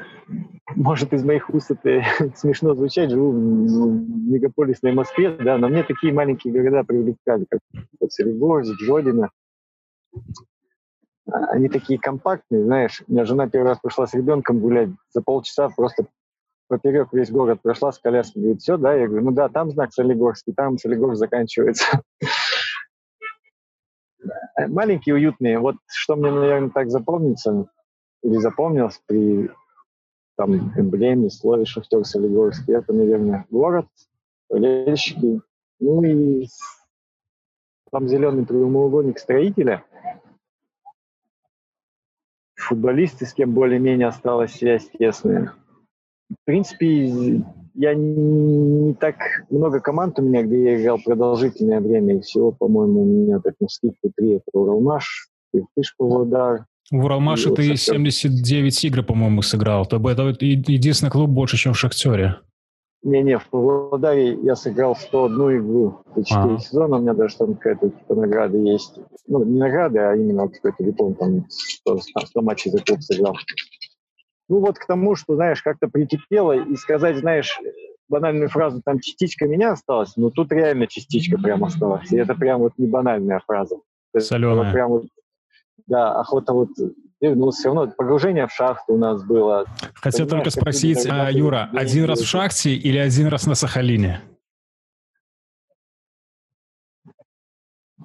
может, 0.76 1.14
из 1.14 1.24
моих 1.24 1.50
уст 1.50 1.72
это 1.72 2.04
смешно 2.36 2.76
звучать, 2.76 3.10
живу 3.10 3.32
в 3.32 3.36
мегаполисной 3.36 4.94
Москве, 4.94 5.32
да, 5.32 5.58
но 5.58 5.68
мне 5.68 5.84
такие 5.84 6.14
маленькие 6.14 6.54
города 6.54 6.84
привлекали, 6.84 7.46
как 7.50 7.62
Солигорск, 8.10 8.80
Жодина. 8.80 9.30
Они 11.26 11.70
такие 11.70 12.00
компактные, 12.00 12.64
знаешь. 12.64 13.04
У 13.08 13.14
меня 13.14 13.26
жена 13.26 13.48
первый 13.48 13.68
раз 13.68 13.80
пришла 13.80 14.08
с 14.08 14.14
ребенком 14.14 14.60
гулять, 14.60 14.90
за 15.14 15.22
полчаса 15.22 15.70
просто 15.70 16.08
поперек 16.68 17.10
весь 17.12 17.30
город 17.30 17.62
прошла 17.62 17.92
с 17.92 18.00
коляской. 18.00 18.42
Говорит, 18.42 18.62
все, 18.62 18.78
да? 18.78 18.94
Я 18.94 19.08
говорю, 19.08 19.26
ну 19.26 19.32
да, 19.32 19.50
там 19.50 19.72
знак 19.72 19.94
Солигорский, 19.94 20.54
там 20.54 20.78
Солигорск 20.78 21.20
заканчивается. 21.20 22.02
Маленькие, 24.68 25.16
уютные. 25.16 25.60
Вот 25.60 25.76
что 25.88 26.16
мне, 26.16 26.32
наверное, 26.32 26.70
так 26.70 26.90
запомнится 26.90 27.68
или 28.24 28.38
запомнилось 28.38 29.02
при 29.06 29.50
там 30.42 30.56
эмблеме, 30.76 31.30
слове 31.30 31.66
Шахтер 31.66 32.04
Солигорский, 32.04 32.74
это, 32.74 32.94
наверное, 32.94 33.46
город, 33.52 33.86
болельщики, 34.50 35.40
ну 35.80 36.02
и 36.04 36.48
там 37.92 38.08
зеленый 38.08 38.44
прямоугольник 38.44 39.20
строителя, 39.20 39.84
футболисты, 42.56 43.28
с 43.28 43.34
кем 43.36 43.54
более-менее 43.54 44.08
осталась 44.08 44.54
связь 44.54 44.90
тесная. 44.98 45.54
В 46.32 46.44
принципе, 46.46 47.44
я 47.76 47.94
не 47.94 48.96
так 48.96 49.18
много 49.52 49.80
команд 49.80 50.18
у 50.18 50.24
меня, 50.24 50.42
где 50.42 50.64
я 50.64 50.82
играл 50.82 50.98
продолжительное 51.06 51.82
время. 51.82 52.16
И 52.16 52.22
всего, 52.22 52.52
по-моему, 52.52 53.04
у 53.04 53.06
меня 53.06 53.40
так 53.42 53.54
на 53.60 53.68
скидку 53.68 54.12
три. 54.16 54.38
Это 54.38 54.46
Уралмаш, 54.54 55.30
Иртыш, 55.54 55.96
Павлодар. 55.98 56.66
В 56.92 57.06
Уралмаше 57.06 57.54
ты 57.54 57.70
вот 57.70 57.80
79 57.80 58.84
игр, 58.86 59.04
по-моему, 59.04 59.42
сыграл. 59.42 59.86
То 59.86 59.98
это 60.10 60.24
единственный 60.46 61.10
клуб 61.10 61.30
больше, 61.30 61.58
чем 61.58 61.74
в 61.74 61.80
Шахтере. 61.80 62.40
Не-не, 63.04 63.40
в 63.40 63.50
Павлодаре 63.50 64.38
я 64.44 64.56
сыграл 64.56 64.96
101 64.96 65.58
игру 65.58 66.04
за 66.16 66.24
4 66.24 66.54
а. 66.54 66.58
сезона, 66.60 66.98
у 66.98 67.02
меня 67.02 67.16
даже 67.16 67.36
там 67.36 67.56
какая-то 67.56 67.90
типа 67.90 68.14
награда 68.14 68.58
есть. 68.60 69.00
Ну, 69.28 69.44
не 69.44 69.60
награда, 69.60 70.12
а 70.12 70.16
именно 70.16 70.48
какой-то 70.48 70.84
диплом, 70.84 71.16
там 71.16 71.46
100, 71.50 72.00
100 72.00 72.42
матчей 72.44 72.70
за 72.70 72.78
клуб 72.84 73.02
сыграл. 73.02 73.36
Ну 74.50 74.60
вот 74.60 74.78
к 74.78 74.86
тому, 74.86 75.16
что, 75.16 75.36
знаешь, 75.36 75.64
как-то 75.64 75.88
прикипело, 75.88 76.52
и 76.52 76.76
сказать, 76.76 77.18
знаешь, 77.18 77.58
банальную 78.08 78.50
фразу, 78.50 78.82
там 78.86 79.00
частичка 79.00 79.48
меня 79.48 79.72
осталась, 79.72 80.16
но 80.16 80.30
тут 80.30 80.52
реально 80.52 80.86
частичка 80.86 81.40
прям 81.40 81.64
осталась. 81.64 82.12
И 82.12 82.18
это 82.18 82.36
прям 82.36 82.60
вот 82.60 82.74
не 82.78 82.86
банальная 82.86 83.42
фраза. 83.48 83.78
Соленая. 84.16 84.72
Прям 84.72 84.90
вот, 84.90 85.06
да, 85.92 86.20
охота 86.20 86.54
вот 86.54 86.70
ну, 87.20 87.52
все 87.52 87.68
равно 87.68 87.92
погружение 87.92 88.48
в 88.48 88.52
шахту 88.52 88.94
у 88.94 88.98
нас 88.98 89.24
было. 89.24 89.66
Хотел 89.94 90.26
только 90.26 90.50
спросить, 90.50 91.06
а, 91.08 91.30
Юра, 91.30 91.70
один 91.74 92.06
раз 92.06 92.22
в 92.22 92.28
шахте 92.28 92.74
или 92.74 92.98
один 92.98 93.28
раз 93.28 93.46
на 93.46 93.56
Сахалине? 93.56 94.22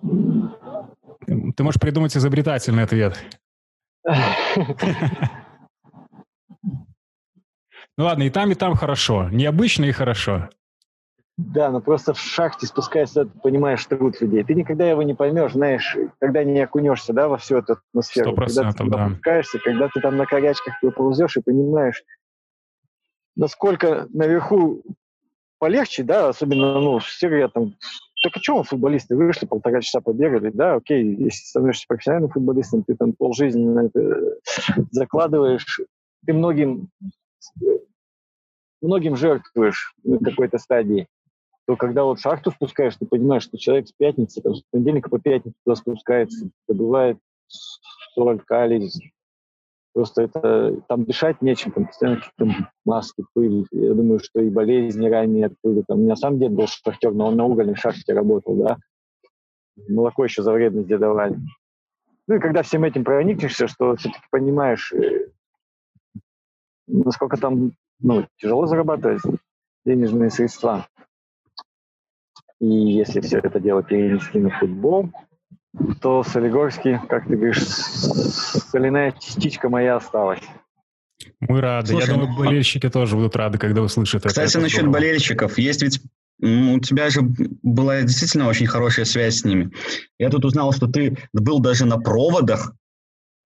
Ты 0.03 1.63
можешь 1.63 1.81
придумать 1.81 2.17
изобретательный 2.17 2.83
ответ. 2.83 3.17
Ну 7.99 8.05
ладно, 8.05 8.25
и 8.25 8.31
там, 8.31 8.51
и 8.51 8.55
там 8.55 8.75
хорошо. 8.75 9.31
Необычно 9.31 9.87
и 9.87 9.93
хорошо. 9.93 10.51
Да, 11.37 11.71
но 11.71 11.83
просто 11.83 12.15
в 12.15 12.19
шахте 12.19 12.67
спускаешься, 12.67 13.27
ты 13.27 13.39
понимаешь 13.41 13.85
труд 13.85 14.19
людей. 14.23 14.43
Ты 14.43 14.55
никогда 14.55 14.89
его 14.89 15.03
не 15.03 15.15
поймешь, 15.15 15.53
знаешь, 15.53 15.95
когда 16.19 16.43
не 16.45 16.61
окунешься, 16.61 17.13
да, 17.13 17.29
во 17.29 17.37
всю 17.37 17.59
эту 17.59 17.75
атмосферу. 17.75 18.31
Сто 18.31 18.37
процентов, 18.37 18.77
когда 18.77 18.97
ты 18.97 19.03
да. 19.03 19.11
спускаешься, 19.11 19.59
когда 19.59 19.89
ты 19.89 20.01
там 20.01 20.17
на 20.17 20.25
корячках 20.25 20.75
ползешь 20.97 21.37
и 21.37 21.43
понимаешь, 21.43 22.03
насколько 23.37 24.09
наверху 24.15 24.83
полегче, 25.59 26.05
да, 26.05 26.29
особенно, 26.29 26.81
ну, 26.81 27.01
все 27.01 27.29
говорят 27.29 27.53
там, 27.53 27.75
так 28.23 28.33
а 28.35 28.41
что 28.41 28.63
футболисты 28.63 29.15
вышли, 29.15 29.45
полтора 29.45 29.83
часа 29.83 30.01
побегали, 30.01 30.51
да, 30.51 30.77
окей, 30.77 31.05
если 31.05 31.45
становишься 31.45 31.85
профессиональным 31.87 32.31
футболистом, 32.31 32.83
ты 32.83 32.97
там 32.97 33.13
полжизни 33.13 33.63
на 33.63 33.87
это 33.87 34.39
закладываешь, 34.91 35.81
ты 36.25 36.33
многим 36.33 36.89
многим 38.81 39.17
жертвуешь 39.17 39.95
на 40.03 40.19
какой-то 40.19 40.59
стадии 40.59 41.09
то 41.67 41.77
когда 41.77 42.05
вот 42.05 42.21
шахту 42.21 42.51
спускаешь, 42.51 42.97
ты 42.97 43.07
понимаешь, 43.07 43.43
что 43.43 43.59
человек 43.59 43.89
с 43.89 43.93
пятницы, 43.93 44.41
там, 44.41 44.55
с 44.55 44.63
понедельника 44.71 45.11
по 45.11 45.19
пятницу 45.19 45.57
туда 45.65 45.77
спускается, 45.77 46.49
добывает 46.69 47.19
соль, 48.15 48.41
калий, 48.41 48.91
просто 49.93 50.23
это, 50.23 50.81
там 50.89 51.05
дышать 51.05 51.43
нечем, 51.43 51.73
там 51.73 51.87
постоянно 51.87 52.21
какие-то 52.21 52.71
маски, 52.85 53.25
пыль. 53.35 53.67
Я 53.73 53.95
думаю, 53.95 54.21
что 54.21 54.41
и 54.41 54.51
болезни 54.51 55.09
ранее 55.09 55.47
оттуда. 55.47 55.83
Там, 55.89 55.99
у 55.99 56.03
меня 56.03 56.17
сам 56.17 56.39
дед 56.39 56.53
был 56.53 56.67
шахтер, 56.67 57.13
но 57.13 57.27
он 57.29 57.37
на 57.37 57.45
угольной 57.45 57.77
шахте 57.77 58.13
работал, 58.13 58.55
да. 58.57 58.77
Молоко 59.89 60.25
еще 60.25 60.43
за 60.43 60.53
вредность 60.53 60.89
давали. 60.89 61.39
Ну 62.29 62.35
и 62.35 62.41
когда 62.41 62.63
всем 62.63 62.85
этим 62.85 63.05
проникнешься, 63.05 63.69
что 63.69 63.97
все-таки 63.97 64.25
понимаешь, 64.31 64.93
э, 64.93 65.31
насколько 66.87 67.37
там 67.37 67.73
ну, 68.01 68.27
тяжело 68.37 68.67
зарабатывать 68.67 69.23
денежные 69.85 70.31
средства. 70.31 70.87
И 72.61 72.67
если 72.67 73.21
все 73.21 73.39
это 73.39 73.61
дело 73.61 73.83
перенести 73.83 74.39
на 74.39 74.51
футбол, 74.51 75.11
то 76.01 76.23
Солигорский, 76.23 76.99
как 77.09 77.27
ты 77.27 77.37
говоришь, 77.37 77.63
соляная 77.63 79.13
частичка 79.13 79.69
моя 79.69 79.97
осталась. 79.97 80.43
Мы 81.41 81.61
рады. 81.61 81.89
Слушай, 81.89 82.07
Я 82.07 82.15
думаю, 82.15 82.31
ну, 82.31 82.39
болельщики 82.39 82.89
тоже 82.89 83.17
будут 83.17 83.37
рады, 83.37 83.59
когда 83.59 83.83
услышат 83.83 84.23
кстати, 84.23 84.39
это. 84.39 84.47
Кстати, 84.47 84.63
насчет 84.63 84.79
здорово. 84.81 84.95
болельщиков. 84.95 85.59
Есть 85.59 85.83
ведь 85.83 86.01
у 86.41 86.79
тебя 86.81 87.11
же 87.11 87.21
была 87.63 88.03
действительно 88.03 88.49
очень 88.49 88.67
хорошая 88.67 89.05
связь 89.05 89.39
с 89.39 89.45
ними. 89.45 89.71
Я 90.19 90.31
тут 90.31 90.45
узнал, 90.45 90.73
что 90.73 90.87
ты 90.87 91.17
был 91.33 91.61
даже 91.61 91.87
на 91.87 91.99
проводах 91.99 92.75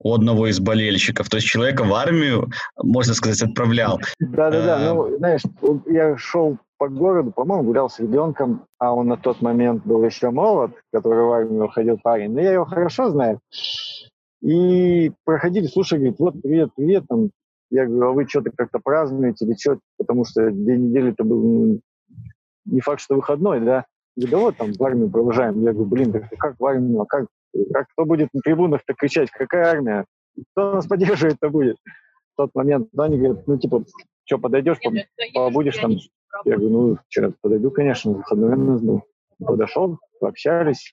у 0.03 0.15
одного 0.15 0.49
из 0.49 0.61
болельщиков. 0.61 1.29
То 1.29 1.37
есть 1.37 1.47
человека 1.47 1.85
в 1.85 1.93
армию, 1.95 2.51
можно 2.83 3.15
сказать, 3.15 3.43
отправлял. 3.43 4.01
Да-да-да. 4.19 4.91
А... 4.91 4.95
Ну, 4.95 5.17
знаешь, 5.19 5.43
я 5.87 6.17
шел 6.17 6.59
по 6.79 6.89
городу, 6.89 7.31
по-моему, 7.31 7.65
гулял 7.65 7.91
с 7.91 7.99
ребенком, 8.01 8.65
а 8.79 8.95
он 8.95 9.09
на 9.09 9.19
тот 9.19 9.43
момент 9.43 9.85
был 9.85 10.03
еще 10.03 10.31
молод, 10.31 10.73
который 10.93 11.25
в 11.25 11.33
армию 11.33 11.67
уходил 11.67 11.99
парень. 12.03 12.33
Но 12.33 12.41
я 12.41 12.53
его 12.53 12.65
хорошо 12.65 13.11
знаю. 13.11 13.41
И 14.41 15.13
проходили, 15.25 15.67
слушай, 15.67 15.99
говорит, 15.99 16.19
вот, 16.19 16.41
привет, 16.41 16.71
привет, 16.75 17.05
там, 17.07 17.31
я 17.71 17.85
говорю, 17.85 18.09
а 18.09 18.13
вы 18.13 18.27
что-то 18.27 18.51
как-то 18.57 18.79
празднуете 18.83 19.45
или 19.45 19.55
что? 19.55 19.79
Потому 19.99 20.25
что 20.25 20.51
день 20.51 20.89
недели-то 20.89 21.25
был 21.25 21.43
ну, 21.43 21.81
не 22.65 22.81
факт, 22.81 23.03
что 23.03 23.17
выходной, 23.17 23.61
да? 23.61 23.85
Говорит, 24.17 24.31
да 24.31 24.39
вот 24.39 24.57
там 24.57 24.73
в 24.73 24.83
армию 24.83 25.11
провожаем. 25.11 25.63
Я 25.63 25.73
говорю, 25.73 25.91
блин, 25.91 26.25
как 26.39 26.59
в 26.59 26.65
армию, 26.65 27.03
а 27.03 27.05
как, 27.07 27.27
как 27.73 27.89
кто 27.93 28.05
будет 28.05 28.29
на 28.33 28.41
трибунах-то 28.41 28.95
кричать, 28.95 29.31
какая 29.31 29.67
армия? 29.67 30.05
Кто 30.53 30.75
нас 30.75 30.87
поддерживает-то 30.87 31.51
будет? 31.51 31.77
В 32.35 32.37
тот 32.37 32.55
момент, 32.55 32.89
ну, 32.93 33.03
они 33.03 33.19
говорят, 33.19 33.47
ну, 33.47 33.59
типа, 33.59 33.85
что, 34.25 34.39
подойдешь, 34.39 34.79
побудешь 35.35 35.79
там 35.79 35.97
я 36.45 36.57
говорю, 36.57 36.71
ну, 36.71 36.99
что, 37.09 37.33
подойду, 37.41 37.71
конечно, 37.71 38.13
выходной 38.13 38.79
был. 38.79 39.03
Подошел, 39.39 39.99
пообщались, 40.21 40.93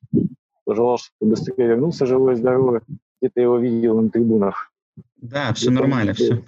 пожелал, 0.66 0.98
чтобы 0.98 1.32
быстрее 1.32 1.68
вернулся 1.68 2.06
живой 2.06 2.34
и 2.34 2.38
здоровый. 2.38 2.82
Где-то 3.22 3.42
его 3.42 3.58
видел 3.58 4.02
на 4.02 4.10
трибунах. 4.10 4.72
Да, 5.18 5.54
все 5.54 5.70
нормально, 5.70 6.14
все. 6.14 6.44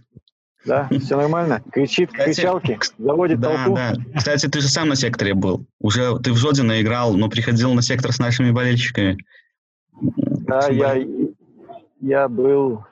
Да, 0.66 0.90
все 0.90 1.18
нормально. 1.18 1.64
Кричит, 1.72 2.12
Кстати, 2.12 2.36
кричалки, 2.36 2.80
заводит 2.98 3.40
да, 3.40 3.66
толпу. 3.66 3.76
Да. 3.76 3.94
Кстати, 4.16 4.48
ты 4.48 4.62
же 4.62 4.68
сам 4.68 4.90
на 4.90 4.96
секторе 4.96 5.34
был. 5.34 5.66
Уже 5.80 6.20
ты 6.20 6.32
в 6.32 6.38
Жодино 6.38 6.82
играл, 6.82 7.14
но 7.16 7.30
приходил 7.30 7.74
на 7.74 7.82
сектор 7.82 8.12
с 8.12 8.20
нашими 8.20 8.52
болельщиками. 8.52 9.18
Да, 10.02 10.68
я, 10.70 11.06
я 12.00 12.28
был, 12.28 12.84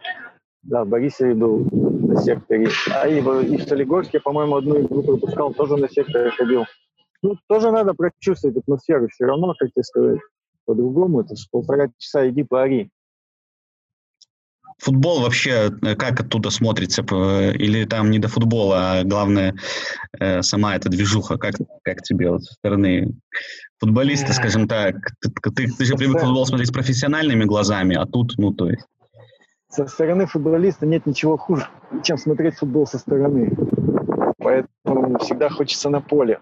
да, 0.64 0.84
в 0.84 0.90
Борисове 0.90 1.34
был 1.34 1.68
на 1.72 2.18
секторе. 2.18 2.70
А 2.94 3.08
и, 3.08 3.20
и 3.20 3.58
в 3.58 3.64
Солигорске, 3.64 4.20
по-моему, 4.20 4.56
одну 4.56 4.82
игру 4.82 5.04
пропускал, 5.04 5.54
тоже 5.54 5.78
на 5.78 5.90
секторе 5.90 6.32
ходил. 6.32 6.66
Ну, 7.22 7.36
тоже 7.48 7.72
надо 7.72 7.94
прочувствовать 7.94 8.58
атмосферу. 8.58 9.08
Все 9.10 9.26
равно, 9.26 9.54
как 9.58 9.72
тебе 9.72 9.84
сказать, 9.84 10.20
по-другому. 10.66 11.22
Это 11.22 11.36
же 11.36 11.46
полтора 11.52 11.90
часа 11.98 12.30
иди 12.30 12.44
пари. 12.44 12.92
Футбол 14.80 15.22
вообще 15.22 15.72
э, 15.82 15.96
как 15.96 16.20
оттуда 16.20 16.50
смотрится? 16.50 17.02
Или 17.02 17.86
там 17.86 18.12
не 18.12 18.20
до 18.20 18.28
футбола, 18.28 18.92
а 18.92 19.04
главное 19.04 19.56
э, 20.20 20.42
сама 20.42 20.76
эта 20.76 20.90
движуха? 20.90 21.38
Как, 21.38 21.56
как 21.84 22.04
тебе 22.04 22.30
вот 22.30 22.44
со 22.44 22.54
стороны 22.54 23.14
футболиста, 23.80 24.34
скажем 24.34 24.68
так? 24.68 24.96
Ты, 25.20 25.32
ты, 25.52 25.68
ты 25.72 25.86
же 25.86 25.96
привык 25.96 26.20
футбол 26.20 26.46
смотреть 26.46 26.72
профессиональными 26.72 27.46
глазами, 27.46 27.96
а 27.96 28.06
тут, 28.06 28.34
ну, 28.38 28.54
то 28.54 28.70
есть 28.70 28.86
со 29.70 29.86
стороны 29.88 30.26
футболиста 30.26 30.86
нет 30.86 31.06
ничего 31.06 31.38
хуже, 31.38 31.68
чем 32.04 32.18
смотреть 32.18 32.56
футбол 32.56 32.88
со 32.88 32.98
стороны. 32.98 33.52
Поэтому 34.38 35.20
всегда 35.20 35.50
хочется 35.50 35.90
на 35.90 36.02
поле. 36.02 36.40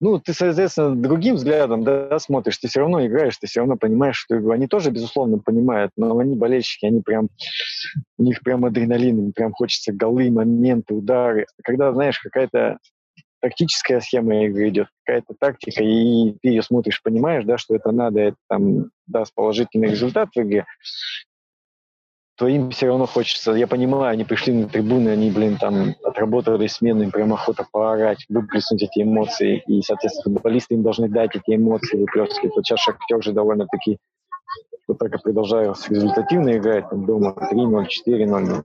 Ну, 0.00 0.20
ты, 0.20 0.32
соответственно, 0.32 0.94
другим 0.94 1.34
взглядом 1.34 1.82
да, 1.82 2.18
смотришь, 2.20 2.58
ты 2.58 2.68
все 2.68 2.80
равно 2.80 3.04
играешь, 3.04 3.36
ты 3.36 3.48
все 3.48 3.60
равно 3.60 3.76
понимаешь, 3.76 4.16
что 4.16 4.38
игру. 4.38 4.52
Они 4.52 4.68
тоже, 4.68 4.90
безусловно, 4.90 5.38
понимают, 5.38 5.90
но 5.96 6.16
они 6.18 6.36
болельщики, 6.36 6.86
они 6.86 7.00
прям, 7.00 7.28
у 8.16 8.22
них 8.22 8.40
прям 8.42 8.64
адреналин, 8.64 9.18
им 9.18 9.32
прям 9.32 9.52
хочется 9.52 9.92
голы, 9.92 10.30
моменты, 10.30 10.94
удары. 10.94 11.46
Когда, 11.64 11.92
знаешь, 11.92 12.20
какая-то 12.20 12.78
тактическая 13.40 14.00
схема 14.00 14.44
игры 14.44 14.68
идет, 14.68 14.88
какая-то 15.04 15.34
тактика, 15.38 15.82
и 15.82 16.32
ты 16.42 16.48
ее 16.48 16.62
смотришь, 16.62 17.02
понимаешь, 17.02 17.44
да, 17.44 17.58
что 17.58 17.74
это 17.74 17.90
надо, 17.90 18.20
это 18.20 18.36
там 18.48 18.90
даст 19.06 19.34
положительный 19.34 19.88
результат 19.88 20.28
в 20.34 20.40
игре, 20.40 20.64
то 22.38 22.46
им 22.46 22.70
все 22.70 22.86
равно 22.86 23.06
хочется, 23.06 23.52
я 23.52 23.66
понимаю, 23.66 24.12
они 24.12 24.24
пришли 24.24 24.54
на 24.54 24.68
трибуны, 24.68 25.08
они, 25.08 25.28
блин, 25.28 25.56
там 25.56 25.96
отработали 26.04 26.68
смену, 26.68 27.02
им 27.02 27.10
прям 27.10 27.34
охота 27.34 27.66
поорать, 27.70 28.24
выплеснуть 28.28 28.84
эти 28.84 29.02
эмоции, 29.02 29.64
и, 29.66 29.82
соответственно, 29.82 30.36
футболисты 30.36 30.74
им 30.74 30.84
должны 30.84 31.08
дать 31.08 31.34
эти 31.34 31.56
эмоции 31.56 31.98
выплескивать. 31.98 32.54
Вот 32.54 32.64
сейчас 32.64 32.78
Шахтер 32.78 33.24
же 33.24 33.32
довольно-таки 33.32 33.98
вот 34.86 34.98
так 34.98 35.12
и 35.14 35.18
продолжают 35.18 35.78
результативно 35.88 36.56
играть, 36.56 36.88
там, 36.88 37.06
дома 37.06 37.34
3-0, 37.52 37.86
4-0, 38.06 38.62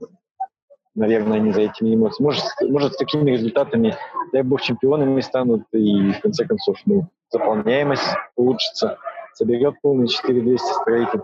наверное, 0.94 1.38
они 1.38 1.52
за 1.52 1.62
этими 1.62 1.96
эмоциями. 1.96 2.26
Может, 2.26 2.44
может, 2.62 2.94
с 2.94 2.96
такими 2.96 3.28
результатами, 3.32 3.96
дай 4.32 4.42
бог, 4.42 4.62
чемпионами 4.62 5.20
станут, 5.20 5.64
и, 5.72 6.12
в 6.12 6.20
конце 6.20 6.46
концов, 6.46 6.78
ну, 6.86 7.08
заполняемость 7.30 8.06
улучшится, 8.36 8.98
соберет 9.32 9.74
полный 9.82 10.06
4200 10.06 10.64
строитель. 10.64 11.22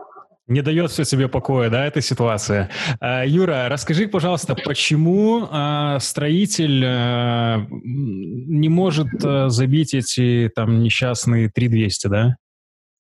Не 0.51 0.63
дает 0.63 0.91
все 0.91 1.05
себе 1.05 1.29
покоя, 1.29 1.71
да, 1.71 1.87
эта 1.87 2.01
ситуация. 2.01 2.71
А, 2.99 3.25
Юра, 3.25 3.69
расскажи, 3.69 4.09
пожалуйста, 4.09 4.57
почему 4.57 5.47
а, 5.49 6.01
строитель 6.01 6.85
а, 6.85 7.65
не 7.71 8.69
может 8.69 9.07
забить 9.47 9.95
эти 9.95 10.51
там 10.53 10.81
несчастные 10.81 11.51
3200, 11.51 12.09
да? 12.09 12.37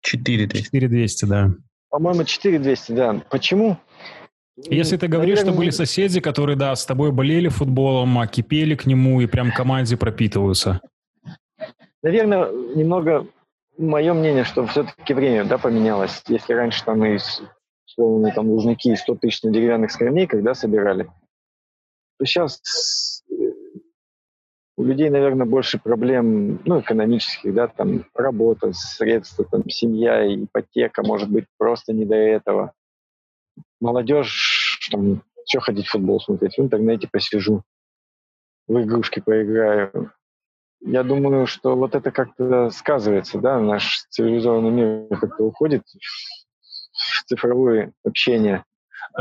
4200. 0.03 0.63
4200, 0.63 1.25
да. 1.25 1.51
По-моему, 1.91 2.23
4200, 2.23 2.93
да. 2.93 3.21
Почему? 3.31 3.79
Если 4.69 4.97
ты 4.97 5.09
говоришь, 5.09 5.39
Наверное, 5.39 5.53
что 5.53 5.59
были 5.59 5.71
соседи, 5.71 6.21
которые, 6.21 6.57
да, 6.57 6.77
с 6.77 6.87
тобой 6.87 7.11
болели 7.11 7.49
футболом, 7.49 8.17
а 8.21 8.29
кипели 8.29 8.77
к 8.77 8.87
нему 8.87 9.21
и 9.21 9.27
прям 9.27 9.51
команде 9.51 9.97
пропитываются. 9.97 10.81
Наверное, 12.05 12.49
немного 12.77 13.27
мое 13.81 14.13
мнение, 14.13 14.45
что 14.45 14.67
все-таки 14.67 15.15
время, 15.15 15.45
да, 15.45 15.59
поменялось. 15.59 16.23
Если 16.29 16.53
раньше 16.53 16.85
там 16.85 17.05
из, 17.05 17.43
условно, 17.87 18.33
там 18.35 18.49
лужники 18.49 18.95
100 18.95 19.15
тысяч 19.17 19.43
на 19.43 19.51
деревянных 19.51 19.91
скамейках, 19.91 20.43
да, 20.43 20.55
собирали, 20.55 21.05
то 22.19 22.27
сейчас 22.27 23.25
э, 23.31 23.35
у 24.77 24.85
людей, 24.85 25.09
наверное, 25.09 25.47
больше 25.47 25.79
проблем, 25.79 26.61
ну, 26.65 26.81
экономических, 26.81 27.55
да, 27.55 27.69
там, 27.69 28.05
работа, 28.15 28.73
средства, 28.73 29.45
там, 29.45 29.69
семья, 29.69 30.27
ипотека, 30.35 31.03
может 31.03 31.31
быть, 31.31 31.47
просто 31.57 31.93
не 31.93 32.05
до 32.05 32.17
этого. 32.17 32.73
Молодежь, 33.81 34.89
там, 34.91 35.23
что 35.47 35.61
ходить 35.61 35.87
в 35.87 35.93
футбол 35.93 36.21
смотреть, 36.21 36.59
в 36.59 36.61
интернете 36.61 37.09
посижу, 37.11 37.63
в 38.69 38.81
игрушки 38.81 39.21
поиграю. 39.21 40.13
Я 40.83 41.03
думаю, 41.03 41.47
что 41.47 41.77
вот 41.77 41.95
это 41.95 42.11
как-то 42.11 42.71
сказывается, 42.71 43.39
да, 43.39 43.61
наш 43.61 44.05
цивилизованный 44.11 44.71
мир 44.71 45.19
как-то 45.19 45.45
уходит 45.45 45.83
в 45.85 47.25
цифровое 47.27 47.93
общение 48.05 48.65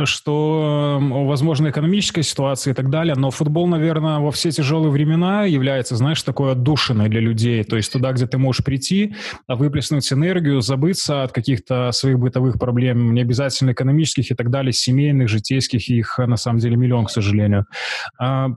что, 0.04 1.00
возможно, 1.02 1.70
экономическая 1.70 2.24
ситуация 2.24 2.72
и 2.72 2.76
так 2.76 2.90
далее, 2.90 3.16
но 3.16 3.32
футбол, 3.32 3.68
наверное, 3.68 4.20
во 4.20 4.32
все 4.32 4.52
тяжелые 4.52 4.92
времена 4.92 5.46
является, 5.46 5.96
знаешь, 5.96 6.22
такой 6.22 6.52
отдушиной 6.52 7.10
для 7.10 7.20
людей, 7.20 7.64
то 7.64 7.76
есть 7.76 7.92
туда, 7.92 8.12
где 8.14 8.28
ты 8.28 8.38
можешь 8.38 8.64
прийти, 8.64 9.16
выплеснуть 9.48 10.12
энергию, 10.14 10.62
забыться 10.62 11.24
от 11.24 11.32
каких-то 11.32 11.92
своих 11.92 12.20
бытовых 12.20 12.60
проблем, 12.60 13.14
не 13.14 13.22
обязательно 13.22 13.72
экономических 13.72 14.32
и 14.32 14.36
так 14.36 14.50
далее, 14.50 14.74
семейных, 14.74 15.28
житейских, 15.28 15.90
их 15.90 16.20
на 16.20 16.38
самом 16.38 16.60
деле 16.60 16.76
миллион, 16.78 17.06
к 17.06 17.12
сожалению. 17.12 17.66
А 18.20 18.50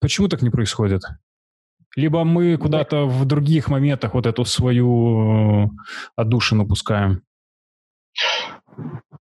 почему 0.00 0.28
так 0.28 0.42
не 0.42 0.50
происходит? 0.50 1.02
Либо 1.96 2.24
мы 2.24 2.56
куда-то 2.56 3.06
в 3.06 3.24
других 3.24 3.68
моментах 3.68 4.14
вот 4.14 4.26
эту 4.26 4.44
свою 4.44 5.64
э, 5.64 5.68
отдушину 6.16 6.66
пускаем? 6.66 7.22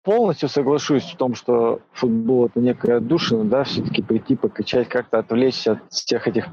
полностью 0.02 0.48
соглашусь 0.48 1.04
в 1.04 1.16
том, 1.16 1.34
что 1.34 1.80
футбол 1.92 2.46
это 2.46 2.60
некая 2.60 2.98
отдушина, 2.98 3.44
да, 3.44 3.64
все-таки 3.64 4.02
прийти, 4.02 4.36
покачать, 4.36 4.88
как-то 4.88 5.18
отвлечься 5.18 5.72
от 5.72 5.92
всех 5.92 6.26
этих 6.26 6.48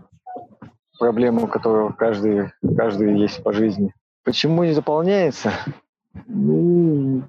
проблем, 0.99 1.43
у 1.43 1.47
которых 1.47 1.95
каждый, 1.95 2.51
каждый 2.75 3.19
есть 3.19 3.43
по 3.43 3.53
жизни. 3.53 3.93
Почему 4.23 4.63
не 4.63 4.73
заполняется? 4.73 5.51
Ну, 6.25 7.23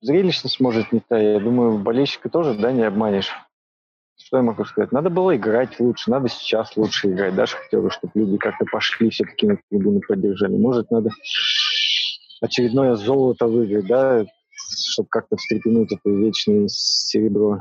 зрелищность 0.00 0.60
может 0.60 0.92
не 0.92 1.00
та. 1.00 1.18
Я 1.18 1.38
думаю, 1.38 1.78
болельщика 1.78 2.28
тоже, 2.28 2.54
да, 2.54 2.72
не 2.72 2.82
обманешь. 2.82 3.30
Что 4.24 4.36
я 4.36 4.42
могу 4.42 4.64
сказать? 4.64 4.92
Надо 4.92 5.10
было 5.10 5.36
играть 5.36 5.80
лучше, 5.80 6.10
надо 6.10 6.28
сейчас 6.28 6.76
лучше 6.76 7.10
играть. 7.10 7.34
Даже 7.34 7.56
хотел 7.56 7.82
бы, 7.82 7.90
чтобы 7.90 8.12
люди 8.14 8.36
как-то 8.36 8.64
пошли 8.70 9.10
все-таки 9.10 9.46
на 9.46 9.58
трибуны 9.68 10.00
поддержали. 10.06 10.56
Может, 10.56 10.90
надо 10.90 11.10
очередное 12.40 12.96
золото 12.96 13.46
выиграть, 13.46 13.86
да, 13.86 14.24
чтобы 14.92 15.08
как-то 15.08 15.36
встрепенуть 15.36 15.92
это 15.92 16.10
вечное 16.10 16.66
серебро. 16.68 17.60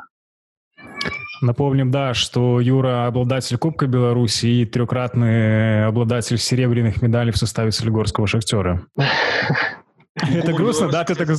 Напомним, 1.41 1.89
да, 1.91 2.13
что 2.13 2.59
Юра 2.59 3.07
обладатель 3.07 3.57
Кубка 3.57 3.87
Беларуси 3.87 4.45
и 4.45 4.65
трехкратный 4.65 5.85
обладатель 5.85 6.37
серебряных 6.37 7.01
медалей 7.01 7.31
в 7.31 7.37
составе 7.37 7.71
Солигорского 7.71 8.27
«Шахтера». 8.27 8.85
Это 10.15 10.51
грустно, 10.53 10.89
да? 10.89 11.05
Ты 11.05 11.15
так, 11.15 11.29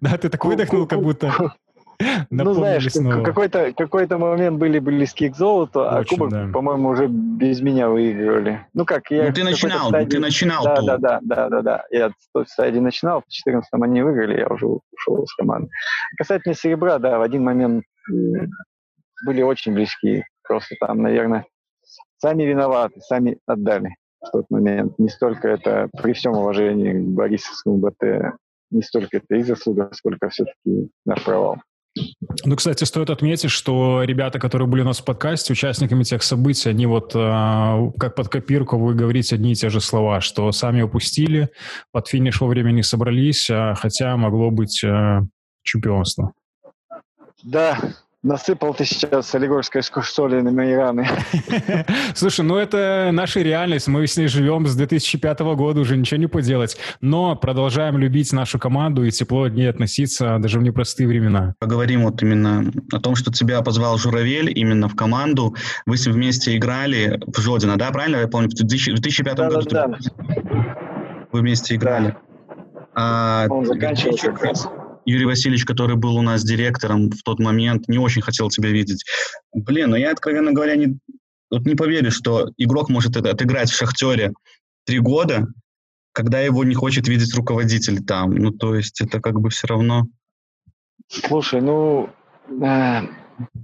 да, 0.00 0.16
ты 0.16 0.28
так 0.28 0.44
выдохнул, 0.44 0.86
как 0.86 1.02
будто... 1.02 1.54
Ну, 2.30 2.52
знаешь, 2.54 2.88
какой-то 3.24 3.72
какой 3.74 4.06
момент 4.06 4.58
были 4.58 4.78
близки 4.78 5.28
к 5.28 5.36
золоту, 5.36 5.80
а 5.80 6.04
Кубок, 6.04 6.30
да. 6.30 6.48
по-моему, 6.52 6.90
уже 6.90 7.06
без 7.06 7.60
меня 7.60 7.88
выигрывали. 7.88 8.66
Ну 8.74 8.84
как, 8.84 9.10
я... 9.10 9.26
Ну, 9.26 9.32
ты 9.32 9.44
начинал, 9.44 9.88
стадии... 9.88 10.10
ты 10.10 10.18
начинал. 10.18 10.64
Да, 10.64 10.82
да, 10.82 10.98
да, 10.98 11.18
да, 11.22 11.48
да, 11.48 11.62
да. 11.62 11.84
Я 11.90 12.10
в 12.10 12.14
той 12.32 12.46
стадии 12.46 12.80
начинал, 12.80 13.22
в 13.22 13.48
14-м 13.48 13.82
они 13.82 14.02
выиграли, 14.02 14.40
я 14.40 14.48
уже 14.48 14.66
ушел 14.66 15.26
с 15.26 15.34
команды. 15.34 15.68
Касательно 16.16 16.54
серебра, 16.54 16.98
да, 16.98 17.18
в 17.18 17.22
один 17.22 17.44
момент 17.44 17.84
были 19.26 19.42
очень 19.42 19.74
близки. 19.74 20.24
Просто 20.42 20.74
там, 20.80 21.02
наверное, 21.02 21.44
сами 22.18 22.44
виноваты, 22.44 23.00
сами 23.00 23.38
отдали 23.46 23.94
в 24.20 24.30
тот 24.30 24.46
момент. 24.50 24.98
Не 24.98 25.08
столько 25.08 25.48
это, 25.48 25.88
при 26.00 26.12
всем 26.12 26.32
уважении 26.32 26.92
к 26.92 27.08
Борисовскому 27.08 27.78
БТ, 27.78 28.34
не 28.70 28.82
столько 28.82 29.18
это 29.18 29.34
их 29.34 29.46
заслуга, 29.46 29.90
сколько 29.92 30.28
все-таки 30.28 30.90
наш 31.04 31.22
провал. 31.24 31.58
Ну, 32.44 32.56
кстати, 32.56 32.84
стоит 32.84 33.10
отметить, 33.10 33.50
что 33.50 34.02
ребята, 34.02 34.38
которые 34.38 34.66
были 34.66 34.80
у 34.80 34.84
нас 34.84 35.00
в 35.00 35.04
подкасте, 35.04 35.52
участниками 35.52 36.04
тех 36.04 36.22
событий, 36.22 36.70
они 36.70 36.86
вот 36.86 37.14
э, 37.14 37.92
как 37.98 38.14
под 38.14 38.28
копирку 38.28 38.78
вы 38.78 38.94
говорите 38.94 39.34
одни 39.34 39.52
и 39.52 39.54
те 39.54 39.68
же 39.68 39.80
слова, 39.80 40.20
что 40.22 40.50
сами 40.52 40.82
упустили, 40.82 41.50
под 41.92 42.08
финиш 42.08 42.40
вовремя 42.40 42.70
не 42.70 42.82
собрались, 42.82 43.50
а, 43.50 43.74
хотя 43.74 44.16
могло 44.16 44.50
быть 44.50 44.82
э, 44.82 45.20
чемпионство. 45.62 46.32
Да, 47.42 47.78
Насыпал 48.22 48.72
ты 48.72 48.84
сейчас 48.84 49.30
солигорской 49.30 49.82
соли 49.82 50.40
на 50.40 50.52
мои 50.52 50.74
раны. 50.74 51.08
Слушай, 52.14 52.44
ну 52.44 52.56
это 52.56 53.10
наша 53.12 53.40
реальность. 53.40 53.88
Мы 53.88 54.06
с 54.06 54.16
ней 54.16 54.28
живем 54.28 54.64
с 54.68 54.76
2005 54.76 55.40
года, 55.40 55.80
уже 55.80 55.96
ничего 55.96 56.20
не 56.20 56.28
поделать. 56.28 56.76
Но 57.00 57.34
продолжаем 57.34 57.98
любить 57.98 58.32
нашу 58.32 58.60
команду 58.60 59.02
и 59.02 59.10
тепло 59.10 59.44
от 59.44 59.54
ней 59.54 59.68
относиться 59.68 60.38
даже 60.38 60.60
в 60.60 60.62
непростые 60.62 61.08
времена. 61.08 61.56
Поговорим 61.58 62.04
вот 62.04 62.22
именно 62.22 62.70
о 62.92 63.00
том, 63.00 63.16
что 63.16 63.32
тебя 63.32 63.60
позвал 63.60 63.98
Журавель 63.98 64.56
именно 64.56 64.88
в 64.88 64.94
команду. 64.94 65.56
Вы 65.86 65.96
с 65.96 66.06
ним 66.06 66.14
вместе 66.14 66.56
играли 66.56 67.20
в 67.26 67.40
Жодино, 67.40 67.76
да? 67.76 67.90
Правильно 67.90 68.18
я 68.18 68.28
помню? 68.28 68.48
В 68.50 68.54
2005 68.54 69.34
да, 69.34 69.50
году 69.50 69.68
да, 69.68 69.88
да. 69.88 69.98
вы 71.32 71.40
вместе 71.40 71.74
играли. 71.74 72.10
Да. 72.10 72.16
А, 72.94 73.46
Он 73.50 73.66
заканчивал 73.66 74.16
как 74.16 74.44
раз. 74.44 74.68
Юрий 75.04 75.26
Васильевич, 75.26 75.64
который 75.64 75.96
был 75.96 76.16
у 76.16 76.22
нас 76.22 76.44
директором 76.44 77.10
в 77.10 77.22
тот 77.22 77.38
момент, 77.38 77.88
не 77.88 77.98
очень 77.98 78.22
хотел 78.22 78.48
тебя 78.48 78.70
видеть. 78.70 79.04
Блин, 79.52 79.90
ну 79.90 79.96
я, 79.96 80.12
откровенно 80.12 80.52
говоря, 80.52 80.76
не, 80.76 80.98
вот 81.50 81.66
не 81.66 81.74
поверю, 81.74 82.10
что 82.10 82.50
игрок 82.56 82.88
может 82.88 83.16
это, 83.16 83.30
отыграть 83.30 83.70
в 83.70 83.76
«Шахтере» 83.76 84.32
три 84.84 84.98
года, 84.98 85.46
когда 86.12 86.40
его 86.40 86.64
не 86.64 86.74
хочет 86.74 87.08
видеть 87.08 87.34
руководитель 87.34 88.04
там. 88.04 88.34
Ну, 88.34 88.50
то 88.50 88.74
есть 88.74 89.00
это 89.00 89.20
как 89.20 89.40
бы 89.40 89.50
все 89.50 89.66
равно... 89.66 90.06
Слушай, 91.08 91.60
ну, 91.60 92.10
э, 92.48 93.00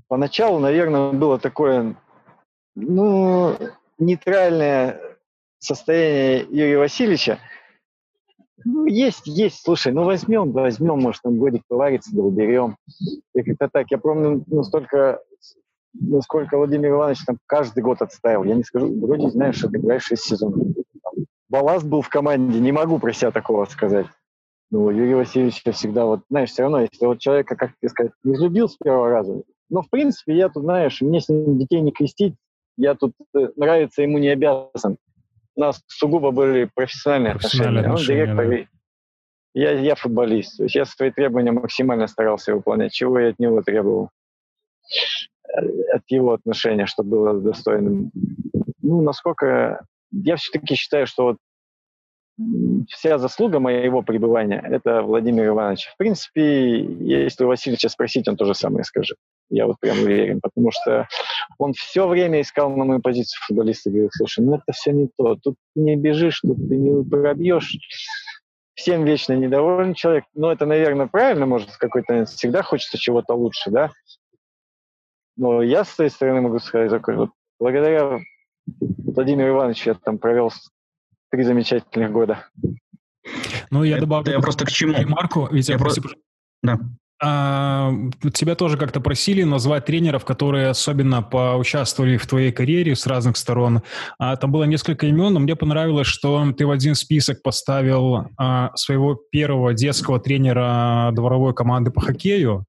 поначалу, 0.08 0.58
наверное, 0.58 1.12
было 1.12 1.38
такое, 1.38 1.96
ну, 2.74 3.56
нейтральное 3.98 5.00
состояние 5.58 6.46
Юрия 6.50 6.78
Васильевича, 6.78 7.38
ну, 8.64 8.86
есть, 8.86 9.26
есть, 9.26 9.62
слушай, 9.62 9.92
ну 9.92 10.04
возьмем, 10.04 10.52
возьмем, 10.52 11.00
может, 11.00 11.22
там 11.22 11.38
годик 11.38 11.62
поварится, 11.68 12.14
да 12.14 12.22
уберем. 12.22 12.76
И 13.34 13.42
как-то 13.42 13.68
так. 13.72 13.90
Я 13.90 13.98
помню, 13.98 14.44
ну, 14.46 14.62
столько, 14.64 15.20
ну, 15.94 16.20
Владимир 16.28 16.90
Иванович 16.90 17.24
там 17.24 17.38
каждый 17.46 17.82
год 17.82 18.02
отставил. 18.02 18.44
Я 18.44 18.54
не 18.54 18.64
скажу, 18.64 18.92
вроде 19.00 19.30
знаешь, 19.30 19.56
что 19.56 19.68
ты 19.68 19.78
играешь 19.78 20.04
6 20.04 20.22
сезонов. 20.22 20.66
Балласт 21.48 21.86
был 21.86 22.02
в 22.02 22.08
команде, 22.08 22.60
не 22.60 22.72
могу 22.72 22.98
про 22.98 23.12
себя 23.12 23.30
такого 23.30 23.64
сказать. 23.66 24.06
Ну, 24.70 24.90
Юрий 24.90 25.14
Васильевич 25.14 25.62
всегда 25.72 26.04
вот, 26.04 26.20
знаешь, 26.28 26.50
все 26.50 26.62
равно, 26.62 26.80
если 26.80 27.06
вот 27.06 27.20
человека, 27.20 27.56
как 27.56 27.70
тебе 27.80 27.88
сказать, 27.88 28.12
не 28.22 28.34
взлюбил 28.34 28.68
с 28.68 28.76
первого 28.76 29.08
раза, 29.08 29.42
но, 29.70 29.80
в 29.80 29.88
принципе, 29.88 30.36
я 30.36 30.50
тут, 30.50 30.64
знаешь, 30.64 31.00
мне 31.00 31.20
с 31.20 31.28
ним 31.30 31.58
детей 31.58 31.80
не 31.80 31.90
крестить, 31.90 32.34
я 32.76 32.94
тут 32.94 33.12
э, 33.34 33.48
нравится 33.56 34.02
ему 34.02 34.18
не 34.18 34.28
обязан 34.28 34.98
у 35.58 35.60
нас 35.60 35.82
сугубо 35.88 36.30
были 36.30 36.70
профессиональные, 36.72 37.34
профессиональные 37.34 37.86
отношения. 37.86 38.22
отношения. 38.22 38.32
Он 38.32 38.48
директор, 38.48 38.68
да. 39.54 39.60
я, 39.60 39.70
я 39.72 39.94
футболист. 39.96 40.56
То 40.56 40.62
есть 40.62 40.74
я 40.76 40.84
свои 40.84 41.10
требования 41.10 41.50
максимально 41.50 42.06
старался 42.06 42.54
выполнять. 42.54 42.92
Чего 42.92 43.18
я 43.18 43.30
от 43.30 43.40
него 43.40 43.60
требовал? 43.62 44.10
Э, 45.48 45.60
от 45.94 46.02
его 46.06 46.32
отношения, 46.32 46.86
чтобы 46.86 47.10
было 47.10 47.40
достойным. 47.40 48.12
Ну, 48.82 49.02
насколько... 49.02 49.84
Я 50.12 50.36
все-таки 50.36 50.74
считаю, 50.74 51.06
что 51.06 51.24
вот 51.24 51.36
вся 52.88 53.18
заслуга 53.18 53.58
моего 53.58 54.02
пребывания– 54.02 54.62
это 54.70 55.02
Владимир 55.02 55.48
Иванович. 55.48 55.88
В 55.92 55.96
принципе, 55.96 56.80
если 56.82 57.44
у 57.44 57.48
Васильевича 57.48 57.88
спросить, 57.88 58.28
он 58.28 58.36
то 58.36 58.44
же 58.44 58.54
самое 58.54 58.84
скажет. 58.84 59.18
Я 59.50 59.66
вот 59.66 59.80
прям 59.80 59.98
уверен, 59.98 60.40
потому 60.40 60.70
что 60.70 61.08
он 61.58 61.72
все 61.72 62.06
время 62.06 62.40
искал 62.40 62.70
на 62.70 62.84
мою 62.84 63.00
позицию 63.00 63.40
футболиста 63.46 63.90
говорит, 63.90 64.10
слушай, 64.12 64.44
ну 64.44 64.54
это 64.56 64.72
все 64.72 64.92
не 64.92 65.08
то, 65.16 65.36
тут 65.36 65.56
не 65.74 65.96
бежишь, 65.96 66.40
тут 66.40 66.56
ты 66.68 66.76
не 66.76 67.04
пробьешь. 67.04 67.76
Всем 68.74 69.04
вечно 69.04 69.32
недоволен 69.32 69.94
человек. 69.94 70.24
Ну, 70.34 70.50
это, 70.50 70.64
наверное, 70.64 71.08
правильно, 71.08 71.46
может, 71.46 71.76
какой-то 71.76 72.26
всегда 72.26 72.62
хочется 72.62 72.96
чего-то 72.96 73.34
лучше, 73.34 73.70
да? 73.70 73.90
Но 75.36 75.62
я 75.62 75.84
с 75.84 75.90
своей 75.90 76.10
стороны 76.10 76.42
могу 76.42 76.60
сказать, 76.60 76.90
такой, 76.90 77.16
вот, 77.16 77.30
благодаря 77.58 78.20
Владимиру 78.80 79.50
Ивановичу 79.50 79.90
я 79.90 79.94
там 79.94 80.18
провел 80.18 80.52
три 81.30 81.44
замечательных 81.44 82.12
года. 82.12 82.46
Ну, 83.70 83.82
я 83.82 83.98
добавлю... 83.98 84.22
Это 84.22 84.32
я 84.32 84.40
просто 84.40 84.64
к 84.64 84.70
чему? 84.70 84.94
Марку, 85.06 85.48
ведь 85.50 85.68
я, 85.68 85.74
я 85.74 85.78
просто... 85.78 86.02
Да. 86.62 86.78
А, 87.20 87.92
тебя 88.32 88.54
тоже 88.54 88.76
как-то 88.76 89.00
просили 89.00 89.42
назвать 89.42 89.86
тренеров, 89.86 90.24
которые 90.24 90.68
особенно 90.68 91.20
поучаствовали 91.20 92.16
в 92.16 92.26
твоей 92.26 92.52
карьере 92.52 92.94
с 92.94 93.06
разных 93.06 93.36
сторон. 93.36 93.82
А, 94.18 94.36
там 94.36 94.52
было 94.52 94.64
несколько 94.64 95.06
имен, 95.06 95.34
но 95.34 95.40
мне 95.40 95.56
понравилось, 95.56 96.06
что 96.06 96.52
ты 96.52 96.64
в 96.64 96.70
один 96.70 96.94
список 96.94 97.42
поставил 97.42 98.28
а, 98.36 98.70
своего 98.76 99.14
первого 99.14 99.74
детского 99.74 100.20
тренера 100.20 101.10
дворовой 101.12 101.54
команды 101.54 101.90
по 101.90 102.00
хоккею 102.00 102.64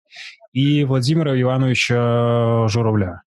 и 0.52 0.84
Владимира 0.84 1.40
Ивановича 1.40 2.68
Журавля. 2.68 3.22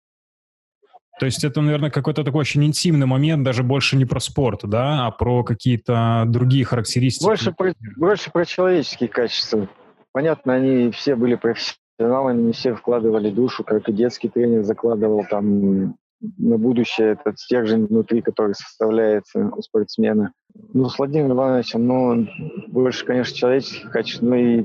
То 1.22 1.26
есть 1.26 1.44
это, 1.44 1.60
наверное, 1.60 1.88
какой-то 1.88 2.24
такой 2.24 2.40
очень 2.40 2.64
интимный 2.64 3.06
момент, 3.06 3.44
даже 3.44 3.62
больше 3.62 3.96
не 3.96 4.04
про 4.04 4.18
спорт, 4.18 4.62
да, 4.64 5.06
а 5.06 5.12
про 5.12 5.44
какие-то 5.44 6.24
другие 6.26 6.64
характеристики. 6.64 7.24
Больше 7.24 7.52
про, 7.52 7.72
больше 7.96 8.32
про 8.32 8.44
человеческие 8.44 9.08
качества. 9.08 9.68
Понятно, 10.10 10.54
они 10.54 10.90
все 10.90 11.14
были 11.14 11.36
профессионалами, 11.36 12.42
не 12.42 12.52
все 12.52 12.74
вкладывали 12.74 13.30
душу, 13.30 13.62
как 13.62 13.88
и 13.88 13.92
детский 13.92 14.30
тренер 14.30 14.64
закладывал 14.64 15.24
там 15.30 15.96
на 16.38 16.58
будущее 16.58 17.12
этот 17.12 17.38
стержень 17.38 17.86
внутри, 17.86 18.20
который 18.20 18.56
составляется 18.56 19.46
у 19.46 19.62
спортсмена. 19.62 20.32
Ну, 20.72 20.88
с 20.88 20.98
Владимиром 20.98 21.34
Ивановичем, 21.34 21.86
ну, 21.86 22.26
больше, 22.66 23.06
конечно, 23.06 23.36
человеческих 23.36 23.92
качеств, 23.92 24.22
но 24.22 24.34
и 24.34 24.64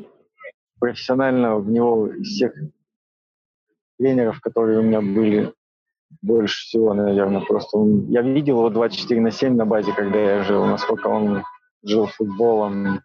профессионально 0.79 1.57
в 1.57 1.69
него 1.69 2.07
из 2.07 2.29
всех 2.29 2.53
тренеров, 3.99 4.39
которые 4.41 4.79
у 4.79 4.81
меня 4.81 5.01
были, 5.01 5.53
больше 6.21 6.65
всего, 6.65 6.93
наверное, 6.93 7.41
просто 7.41 7.77
он, 7.77 8.07
я 8.09 8.21
видел 8.21 8.59
его 8.59 8.69
24 8.69 9.21
на 9.21 9.31
7 9.31 9.55
на 9.55 9.65
базе, 9.65 9.93
когда 9.93 10.19
я 10.19 10.43
жил, 10.43 10.65
насколько 10.65 11.07
он 11.07 11.43
жил 11.83 12.07
футболом, 12.07 13.01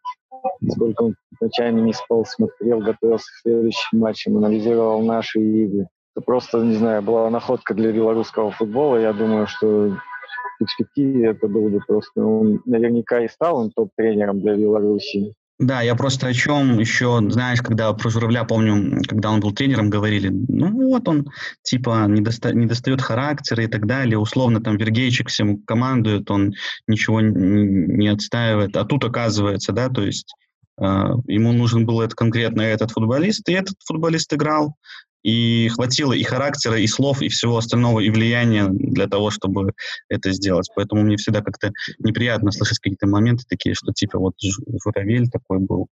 сколько 0.68 1.02
он 1.02 1.14
ночами 1.40 1.80
не 1.80 1.92
спал, 1.92 2.24
смотрел, 2.24 2.80
готовился 2.80 3.26
к 3.26 3.42
следующим 3.42 3.98
матчам, 3.98 4.36
анализировал 4.36 5.02
наши 5.02 5.40
игры. 5.40 5.88
Это 6.14 6.24
просто, 6.24 6.58
не 6.58 6.74
знаю, 6.74 7.02
была 7.02 7.30
находка 7.30 7.74
для 7.74 7.92
белорусского 7.92 8.50
футбола. 8.50 8.98
Я 8.98 9.12
думаю, 9.12 9.46
что 9.46 9.66
в 9.66 10.58
перспективе 10.58 11.28
это 11.28 11.48
было 11.48 11.68
бы 11.68 11.80
просто... 11.86 12.24
Он 12.24 12.60
наверняка 12.66 13.20
и 13.24 13.28
стал 13.28 13.58
он 13.58 13.70
топ-тренером 13.70 14.40
для 14.40 14.56
Беларуси. 14.56 15.34
Да, 15.62 15.80
я 15.80 15.94
просто 15.94 16.26
о 16.26 16.34
чем 16.34 16.80
еще, 16.80 17.20
знаешь, 17.28 17.62
когда 17.62 17.92
про 17.92 18.10
Журавля 18.10 18.42
помню, 18.42 19.00
когда 19.06 19.30
он 19.30 19.38
был 19.38 19.52
тренером, 19.52 19.90
говорили, 19.90 20.28
ну 20.28 20.88
вот 20.88 21.06
он, 21.06 21.28
типа, 21.62 22.06
не, 22.08 22.20
доста 22.20 22.52
не 22.52 22.66
достает 22.66 23.00
характера 23.00 23.62
и 23.62 23.68
так 23.68 23.86
далее, 23.86 24.18
условно 24.18 24.60
там 24.60 24.76
Вергейчик 24.76 25.28
всем 25.28 25.62
командует, 25.62 26.28
он 26.32 26.54
ничего 26.88 27.20
не 27.20 28.08
отстаивает, 28.08 28.76
а 28.76 28.84
тут 28.84 29.04
оказывается, 29.04 29.70
да, 29.70 29.88
то 29.88 30.02
есть 30.02 30.34
э, 30.80 30.84
ему 31.28 31.52
нужен 31.52 31.86
был 31.86 32.00
этот, 32.00 32.16
конкретно 32.16 32.62
этот 32.62 32.90
футболист, 32.90 33.48
и 33.48 33.52
этот 33.52 33.76
футболист 33.86 34.34
играл, 34.34 34.74
и 35.22 35.68
хватило 35.68 36.12
и 36.12 36.22
характера, 36.22 36.78
и 36.78 36.86
слов, 36.86 37.22
и 37.22 37.28
всего 37.28 37.56
остального, 37.56 38.00
и 38.00 38.10
влияния 38.10 38.68
для 38.68 39.06
того, 39.06 39.30
чтобы 39.30 39.72
это 40.08 40.32
сделать. 40.32 40.68
Поэтому 40.74 41.02
мне 41.02 41.16
всегда 41.16 41.40
как-то 41.42 41.72
неприятно 41.98 42.50
слышать 42.50 42.78
какие-то 42.78 43.06
моменты 43.06 43.44
такие, 43.48 43.74
что 43.74 43.92
типа 43.92 44.18
вот 44.18 44.34
Журавель 44.40 45.28
такой 45.30 45.58
был. 45.58 45.88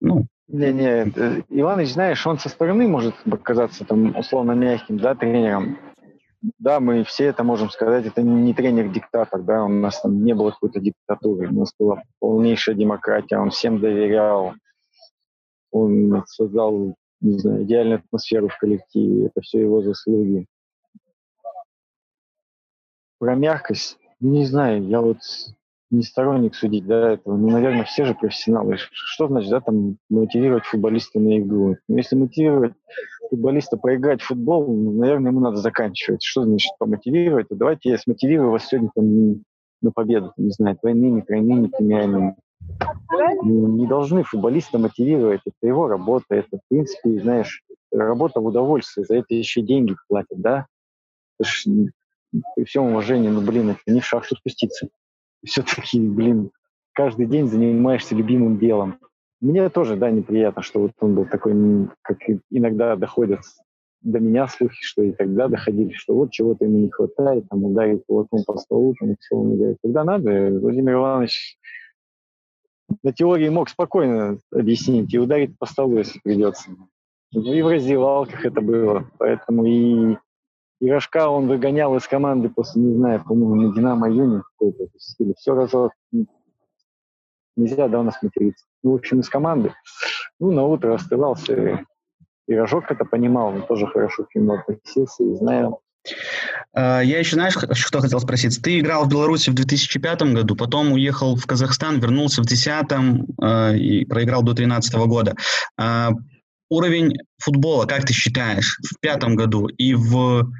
Ну, 0.00 0.26
не-не, 0.48 1.12
э, 1.14 1.42
Иваныч, 1.48 1.92
знаешь, 1.92 2.26
он 2.26 2.38
со 2.38 2.48
стороны 2.48 2.86
может 2.88 3.14
показаться 3.24 3.84
там 3.84 4.16
условно 4.16 4.52
мягким, 4.52 4.98
да, 4.98 5.14
тренером. 5.14 5.78
Да, 6.58 6.80
мы 6.80 7.04
все 7.04 7.26
это 7.26 7.44
можем 7.44 7.70
сказать, 7.70 8.04
это 8.04 8.20
не 8.20 8.52
тренер-диктатор, 8.52 9.42
да, 9.42 9.62
у 9.64 9.68
нас 9.68 10.00
там 10.00 10.24
не 10.24 10.34
было 10.34 10.50
какой-то 10.50 10.80
диктатуры, 10.80 11.48
у 11.48 11.52
нас 11.52 11.72
была 11.78 12.02
полнейшая 12.18 12.74
демократия, 12.74 13.38
он 13.38 13.50
всем 13.50 13.78
доверял, 13.78 14.54
он 15.70 16.24
создал 16.26 16.96
не 17.22 17.38
знаю, 17.38 17.62
идеальную 17.62 18.00
атмосферу 18.00 18.48
в 18.48 18.58
коллективе. 18.58 19.26
Это 19.26 19.40
все 19.40 19.60
его 19.60 19.82
заслуги. 19.82 20.46
Про 23.18 23.36
мягкость, 23.36 23.98
не 24.20 24.44
знаю, 24.44 24.86
я 24.88 25.00
вот 25.00 25.18
не 25.90 26.02
сторонник 26.02 26.54
судить 26.54 26.86
да, 26.86 27.12
этого. 27.12 27.36
Ну, 27.36 27.50
наверное, 27.50 27.84
все 27.84 28.04
же 28.04 28.14
профессионалы. 28.14 28.76
Что 28.78 29.28
значит, 29.28 29.50
да, 29.50 29.60
там, 29.60 29.98
мотивировать 30.08 30.64
футболиста 30.64 31.20
на 31.20 31.38
игру? 31.38 31.76
Ну, 31.86 31.96
если 31.96 32.16
мотивировать 32.16 32.72
футболиста 33.30 33.76
проиграть 33.76 34.22
футбол, 34.22 34.66
ну, 34.66 34.92
наверное, 34.92 35.30
ему 35.30 35.40
надо 35.40 35.56
заканчивать. 35.56 36.22
Что 36.22 36.44
значит 36.44 36.72
помотивировать? 36.78 37.46
Давайте 37.50 37.90
я 37.90 37.98
смотивирую 37.98 38.50
вас 38.50 38.66
сегодня 38.66 38.90
там, 38.94 39.44
на 39.82 39.92
победу, 39.92 40.32
не 40.36 40.50
знаю, 40.50 40.78
двойными, 40.80 41.20
тройными 41.20 41.68
премиальными 41.68 42.36
не 43.42 43.86
должны 43.86 44.22
футболиста 44.22 44.78
мотивировать. 44.78 45.40
Это 45.44 45.66
его 45.66 45.88
работа, 45.88 46.34
это, 46.34 46.58
в 46.58 46.68
принципе, 46.68 47.20
знаешь, 47.20 47.62
работа 47.90 48.40
в 48.40 48.46
удовольствие. 48.46 49.06
За 49.06 49.16
это 49.16 49.34
еще 49.34 49.62
деньги 49.62 49.96
платят, 50.08 50.40
да? 50.40 50.66
Это 51.38 51.48
ж, 51.48 51.66
при 52.56 52.64
всем 52.64 52.84
уважении, 52.84 53.28
ну, 53.28 53.40
блин, 53.40 53.70
это 53.70 53.80
не 53.86 54.00
в 54.00 54.04
шахту 54.04 54.36
спуститься. 54.36 54.88
Все-таки, 55.44 56.00
блин, 56.00 56.50
каждый 56.92 57.26
день 57.26 57.48
занимаешься 57.48 58.14
любимым 58.14 58.58
делом. 58.58 58.98
Мне 59.40 59.68
тоже, 59.70 59.96
да, 59.96 60.10
неприятно, 60.10 60.62
что 60.62 60.80
вот 60.80 60.92
он 61.00 61.16
был 61.16 61.24
такой, 61.26 61.88
как 62.02 62.18
иногда 62.50 62.94
доходят 62.96 63.40
до 64.00 64.20
меня 64.20 64.46
слухи, 64.48 64.78
что 64.80 65.02
и 65.02 65.12
тогда 65.12 65.48
доходили, 65.48 65.92
что 65.92 66.14
вот 66.14 66.30
чего-то 66.30 66.64
ему 66.64 66.78
не 66.78 66.90
хватает, 66.90 67.48
там 67.48 67.64
ударить 67.64 68.04
кулаком 68.06 68.44
по 68.44 68.56
столу, 68.56 68.94
там, 68.98 69.16
он 69.30 69.56
говорит, 69.56 69.78
когда 69.82 70.04
надо, 70.04 70.58
Владимир 70.60 70.94
Иванович 70.94 71.58
на 73.02 73.12
теории 73.12 73.48
мог 73.48 73.68
спокойно 73.68 74.38
объяснить 74.52 75.12
и 75.12 75.18
ударить 75.18 75.58
по 75.58 75.66
столу, 75.66 75.98
если 75.98 76.18
придется. 76.20 76.70
Ну 77.32 77.52
и 77.52 77.62
в 77.62 77.68
раздевалках 77.68 78.44
это 78.44 78.60
было. 78.60 79.06
Поэтому 79.18 79.64
и, 79.64 80.16
и 80.80 80.90
Рожка 80.90 81.28
он 81.28 81.48
выгонял 81.48 81.96
из 81.96 82.06
команды 82.06 82.48
после, 82.48 82.82
не 82.82 82.94
знаю, 82.94 83.24
по-моему, 83.24 83.54
на 83.54 83.74
Динамо 83.74 84.10
Юни 84.10 84.42
какой-то 84.42 84.86
стиле. 84.98 85.34
Все 85.38 85.54
разок. 85.54 85.92
Нельзя, 87.56 87.88
да, 87.88 88.00
у 88.00 88.02
нас 88.02 88.22
материться. 88.22 88.64
Ну, 88.82 88.92
в 88.92 88.94
общем, 88.96 89.20
из 89.20 89.28
команды. 89.28 89.72
Ну, 90.40 90.50
на 90.50 90.64
утро 90.64 90.94
остывался. 90.94 91.84
И 92.48 92.54
Рожок 92.54 92.90
это 92.90 93.04
понимал, 93.04 93.48
он 93.48 93.66
тоже 93.66 93.86
хорошо 93.86 94.24
к 94.24 94.34
нему 94.34 94.54
относился 94.54 95.22
и 95.22 95.34
знаю, 95.34 95.78
я 96.74 97.18
еще, 97.18 97.36
знаешь, 97.36 97.54
что 97.72 98.00
хотел 98.00 98.18
спросить? 98.20 98.60
Ты 98.62 98.80
играл 98.80 99.04
в 99.04 99.08
Беларуси 99.08 99.50
в 99.50 99.54
2005 99.54 100.22
году, 100.34 100.56
потом 100.56 100.92
уехал 100.92 101.36
в 101.36 101.46
Казахстан, 101.46 102.00
вернулся 102.00 102.42
в 102.42 102.46
2010 102.46 103.32
э, 103.42 103.76
и 103.76 104.04
проиграл 104.04 104.42
до 104.42 104.52
2013 104.52 104.94
года. 105.06 105.34
Э, 105.78 106.10
уровень 106.70 107.18
футбола, 107.38 107.84
как 107.86 108.04
ты 108.04 108.14
считаешь, 108.14 108.78
в 108.82 108.98
пятом 109.00 109.36
году 109.36 109.66
и 109.66 109.94
в 109.94 110.50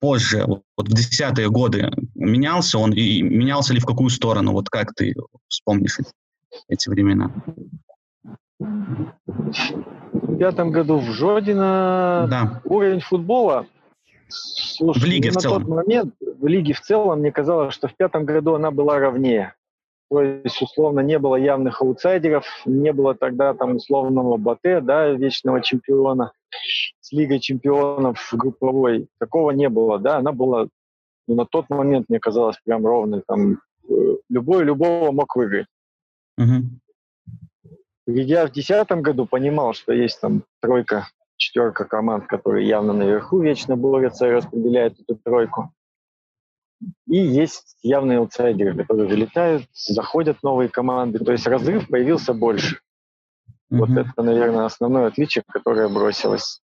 позже, 0.00 0.44
вот 0.76 0.88
в 0.88 0.92
десятые 0.92 1.48
годы, 1.48 1.90
менялся 2.14 2.78
он 2.78 2.92
и 2.92 3.22
менялся 3.22 3.72
ли 3.72 3.80
в 3.80 3.86
какую 3.86 4.10
сторону? 4.10 4.52
Вот 4.52 4.68
как 4.68 4.92
ты 4.94 5.14
вспомнишь 5.48 5.98
эти 6.68 6.90
времена? 6.90 7.30
В 8.58 10.36
пятом 10.38 10.72
году 10.72 10.98
в 10.98 11.10
Жодино 11.12 12.26
да. 12.28 12.60
уровень 12.64 13.00
футбола 13.00 13.66
Слушай, 14.28 15.00
в 15.00 15.04
лиге 15.04 15.30
в 15.30 15.34
целом. 15.34 15.62
На 15.62 15.66
тот 15.66 15.76
момент 15.76 16.14
в 16.20 16.46
лиге 16.46 16.72
в 16.74 16.80
целом 16.80 17.20
мне 17.20 17.32
казалось, 17.32 17.74
что 17.74 17.88
в 17.88 17.96
пятом 17.96 18.24
году 18.24 18.54
она 18.54 18.70
была 18.70 18.98
ровнее. 18.98 19.54
То 20.10 20.22
есть, 20.22 20.60
условно, 20.60 21.00
не 21.00 21.18
было 21.18 21.36
явных 21.36 21.80
аутсайдеров, 21.80 22.46
не 22.66 22.92
было 22.92 23.14
тогда 23.14 23.54
там 23.54 23.76
условного 23.76 24.36
Батэ, 24.36 24.80
да, 24.80 25.08
вечного 25.08 25.62
чемпиона 25.62 26.32
с 27.00 27.12
Лигой 27.12 27.40
чемпионов 27.40 28.28
групповой. 28.32 29.08
Такого 29.18 29.50
не 29.50 29.68
было, 29.68 29.98
да, 29.98 30.18
она 30.18 30.32
была 30.32 30.68
ну, 31.26 31.34
на 31.34 31.46
тот 31.46 31.70
момент, 31.70 32.06
мне 32.08 32.20
казалось, 32.20 32.58
прям 32.64 32.86
ровной. 32.86 33.22
Там 33.26 33.60
э, 33.88 34.16
любой 34.28 34.64
любого 34.64 35.10
мог 35.10 35.34
выиграть. 35.36 35.66
Угу. 36.38 36.80
Я 38.06 38.46
в 38.46 38.52
десятом 38.52 39.02
году 39.02 39.26
понимал, 39.26 39.72
что 39.72 39.92
есть 39.92 40.20
там 40.20 40.44
тройка 40.60 41.08
четверка 41.36 41.84
команд, 41.84 42.26
которые 42.26 42.66
явно 42.66 42.92
наверху 42.92 43.40
вечно 43.40 43.76
борются 43.76 44.26
и 44.26 44.30
распределяют 44.30 44.98
эту 45.00 45.16
тройку. 45.16 45.72
И 47.06 47.16
есть 47.16 47.76
явные 47.82 48.18
аутсайдеры, 48.18 48.76
которые 48.76 49.08
вылетают, 49.08 49.64
заходят 49.72 50.42
новые 50.42 50.68
команды. 50.68 51.18
То 51.18 51.32
есть 51.32 51.46
разрыв 51.46 51.88
появился 51.88 52.34
больше. 52.34 52.76
Mm-hmm. 53.72 53.78
Вот 53.78 53.90
это, 53.90 54.22
наверное, 54.22 54.66
основное 54.66 55.06
отличие, 55.06 55.44
которое 55.48 55.88
бросилось. 55.88 56.60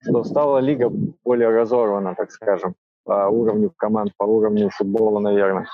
Что 0.00 0.24
стала 0.24 0.58
лига 0.58 0.90
более 1.24 1.48
разорвана, 1.48 2.14
так 2.14 2.30
скажем, 2.30 2.74
по 3.04 3.28
уровню 3.28 3.70
команд, 3.76 4.12
по 4.16 4.24
уровню 4.24 4.70
футбола, 4.70 5.18
наверное, 5.18 5.66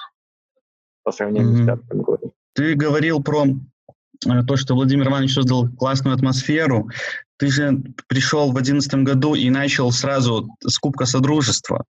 по 1.02 1.12
сравнению 1.12 1.60
mm-hmm. 1.60 1.62
с 1.62 1.66
пятым 1.66 2.02
годом. 2.02 2.32
Ты 2.54 2.74
говорил 2.74 3.22
про 3.22 3.44
то, 4.20 4.56
что 4.56 4.74
Владимир 4.74 5.08
Иванович 5.08 5.34
создал 5.34 5.68
классную 5.68 6.14
атмосферу. 6.14 6.90
Ты 7.38 7.50
же 7.50 7.82
пришел 8.08 8.52
в 8.52 8.56
одиннадцатом 8.56 9.04
году 9.04 9.34
и 9.34 9.48
начал 9.50 9.92
сразу 9.92 10.48
с 10.64 10.78
Кубка 10.78 11.06
Содружества. 11.06 11.84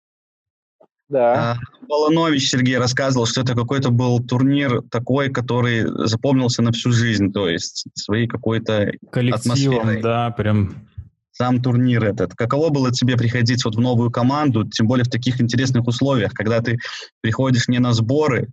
Да. 1.08 1.52
А, 1.52 1.56
Баланович 1.86 2.48
Сергей 2.48 2.78
рассказывал, 2.78 3.26
что 3.26 3.42
это 3.42 3.54
какой-то 3.54 3.90
был 3.90 4.20
турнир 4.20 4.82
такой, 4.90 5.28
который 5.28 5.84
запомнился 6.06 6.62
на 6.62 6.72
всю 6.72 6.92
жизнь, 6.92 7.30
то 7.30 7.48
есть 7.48 7.84
своей 7.94 8.26
какой-то 8.26 8.92
Коллективом, 9.10 9.56
атмосферой. 9.56 10.02
да, 10.02 10.30
прям 10.30 10.88
сам 11.30 11.60
турнир 11.60 12.04
этот. 12.04 12.34
Каково 12.34 12.70
было 12.70 12.90
тебе 12.90 13.16
приходить 13.16 13.64
вот 13.64 13.74
в 13.74 13.80
новую 13.80 14.10
команду, 14.10 14.66
тем 14.68 14.86
более 14.86 15.04
в 15.04 15.10
таких 15.10 15.40
интересных 15.40 15.86
условиях, 15.86 16.32
когда 16.32 16.60
ты 16.60 16.78
приходишь 17.20 17.68
не 17.68 17.80
на 17.80 17.92
сборы 17.92 18.48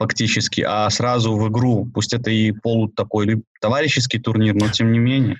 фактически, 0.00 0.62
а 0.62 0.88
сразу 0.88 1.36
в 1.36 1.46
игру, 1.50 1.86
пусть 1.92 2.14
это 2.14 2.30
и 2.30 2.52
полу 2.52 2.88
такой 2.88 3.26
ли- 3.26 3.42
товарищеский 3.60 4.18
турнир, 4.18 4.54
но 4.54 4.68
тем 4.68 4.92
не 4.92 4.98
менее. 4.98 5.36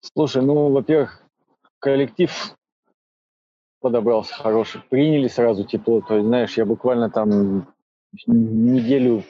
Слушай, 0.00 0.42
ну, 0.42 0.70
во-первых, 0.70 1.22
коллектив 1.78 2.30
подобрался 3.80 4.34
хороший. 4.34 4.80
Приняли 4.88 5.28
сразу 5.28 5.64
тепло. 5.64 6.00
То 6.00 6.14
есть, 6.14 6.26
знаешь, 6.26 6.56
я 6.56 6.64
буквально 6.64 7.10
там 7.10 7.68
неделю 8.26 9.22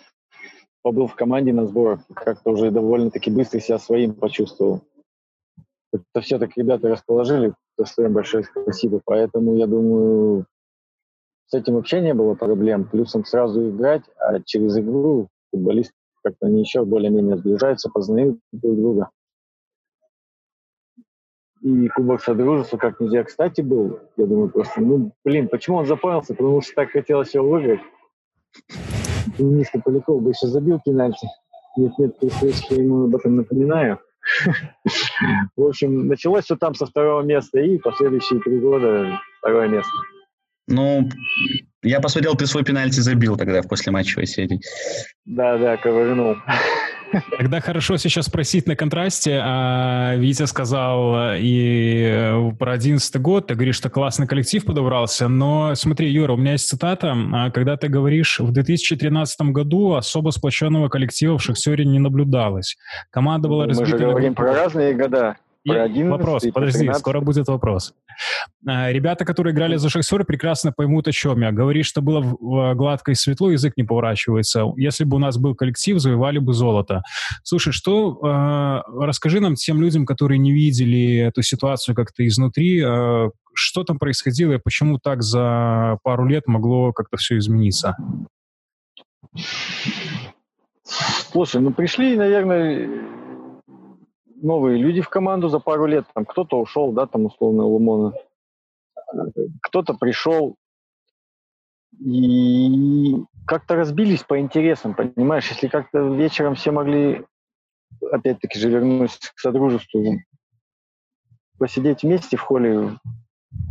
побыл 0.83 1.09
в 1.09 1.17
команде 1.17 1.53
на 1.53 1.67
сборах. 1.67 2.01
Как-то 2.15 2.51
уже 2.53 2.71
довольно-таки 2.71 3.33
быстро 3.33 3.59
себя 3.59 3.81
своим 3.81 4.15
почувствовал. 4.15 4.83
Это 5.93 6.21
все 6.21 6.39
так 6.39 6.57
ребята 6.57 6.89
расположили. 6.89 7.53
За 7.77 7.87
что 7.87 8.05
им 8.05 8.13
большое 8.13 8.45
спасибо. 8.45 9.01
Поэтому, 9.05 9.57
я 9.57 9.67
думаю, 9.67 10.47
с 11.51 11.55
этим 11.55 11.75
вообще 11.75 12.01
не 12.01 12.15
было 12.15 12.35
проблем. 12.35 12.85
Плюсом 12.85 13.25
сразу 13.25 13.69
играть, 13.69 14.05
а 14.19 14.41
через 14.41 14.79
игру 14.79 15.29
футболисты 15.53 15.95
как-то 16.23 16.47
они 16.47 16.61
еще 16.61 16.85
более-менее 16.85 17.37
сближаются, 17.37 17.91
познают 17.91 18.39
друг 18.53 18.77
друга 18.77 19.11
и 21.63 21.89
Кубок 21.89 22.23
Содружества 22.23 22.79
как 22.79 23.01
нельзя 23.01 23.25
кстати 23.25 23.61
был. 23.61 24.01
Я 24.17 24.27
думаю 24.27 24.49
просто, 24.51 24.81
ну, 24.81 25.13
блин, 25.25 25.49
почему 25.49 25.79
он 25.79 25.87
запомнился? 25.87 26.35
Потому 26.35 26.61
что 26.63 26.75
так 26.75 26.91
хотелось 26.91 27.35
его 27.35 27.49
выиграть. 27.49 27.81
Денис 29.39 29.69
Поляков 29.85 30.23
бы 30.23 30.31
еще 30.31 30.47
забил 30.47 30.81
пенальти. 30.85 31.27
Нет, 31.77 31.93
нет, 31.99 32.17
я 32.21 32.77
ему 32.77 33.05
об 33.05 33.15
этом 33.15 33.37
напоминаю. 33.37 34.01
В 35.57 35.67
общем, 35.67 36.09
началось 36.09 36.45
все 36.45 36.57
там 36.57 36.75
со 36.75 36.87
второго 36.87 37.23
места, 37.23 37.61
и 37.61 37.79
последующие 37.79 38.41
три 38.41 38.59
года 38.59 39.21
второе 39.39 39.69
место. 39.69 39.93
Ну, 40.71 41.09
я 41.83 42.01
посмотрел, 42.01 42.37
ты 42.37 42.47
свой 42.47 42.65
пенальти 42.65 43.01
забил 43.01 43.37
тогда 43.37 43.61
в 43.63 43.69
послематчевой 43.69 44.27
серии. 44.27 44.61
Да, 45.25 45.59
да, 45.59 45.77
ковырнул. 45.77 46.37
Тогда 47.39 47.61
хорошо 47.61 47.97
сейчас 47.97 48.27
спросить 48.27 48.67
на 48.69 48.77
контрасте. 48.77 49.41
А, 49.43 50.15
Витя 50.15 50.47
сказал 50.47 51.33
э, 51.33 51.41
и 51.41 52.05
э, 52.05 52.53
про 52.57 52.73
11 52.73 53.21
год, 53.21 53.49
ты 53.49 53.55
говоришь, 53.55 53.77
что 53.77 53.91
классный 53.91 54.29
коллектив 54.29 54.65
подобрался, 54.65 55.27
но 55.27 55.75
смотри, 55.75 56.09
Юра, 56.11 56.35
у 56.35 56.37
меня 56.37 56.53
есть 56.53 56.69
цитата, 56.69 57.17
а, 57.33 57.51
когда 57.51 57.77
ты 57.77 57.89
говоришь, 57.89 58.39
в 58.39 58.53
2013 58.53 59.41
году 59.49 59.95
особо 59.95 60.31
сплоченного 60.31 60.89
коллектива 60.89 61.37
в 61.39 61.43
Шахтере 61.43 61.85
не 61.85 61.99
наблюдалось. 61.99 62.77
Команда 63.11 63.49
была 63.49 63.67
Мы 63.67 63.75
же 63.75 63.81
разбита... 63.81 64.05
на 64.05 64.11
говорим 64.11 64.35
про 64.35 64.55
разные 64.55 64.95
года. 64.95 65.37
Про 65.67 65.83
11 65.85 66.11
вопрос, 66.11 66.43
подожди, 66.55 66.79
13. 66.79 67.01
скоро 67.01 67.21
будет 67.21 67.47
вопрос. 67.49 67.93
А, 68.67 68.91
Ребята, 68.91 69.25
которые 69.27 69.53
играли 69.53 69.77
за 69.77 69.91
Шахтер, 69.91 70.25
прекрасно 70.25 70.73
поймут, 70.73 71.07
о 71.07 71.13
чем 71.13 71.43
я. 71.43 71.53
Говоришь, 71.53 71.87
что 71.87 72.01
было 72.01 72.21
в- 72.23 72.75
гладко 72.75 73.13
и 73.13 73.15
светло, 73.15 73.51
язык 73.51 73.75
не 73.77 73.85
поворачивается. 73.85 74.65
Если 74.77 75.05
бы 75.05 75.17
у 75.17 75.19
нас 75.21 75.37
был 75.37 75.55
коллектив, 75.55 75.99
завоевали 75.99 76.39
бы 76.39 76.55
золото. 76.55 77.03
Слушай, 77.43 77.73
что 77.75 78.19
э, 78.23 79.05
расскажи 79.05 79.41
нам 79.41 79.55
тем 79.55 79.83
людям, 79.83 80.07
которые 80.07 80.39
не 80.39 80.53
видели 80.53 81.19
эту 81.19 81.43
ситуацию 81.43 81.95
как-то 81.95 82.27
изнутри, 82.27 82.83
э, 82.83 83.31
что 83.53 83.85
там 83.85 83.99
происходило 83.99 84.55
и 84.55 84.59
почему 84.59 84.99
так 84.99 85.23
за 85.23 85.99
пару 86.03 86.27
лет 86.27 86.47
могло 86.47 86.93
как-то 86.93 87.19
все 87.19 87.37
измениться? 87.37 87.97
Слушай, 90.85 91.61
ну 91.61 91.71
пришли, 91.73 92.17
наверное, 92.17 92.89
новые 94.43 94.79
люди 94.79 95.01
в 95.01 95.09
команду 95.09 95.49
за 95.49 95.59
пару 95.59 95.87
лет. 95.87 96.07
Там 96.15 96.25
кто-то 96.25 96.61
ушел, 96.61 96.93
да, 96.93 97.07
там 97.07 97.27
условно 97.27 97.65
Лумона. 97.65 98.13
Кто-то 99.63 99.95
пришел 99.95 100.57
и 101.99 103.17
как-то 103.47 103.77
разбились 103.77 104.23
по 104.23 104.39
интересам, 104.39 104.95
понимаешь? 104.95 105.49
Если 105.51 105.69
как-то 105.69 105.99
вечером 106.15 106.55
все 106.55 106.71
могли, 106.71 107.25
опять-таки 108.11 108.59
же 108.59 108.71
вернусь 108.71 109.19
к 109.19 109.39
содружеству, 109.39 110.19
посидеть 111.59 112.03
вместе 112.03 112.37
в 112.37 112.43
холле 112.43 112.99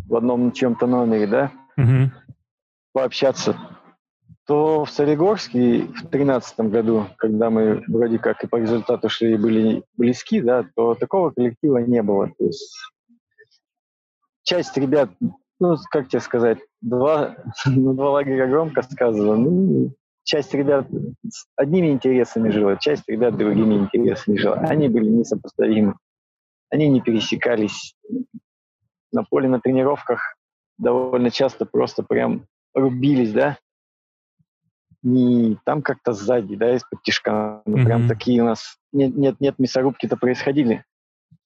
в 0.07 0.15
одном 0.15 0.51
чем-то 0.51 0.85
номере, 0.85 1.27
да, 1.27 1.51
Мгм. 1.77 2.11
пообщаться, 2.91 3.57
то 4.49 4.83
в 4.83 4.89
Солигорске 4.89 5.83
в 5.83 6.07
тринадцатом 6.07 6.71
году, 6.71 7.05
когда 7.17 7.51
мы 7.51 7.83
вроде 7.87 8.17
как 8.17 8.43
и 8.43 8.47
по 8.47 8.55
результату 8.55 9.07
шли 9.07 9.37
были 9.37 9.83
близки, 9.95 10.41
да, 10.41 10.65
то 10.75 10.95
такого 10.95 11.29
коллектива 11.29 11.77
не 11.77 12.01
было. 12.01 12.31
То 12.35 12.45
есть 12.45 12.75
часть 14.41 14.75
ребят, 14.75 15.11
ну, 15.59 15.75
как 15.91 16.07
тебе 16.07 16.19
сказать, 16.19 16.57
два, 16.81 17.35
ну, 17.67 17.93
два 17.93 18.09
лагеря 18.09 18.47
громко 18.47 18.81
сказано, 18.81 19.35
ну, 19.35 19.93
часть 20.23 20.51
ребят 20.55 20.87
с 21.29 21.45
одними 21.55 21.91
интересами 21.91 22.49
жила, 22.49 22.75
часть 22.77 23.07
ребят 23.07 23.37
другими 23.37 23.75
интересами 23.75 24.35
жила. 24.37 24.55
Они 24.55 24.89
были 24.89 25.09
несопоставимы. 25.09 25.93
Они 26.71 26.89
не 26.89 27.01
пересекались. 27.01 27.93
На 29.11 29.23
поле, 29.23 29.47
на 29.47 29.59
тренировках 29.59 30.37
довольно 30.79 31.29
часто 31.29 31.67
просто 31.67 32.01
прям 32.01 32.47
рубились, 32.73 33.31
да, 33.31 33.59
не 35.01 35.57
там 35.65 35.81
как-то 35.81 36.13
сзади, 36.13 36.55
да, 36.55 36.75
из-под 36.75 37.01
тишка. 37.03 37.61
Ну, 37.65 37.83
прям 37.85 38.07
такие 38.07 38.41
у 38.41 38.45
нас 38.45 38.77
нет, 38.91 39.15
нет, 39.15 39.35
нет, 39.39 39.59
мясорубки-то 39.59 40.17
происходили 40.17 40.83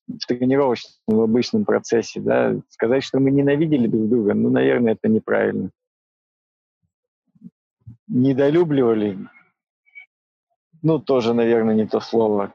в 0.07 0.25
тренировочном, 0.25 0.93
в 1.07 1.21
обычном 1.21 1.65
процессе, 1.65 2.19
да. 2.19 2.55
Сказать, 2.69 3.03
что 3.03 3.19
мы 3.19 3.31
ненавидели 3.31 3.87
друг 3.87 4.09
друга, 4.09 4.33
ну, 4.33 4.49
наверное, 4.49 4.93
это 4.93 5.07
неправильно. 5.07 5.69
Недолюбливали, 8.07 9.17
ну, 10.81 10.99
тоже, 10.99 11.33
наверное, 11.33 11.75
не 11.75 11.87
то 11.87 11.99
слово. 11.99 12.53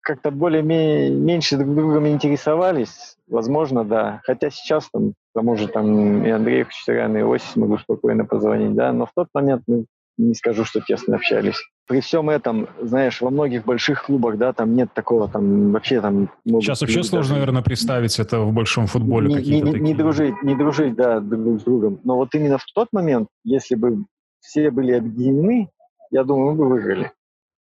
Как-то 0.00 0.30
более 0.30 0.62
меньше 0.62 1.56
друг 1.56 1.74
другом 1.74 2.06
интересовались, 2.06 3.16
возможно, 3.26 3.84
да. 3.84 4.20
Хотя 4.24 4.50
сейчас 4.50 4.88
там, 4.90 5.12
к 5.12 5.14
тому 5.34 5.56
же 5.56 5.66
там 5.66 6.24
и 6.24 6.30
Андрею 6.30 6.66
Хачатуряну, 6.66 7.18
и 7.18 7.22
Оси 7.22 7.58
могу 7.58 7.78
спокойно 7.78 8.24
позвонить, 8.24 8.74
да, 8.74 8.92
но 8.92 9.06
в 9.06 9.12
тот 9.14 9.28
момент 9.34 9.64
мы 9.66 9.86
не 10.18 10.34
скажу, 10.34 10.64
что 10.64 10.80
тесно 10.80 11.16
общались. 11.16 11.56
При 11.86 12.00
всем 12.00 12.30
этом, 12.30 12.68
знаешь, 12.80 13.20
во 13.20 13.30
многих 13.30 13.64
больших 13.64 14.06
клубах, 14.06 14.38
да, 14.38 14.52
там 14.52 14.74
нет 14.74 14.92
такого, 14.92 15.28
там 15.28 15.72
вообще 15.72 16.00
там... 16.00 16.30
Сейчас 16.44 16.80
вообще 16.80 16.98
люди 16.98 17.08
сложно, 17.08 17.28
даже 17.28 17.34
наверное, 17.34 17.62
представить 17.62 18.18
это 18.18 18.40
в 18.40 18.52
большом 18.52 18.86
футболе 18.86 19.28
не, 19.28 19.34
не- 19.36 19.60
не- 19.60 19.60
такие. 19.60 19.80
не 19.80 19.94
дружить, 19.94 20.42
не 20.42 20.56
дружить, 20.56 20.94
да, 20.94 21.20
друг 21.20 21.60
с 21.60 21.64
другом. 21.64 22.00
Но 22.04 22.16
вот 22.16 22.34
именно 22.34 22.58
в 22.58 22.64
тот 22.74 22.88
момент, 22.92 23.28
если 23.44 23.74
бы 23.74 24.04
все 24.40 24.70
были 24.70 24.92
объединены, 24.92 25.70
я 26.10 26.24
думаю, 26.24 26.52
мы 26.52 26.58
бы 26.58 26.68
выиграли. 26.68 27.12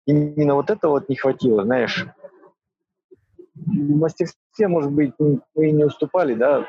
Именно 0.07 0.55
вот 0.55 0.71
это 0.71 0.89
вот 0.89 1.09
не 1.09 1.17
хватило, 1.17 1.65
знаешь. 1.65 2.07
В 3.55 3.97
мастерстве, 3.97 4.69
может 4.69 4.93
быть, 4.93 5.15
мы 5.19 5.41
и 5.57 5.73
не 5.73 5.85
уступали, 5.85 6.35
да, 6.35 6.67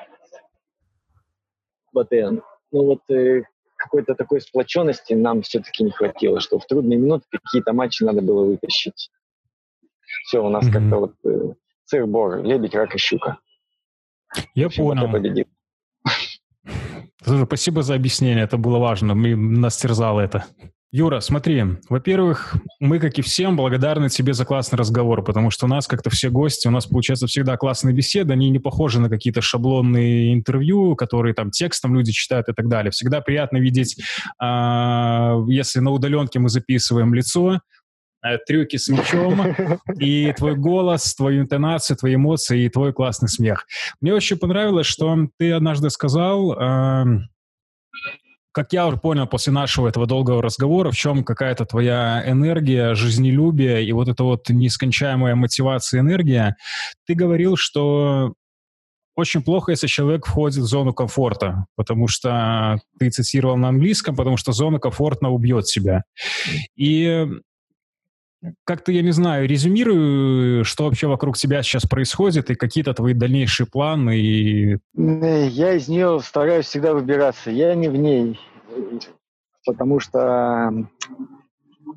БТН. 1.94 2.40
Но 2.72 2.84
вот 2.84 3.02
э, 3.10 3.44
какой-то 3.78 4.16
такой 4.16 4.42
сплоченности 4.42 5.14
нам 5.14 5.42
все-таки 5.42 5.84
не 5.84 5.92
хватило, 5.92 6.40
что 6.40 6.60
в 6.60 6.66
трудные 6.66 6.98
минуты 6.98 7.26
какие-то 7.32 7.74
матчи 7.74 8.04
надо 8.04 8.22
было 8.22 8.44
вытащить. 8.44 9.10
Все, 10.26 10.44
у 10.44 10.50
нас 10.50 10.66
Мгм. 10.66 10.74
как-то 10.74 10.96
вот 10.98 11.14
э, 11.26 11.54
сыр-бор, 11.86 12.44
лебедь, 12.44 12.76
рак 12.76 12.96
и 12.96 12.98
щука. 12.98 13.38
Я 14.56 14.66
общем, 14.68 14.84
понял. 14.84 15.12
победил. 15.12 15.46
Слушай, 17.24 17.46
спасибо 17.46 17.82
за 17.82 17.96
объяснение, 17.96 18.44
это 18.44 18.58
было 18.58 18.78
важно, 18.78 19.16
мы, 19.16 19.36
нас 19.36 19.78
терзало 19.78 20.20
это. 20.22 20.46
Юра, 20.94 21.20
смотри, 21.20 21.66
во-первых, 21.90 22.56
мы, 22.80 23.00
как 23.00 23.20
и 23.20 23.22
всем, 23.22 23.58
благодарны 23.58 24.08
тебе 24.08 24.34
за 24.34 24.46
классный 24.46 24.78
разговор, 24.78 25.22
потому 25.22 25.52
что 25.52 25.66
у 25.66 25.70
нас 25.70 25.86
как-то 25.86 26.10
все 26.10 26.30
гости, 26.30 26.70
у 26.70 26.72
нас 26.72 26.86
получается 26.86 27.28
всегда 27.28 27.58
классные 27.58 27.94
беседы, 27.94 28.32
они 28.32 28.50
не 28.50 28.60
похожи 28.60 29.02
на 29.02 29.10
какие-то 29.10 29.42
шаблонные 29.42 30.34
интервью, 30.34 30.96
которые 30.96 31.34
там 31.34 31.52
текстом 31.52 31.94
люди 31.94 32.14
читают 32.14 32.48
и 32.48 32.54
так 32.54 32.70
далее. 32.70 32.92
Всегда 32.92 33.20
приятно 33.20 33.58
видеть, 33.58 33.98
а, 34.40 35.44
если 35.50 35.82
на 35.82 35.92
удаленке 35.92 36.40
мы 36.40 36.48
записываем 36.48 37.14
лицо, 37.14 37.60
э, 38.24 38.38
трюки 38.48 38.78
с 38.78 38.88
мячом, 38.88 39.42
и 40.00 40.32
твой 40.38 40.56
голос, 40.56 41.14
твою 41.16 41.42
интонацию, 41.42 41.98
твои 41.98 42.16
эмоции 42.16 42.64
и 42.64 42.70
твой 42.70 42.94
классный 42.94 43.28
смех. 43.28 43.66
Мне 44.00 44.14
очень 44.14 44.38
понравилось, 44.38 44.88
что 44.88 45.18
ты 45.38 45.52
однажды 45.52 45.90
сказал, 45.90 46.54
эм, 46.54 47.28
как 48.58 48.74
я 48.74 48.88
уже 48.88 48.98
понял 48.98 49.28
после 49.28 49.54
нашего 49.54 49.88
этого 49.88 50.08
долгого 50.08 50.42
разговора, 50.42 50.90
в 50.90 50.96
чем 50.96 51.24
какая-то 51.24 51.66
твоя 51.66 52.24
энергия, 52.26 52.96
жизнелюбие 52.96 53.86
и 53.86 53.92
вот 53.92 54.08
эта 54.08 54.24
вот 54.24 54.50
нескончаемая 54.50 55.36
мотивация, 55.36 56.00
энергия. 56.00 56.56
Ты 57.06 57.14
говорил, 57.14 57.56
что 57.56 58.34
очень 59.16 59.44
плохо, 59.44 59.74
если 59.74 59.86
человек 59.86 60.26
входит 60.26 60.58
в 60.58 60.66
зону 60.66 60.92
комфорта, 60.92 61.68
потому 61.76 62.08
что 62.08 62.80
ты 62.98 63.12
цитировал 63.12 63.58
на 63.58 63.68
английском, 63.68 64.16
потому 64.16 64.38
что 64.38 64.54
зона 64.54 64.80
комфортно 64.80 65.30
убьет 65.30 65.66
тебя. 65.66 66.02
И 66.76 67.28
как-то, 68.64 68.92
я 68.92 69.02
не 69.02 69.12
знаю, 69.12 69.48
резюмирую, 69.48 70.64
что 70.64 70.86
вообще 70.86 71.08
вокруг 71.08 71.38
тебя 71.38 71.64
сейчас 71.64 71.86
происходит 71.86 72.50
и 72.50 72.56
какие-то 72.56 72.94
твои 72.94 73.14
дальнейшие 73.14 73.68
планы. 73.68 74.18
И... 74.18 74.78
Я 74.96 75.74
из 75.74 75.88
нее 75.88 76.20
стараюсь 76.22 76.66
всегда 76.66 76.94
выбираться. 76.94 77.52
Я 77.52 77.74
не 77.76 77.90
в 77.90 77.96
ней, 77.96 78.40
потому 79.66 80.00
что, 80.00 80.72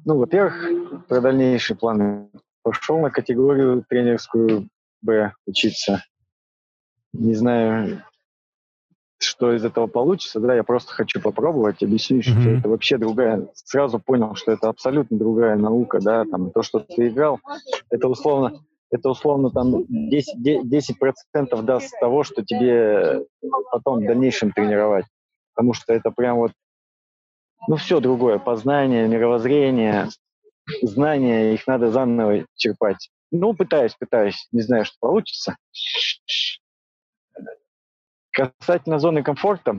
ну, 0.04 0.18
во-первых, 0.18 1.06
про 1.08 1.20
дальнейшие 1.20 1.76
планы. 1.76 2.28
Пошел 2.62 2.98
на 2.98 3.10
категорию 3.10 3.84
тренерскую 3.88 4.68
Б 5.02 5.32
учиться. 5.46 6.04
Не 7.12 7.34
знаю, 7.34 8.04
что 9.22 9.52
из 9.54 9.64
этого 9.64 9.86
получится, 9.86 10.40
да, 10.40 10.54
я 10.54 10.64
просто 10.64 10.92
хочу 10.92 11.20
попробовать, 11.20 11.82
объяснить, 11.82 12.26
mm-hmm. 12.26 12.40
что 12.40 12.50
это 12.50 12.68
вообще 12.68 12.98
другая. 12.98 13.48
Сразу 13.54 13.98
понял, 13.98 14.34
что 14.34 14.52
это 14.52 14.68
абсолютно 14.68 15.18
другая 15.18 15.56
наука, 15.56 16.00
да, 16.00 16.24
там 16.24 16.50
то, 16.50 16.62
что 16.62 16.80
ты 16.80 17.08
играл, 17.08 17.38
это 17.90 18.08
условно, 18.08 18.62
это 18.90 19.10
условно 19.10 19.50
там 19.50 19.84
10, 19.88 20.68
10 20.68 20.98
процентов 20.98 21.64
даст 21.64 21.92
того, 22.00 22.24
что 22.24 22.44
тебе 22.44 23.26
потом 23.70 24.00
в 24.00 24.06
дальнейшем 24.06 24.52
тренировать, 24.52 25.04
потому 25.54 25.74
что 25.74 25.92
это 25.92 26.10
прям 26.10 26.38
вот, 26.38 26.52
ну 27.68 27.76
все 27.76 28.00
другое, 28.00 28.38
познание, 28.38 29.06
мировоззрение, 29.06 30.08
знания, 30.82 31.52
их 31.52 31.66
надо 31.66 31.90
заново 31.90 32.46
черпать. 32.56 33.10
Ну, 33.32 33.54
пытаюсь, 33.54 33.94
пытаюсь, 33.98 34.48
не 34.50 34.62
знаю, 34.62 34.84
что 34.84 34.96
получится. 34.98 35.56
Касательно 38.32 38.98
зоны 38.98 39.22
комфорта, 39.22 39.76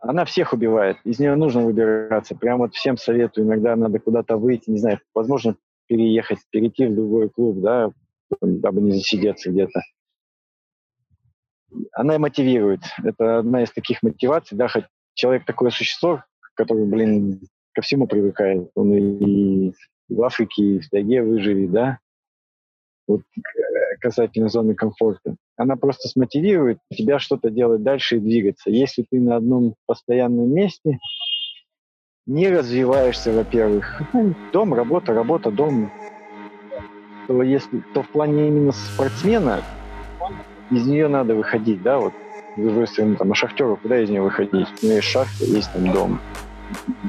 она 0.00 0.24
всех 0.24 0.52
убивает. 0.52 0.96
Из 1.04 1.18
нее 1.18 1.36
нужно 1.36 1.62
выбираться. 1.62 2.34
Прям 2.34 2.58
вот 2.58 2.74
всем 2.74 2.96
советую. 2.96 3.46
Иногда 3.46 3.76
надо 3.76 3.98
куда-то 3.98 4.36
выйти, 4.36 4.70
не 4.70 4.78
знаю, 4.78 5.00
возможно, 5.14 5.56
переехать, 5.86 6.38
перейти 6.50 6.86
в 6.86 6.94
другой 6.94 7.28
клуб, 7.28 7.60
да, 7.60 7.90
дабы 8.40 8.80
не 8.80 8.92
засидеться 8.92 9.50
где-то. 9.50 9.80
Она 11.92 12.18
мотивирует. 12.18 12.80
Это 13.02 13.38
одна 13.38 13.62
из 13.62 13.70
таких 13.70 14.02
мотиваций, 14.02 14.56
да, 14.56 14.68
хоть 14.68 14.84
человек 15.14 15.44
такое 15.44 15.70
существо, 15.70 16.24
который, 16.54 16.86
блин, 16.86 17.40
ко 17.72 17.82
всему 17.82 18.06
привыкает. 18.06 18.70
Он 18.74 18.92
и 18.94 19.72
в 20.08 20.22
Африке, 20.22 20.62
и 20.62 20.78
в 20.80 20.88
тайге 20.88 21.22
выживет, 21.22 21.70
да. 21.70 21.98
Вот 23.06 23.20
э, 23.36 23.40
касательно 24.00 24.48
зоны 24.48 24.74
комфорта 24.74 25.36
она 25.62 25.76
просто 25.76 26.08
смотивирует 26.08 26.78
тебя 26.90 27.18
что-то 27.18 27.50
делать 27.50 27.82
дальше 27.82 28.16
и 28.16 28.20
двигаться. 28.20 28.70
Если 28.70 29.04
ты 29.08 29.20
на 29.20 29.36
одном 29.36 29.74
постоянном 29.86 30.52
месте, 30.52 30.98
не 32.26 32.48
развиваешься, 32.48 33.32
во-первых. 33.32 34.02
Ну, 34.12 34.34
дом, 34.52 34.74
работа, 34.74 35.14
работа, 35.14 35.50
дом. 35.50 35.90
То, 37.26 37.42
если, 37.42 37.82
то 37.94 38.02
в 38.02 38.08
плане 38.08 38.48
именно 38.48 38.72
спортсмена 38.72 39.62
из 40.70 40.86
нее 40.86 41.08
надо 41.08 41.34
выходить, 41.34 41.82
да, 41.82 41.98
вот 41.98 42.12
вы 42.56 42.86
там, 42.86 43.32
а 43.32 43.34
шахтеру, 43.34 43.76
куда 43.76 44.00
из 44.02 44.10
нее 44.10 44.22
выходить? 44.22 44.68
У 44.82 44.86
него 44.86 44.96
есть 44.96 45.08
шахта, 45.08 45.44
есть 45.44 45.72
там 45.72 45.92
дом. 45.92 46.20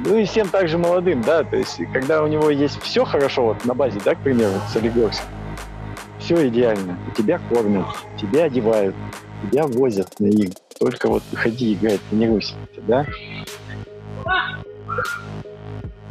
Ну 0.06 0.18
и 0.18 0.26
всем 0.26 0.50
также 0.50 0.78
молодым, 0.78 1.22
да, 1.22 1.44
то 1.44 1.56
есть 1.56 1.80
когда 1.94 2.22
у 2.22 2.28
него 2.28 2.50
есть 2.50 2.82
все 2.82 3.06
хорошо, 3.06 3.46
вот 3.46 3.66
на 3.66 3.74
базе, 3.74 4.00
да, 4.04 4.14
к 4.14 4.20
примеру, 4.20 4.54
Солигорск, 4.72 5.24
все 6.24 6.48
идеально. 6.48 6.98
Тебя 7.18 7.40
кормят, 7.50 7.86
тебя 8.20 8.46
одевают, 8.46 8.96
тебя 9.52 9.68
возят 9.68 10.20
на 10.20 10.28
игры. 10.28 10.54
Только 10.80 11.10
вот 11.10 11.24
выходи 11.32 11.74
играть, 11.74 12.00
тренируйся, 12.10 12.56
да? 12.88 13.06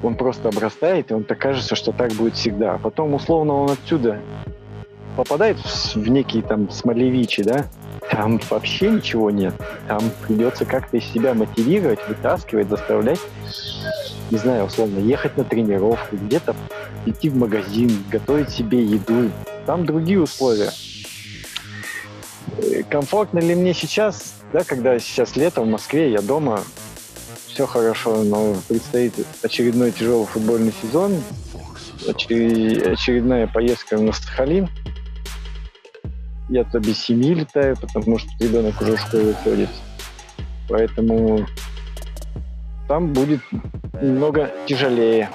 Он 0.02 0.16
просто 0.16 0.48
обрастает, 0.48 1.10
и 1.10 1.14
он 1.14 1.24
так 1.24 1.38
кажется, 1.38 1.76
что 1.76 1.92
так 1.92 2.12
будет 2.12 2.34
всегда. 2.34 2.74
А 2.74 2.78
потом, 2.78 3.14
условно, 3.14 3.54
он 3.54 3.70
отсюда 3.70 4.18
попадает 5.16 5.56
в 5.58 6.08
некие 6.08 6.42
там 6.42 6.70
смолевичи, 6.70 7.42
да? 7.42 7.66
Там 8.10 8.40
вообще 8.50 8.90
ничего 8.90 9.30
нет. 9.30 9.54
Там 9.88 10.02
придется 10.26 10.64
как-то 10.64 10.98
из 10.98 11.04
себя 11.04 11.34
мотивировать, 11.34 12.00
вытаскивать, 12.08 12.68
заставлять, 12.68 13.20
не 14.30 14.38
знаю, 14.38 14.64
условно, 14.64 14.98
ехать 14.98 15.36
на 15.36 15.44
тренировку, 15.44 16.16
где-то 16.16 16.54
идти 17.06 17.28
в 17.28 17.36
магазин, 17.36 17.90
готовить 18.10 18.50
себе 18.50 18.82
еду, 18.82 19.30
там 19.66 19.86
другие 19.86 20.20
условия. 20.20 20.70
Э, 22.58 22.82
комфортно 22.84 23.38
ли 23.38 23.54
мне 23.54 23.74
сейчас, 23.74 24.34
да, 24.52 24.64
когда 24.64 24.98
сейчас 24.98 25.36
лето 25.36 25.62
в 25.62 25.66
Москве, 25.66 26.10
я 26.10 26.20
дома, 26.20 26.60
все 27.46 27.66
хорошо, 27.66 28.22
но 28.22 28.56
предстоит 28.68 29.14
очередной 29.42 29.92
тяжелый 29.92 30.26
футбольный 30.26 30.72
сезон, 30.82 31.22
очередная 32.08 33.46
поездка 33.46 33.98
на 33.98 34.12
Сахалин. 34.12 34.68
Я-то 36.48 36.80
без 36.80 36.98
семьи 36.98 37.34
летаю, 37.34 37.76
потому 37.76 38.18
что 38.18 38.28
ребенок 38.40 38.80
уже 38.80 38.96
в 38.96 39.00
школу 39.00 39.34
ходит. 39.44 39.70
Поэтому 40.68 41.46
там 42.88 43.12
будет 43.12 43.40
немного 44.00 44.50
тяжелее. 44.66 45.30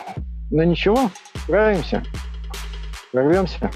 Но 0.51 0.63
ничего, 0.63 1.09
справимся, 1.43 2.03
прорвемся. 3.11 3.71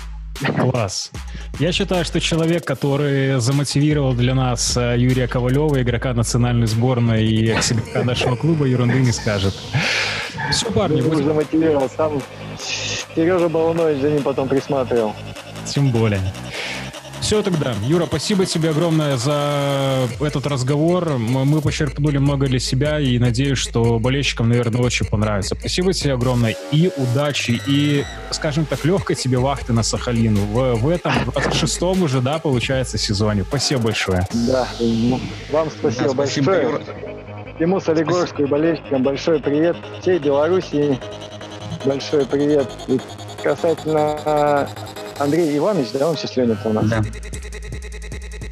Класс. 0.45 1.11
Я 1.59 1.71
считаю, 1.71 2.05
что 2.05 2.19
человек, 2.19 2.65
который 2.65 3.39
замотивировал 3.39 4.13
для 4.13 4.33
нас 4.33 4.75
э, 4.77 4.95
Юрия 4.97 5.27
Ковалева, 5.27 5.81
игрока 5.81 6.13
национальной 6.13 6.67
сборной 6.67 7.25
и 7.25 7.51
эксибитка 7.51 8.03
нашего 8.03 8.35
клуба, 8.35 8.65
ерунды 8.65 8.99
не 8.99 9.11
скажет. 9.11 9.53
Все, 10.51 10.71
парни, 10.71 11.01
будем... 11.01 11.25
замотивировал. 11.25 11.89
Там 11.89 12.21
Сережа 13.15 13.49
Балунович 13.49 14.01
за 14.01 14.09
ним 14.09 14.23
потом 14.23 14.47
присматривал. 14.47 15.15
Тем 15.65 15.91
более. 15.91 16.21
Все 17.32 17.41
тогда. 17.41 17.73
Юра, 17.84 18.07
спасибо 18.07 18.45
тебе 18.45 18.71
огромное 18.71 19.15
за 19.15 20.09
этот 20.19 20.45
разговор. 20.47 21.17
Мы 21.17 21.61
почерпнули 21.61 22.17
много 22.17 22.47
для 22.47 22.59
себя 22.59 22.99
и 22.99 23.17
надеюсь, 23.19 23.57
что 23.57 23.99
болельщикам, 23.99 24.49
наверное, 24.49 24.82
очень 24.82 25.05
понравится. 25.05 25.55
Спасибо 25.57 25.93
тебе 25.93 26.15
огромное 26.15 26.57
и 26.73 26.91
удачи, 26.97 27.61
и, 27.65 28.03
скажем 28.32 28.65
так, 28.65 28.84
легкой 28.84 29.15
тебе 29.15 29.38
вахты 29.38 29.71
на 29.71 29.82
Сахалин 29.82 30.36
в, 30.36 30.73
в 30.73 30.89
этом, 30.89 31.13
в 31.13 31.29
26-м 31.29 32.03
уже, 32.03 32.19
да, 32.19 32.38
получается, 32.38 32.97
сезоне. 32.97 33.45
Спасибо 33.47 33.84
большое. 33.84 34.27
Да, 34.34 34.67
ну, 34.82 35.21
вам 35.51 35.69
спасибо, 35.71 36.07
да, 36.07 36.13
спасибо 36.13 36.47
большое. 36.47 36.69
Юра. 36.69 36.82
Ему 37.61 37.79
Солигорскую 37.79 38.49
болельщикам 38.49 39.03
большой 39.03 39.39
привет. 39.39 39.77
Всей 40.01 40.19
Белоруссии 40.19 40.99
большой 41.86 42.25
привет. 42.25 42.67
И 42.89 42.99
касательно 43.41 44.67
Андрей 45.22 45.55
Иванович, 45.57 45.89
да, 45.93 46.09
он 46.09 46.17
сейчас 46.17 46.36
Леня 46.36 46.57
у 46.65 46.74
нас? 46.74 46.86
Да. 46.88 47.03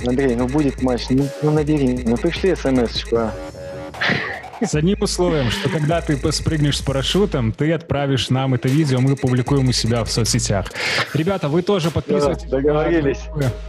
Андрей, 0.05 0.35
ну 0.35 0.47
будет 0.47 0.81
матч, 0.81 1.07
ну, 1.09 1.27
ну 1.41 1.51
набери, 1.51 2.03
ну 2.05 2.15
пришли 2.15 2.55
смс-очку, 2.55 3.15
а. 3.17 3.33
С 4.61 4.75
одним 4.75 5.01
условием, 5.01 5.51
что 5.51 5.69
когда 5.69 6.01
ты 6.01 6.19
спрыгнешь 6.31 6.79
с 6.79 6.81
парашютом, 6.81 7.51
ты 7.53 7.71
отправишь 7.71 8.29
нам 8.29 8.53
это 8.53 8.67
видео, 8.67 8.99
мы 8.99 9.15
публикуем 9.15 9.69
у 9.69 9.71
себя 9.71 10.03
в 10.03 10.11
соцсетях. 10.11 10.71
Ребята, 11.13 11.47
вы 11.47 11.61
тоже 11.61 11.91
подписывайтесь. 11.91 12.49
Да, 12.49 12.57
договорились. 12.57 13.19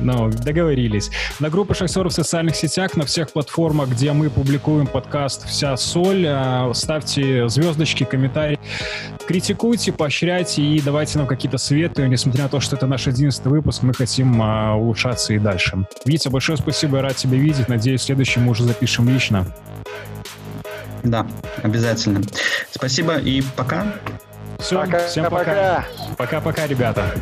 Ну, 0.00 0.30
договорились. 0.30 1.10
На 1.38 1.48
группу 1.48 1.74
шахтеров 1.74 2.12
в 2.12 2.14
социальных 2.14 2.56
сетях, 2.56 2.96
на 2.96 3.06
всех 3.06 3.32
платформах, 3.32 3.90
где 3.90 4.12
мы 4.12 4.30
публикуем 4.30 4.86
подкаст 4.86 5.46
«Вся 5.48 5.76
соль». 5.76 6.26
А, 6.26 6.72
ставьте 6.74 7.48
звездочки, 7.48 8.04
комментарии. 8.04 8.58
Критикуйте, 9.26 9.92
поощряйте 9.92 10.62
и 10.62 10.80
давайте 10.80 11.18
нам 11.18 11.26
какие-то 11.26 11.58
советы. 11.58 12.08
Несмотря 12.08 12.44
на 12.44 12.48
то, 12.48 12.60
что 12.60 12.74
это 12.74 12.86
наш 12.86 13.06
одиннадцатый 13.06 13.50
выпуск, 13.50 13.82
мы 13.82 13.94
хотим 13.94 14.40
а, 14.42 14.74
улучшаться 14.74 15.34
и 15.34 15.38
дальше. 15.38 15.86
Витя, 16.04 16.28
большое 16.28 16.58
спасибо, 16.58 17.00
рад 17.00 17.16
тебя 17.16 17.38
видеть. 17.38 17.68
Надеюсь, 17.68 18.02
следующий 18.02 18.40
мы 18.40 18.50
уже 18.50 18.64
запишем 18.64 19.08
лично. 19.08 19.46
Да, 21.02 21.26
обязательно. 21.62 22.22
Спасибо 22.70 23.16
и 23.16 23.42
пока. 23.56 23.94
Все, 24.58 24.80
пока, 24.80 25.06
всем 25.06 25.24
пока. 25.30 25.84
Пока-пока, 26.16 26.66
ребята. 26.66 27.14